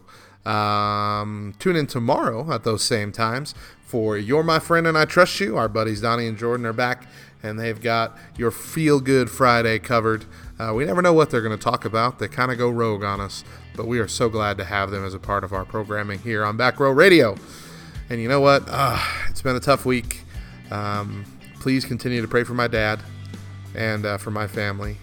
Um, 0.49 1.53
tune 1.59 1.76
in 1.76 1.86
tomorrow 1.86 2.51
at 2.51 2.63
those 2.63 2.84
same 2.84 3.11
times 3.11 3.53
for 3.86 4.18
You're 4.18 4.41
My 4.41 4.57
Friend 4.57 4.88
and 4.88 4.97
I 4.97 5.05
Trust 5.05 5.39
You. 5.39 5.57
Our 5.57 5.70
buddies 5.70 6.01
Donnie 6.01 6.26
and 6.26 6.39
Jordan 6.39 6.66
are 6.66 6.74
back, 6.74 7.05
and 7.43 7.59
they've 7.59 7.80
got 7.80 8.18
your 8.36 8.49
Feel 8.49 8.99
Good 8.99 9.30
Friday 9.30 9.78
covered. 9.78 10.26
Uh, 10.57 10.74
we 10.74 10.86
never 10.86 11.03
know 11.03 11.13
what 11.13 11.30
they're 11.30 11.43
going 11.43 11.55
to 11.55 11.63
talk 11.63 11.86
about. 11.86 12.18
They 12.18 12.28
kind 12.28 12.51
of 12.51 12.57
go 12.57 12.68
rogue 12.68 13.03
on 13.03 13.22
us, 13.22 13.43
but 13.76 13.86
we 13.86 13.99
are 13.99 14.07
so 14.07 14.28
glad 14.28 14.57
to 14.57 14.66
have 14.66 14.89
them 14.89 15.05
as 15.05 15.13
a 15.13 15.20
part 15.20 15.43
of 15.43 15.53
our 15.53 15.66
programming 15.66 16.18
here 16.18 16.43
on 16.43 16.57
Back 16.57 16.80
Row 16.80 16.91
Radio. 16.91 17.36
And 18.09 18.20
you 18.20 18.28
know 18.28 18.41
what? 18.41 18.63
Uh, 18.68 18.99
it's 19.30 19.43
been 19.43 19.55
a 19.55 19.59
tough 19.59 19.86
week. 19.86 20.24
Um, 20.72 21.26
please 21.66 21.84
continue 21.84 22.22
to 22.22 22.28
pray 22.28 22.43
for 22.43 22.53
my 22.53 22.68
dad 22.68 22.99
and 23.74 24.05
uh, 24.05 24.20
for 24.20 24.30
my 24.30 24.45
family. 24.45 24.95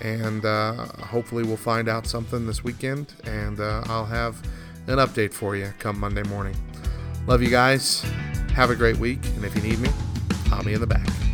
And 0.00 0.44
uh, 0.44 0.86
hopefully, 1.02 1.42
we'll 1.42 1.56
find 1.56 1.88
out 1.88 2.06
something 2.06 2.46
this 2.46 2.62
weekend, 2.62 3.12
and 3.24 3.58
uh, 3.58 3.82
I'll 3.86 4.04
have 4.04 4.40
an 4.86 4.98
update 4.98 5.32
for 5.32 5.56
you 5.56 5.72
come 5.80 5.98
Monday 5.98 6.22
morning. 6.22 6.54
Love 7.26 7.42
you 7.42 7.50
guys. 7.50 8.02
Have 8.54 8.70
a 8.70 8.76
great 8.76 8.98
week. 8.98 9.26
And 9.34 9.44
if 9.44 9.56
you 9.56 9.62
need 9.62 9.80
me, 9.80 9.88
I'll 10.52 10.64
in 10.68 10.80
the 10.80 10.86
back. 10.86 11.33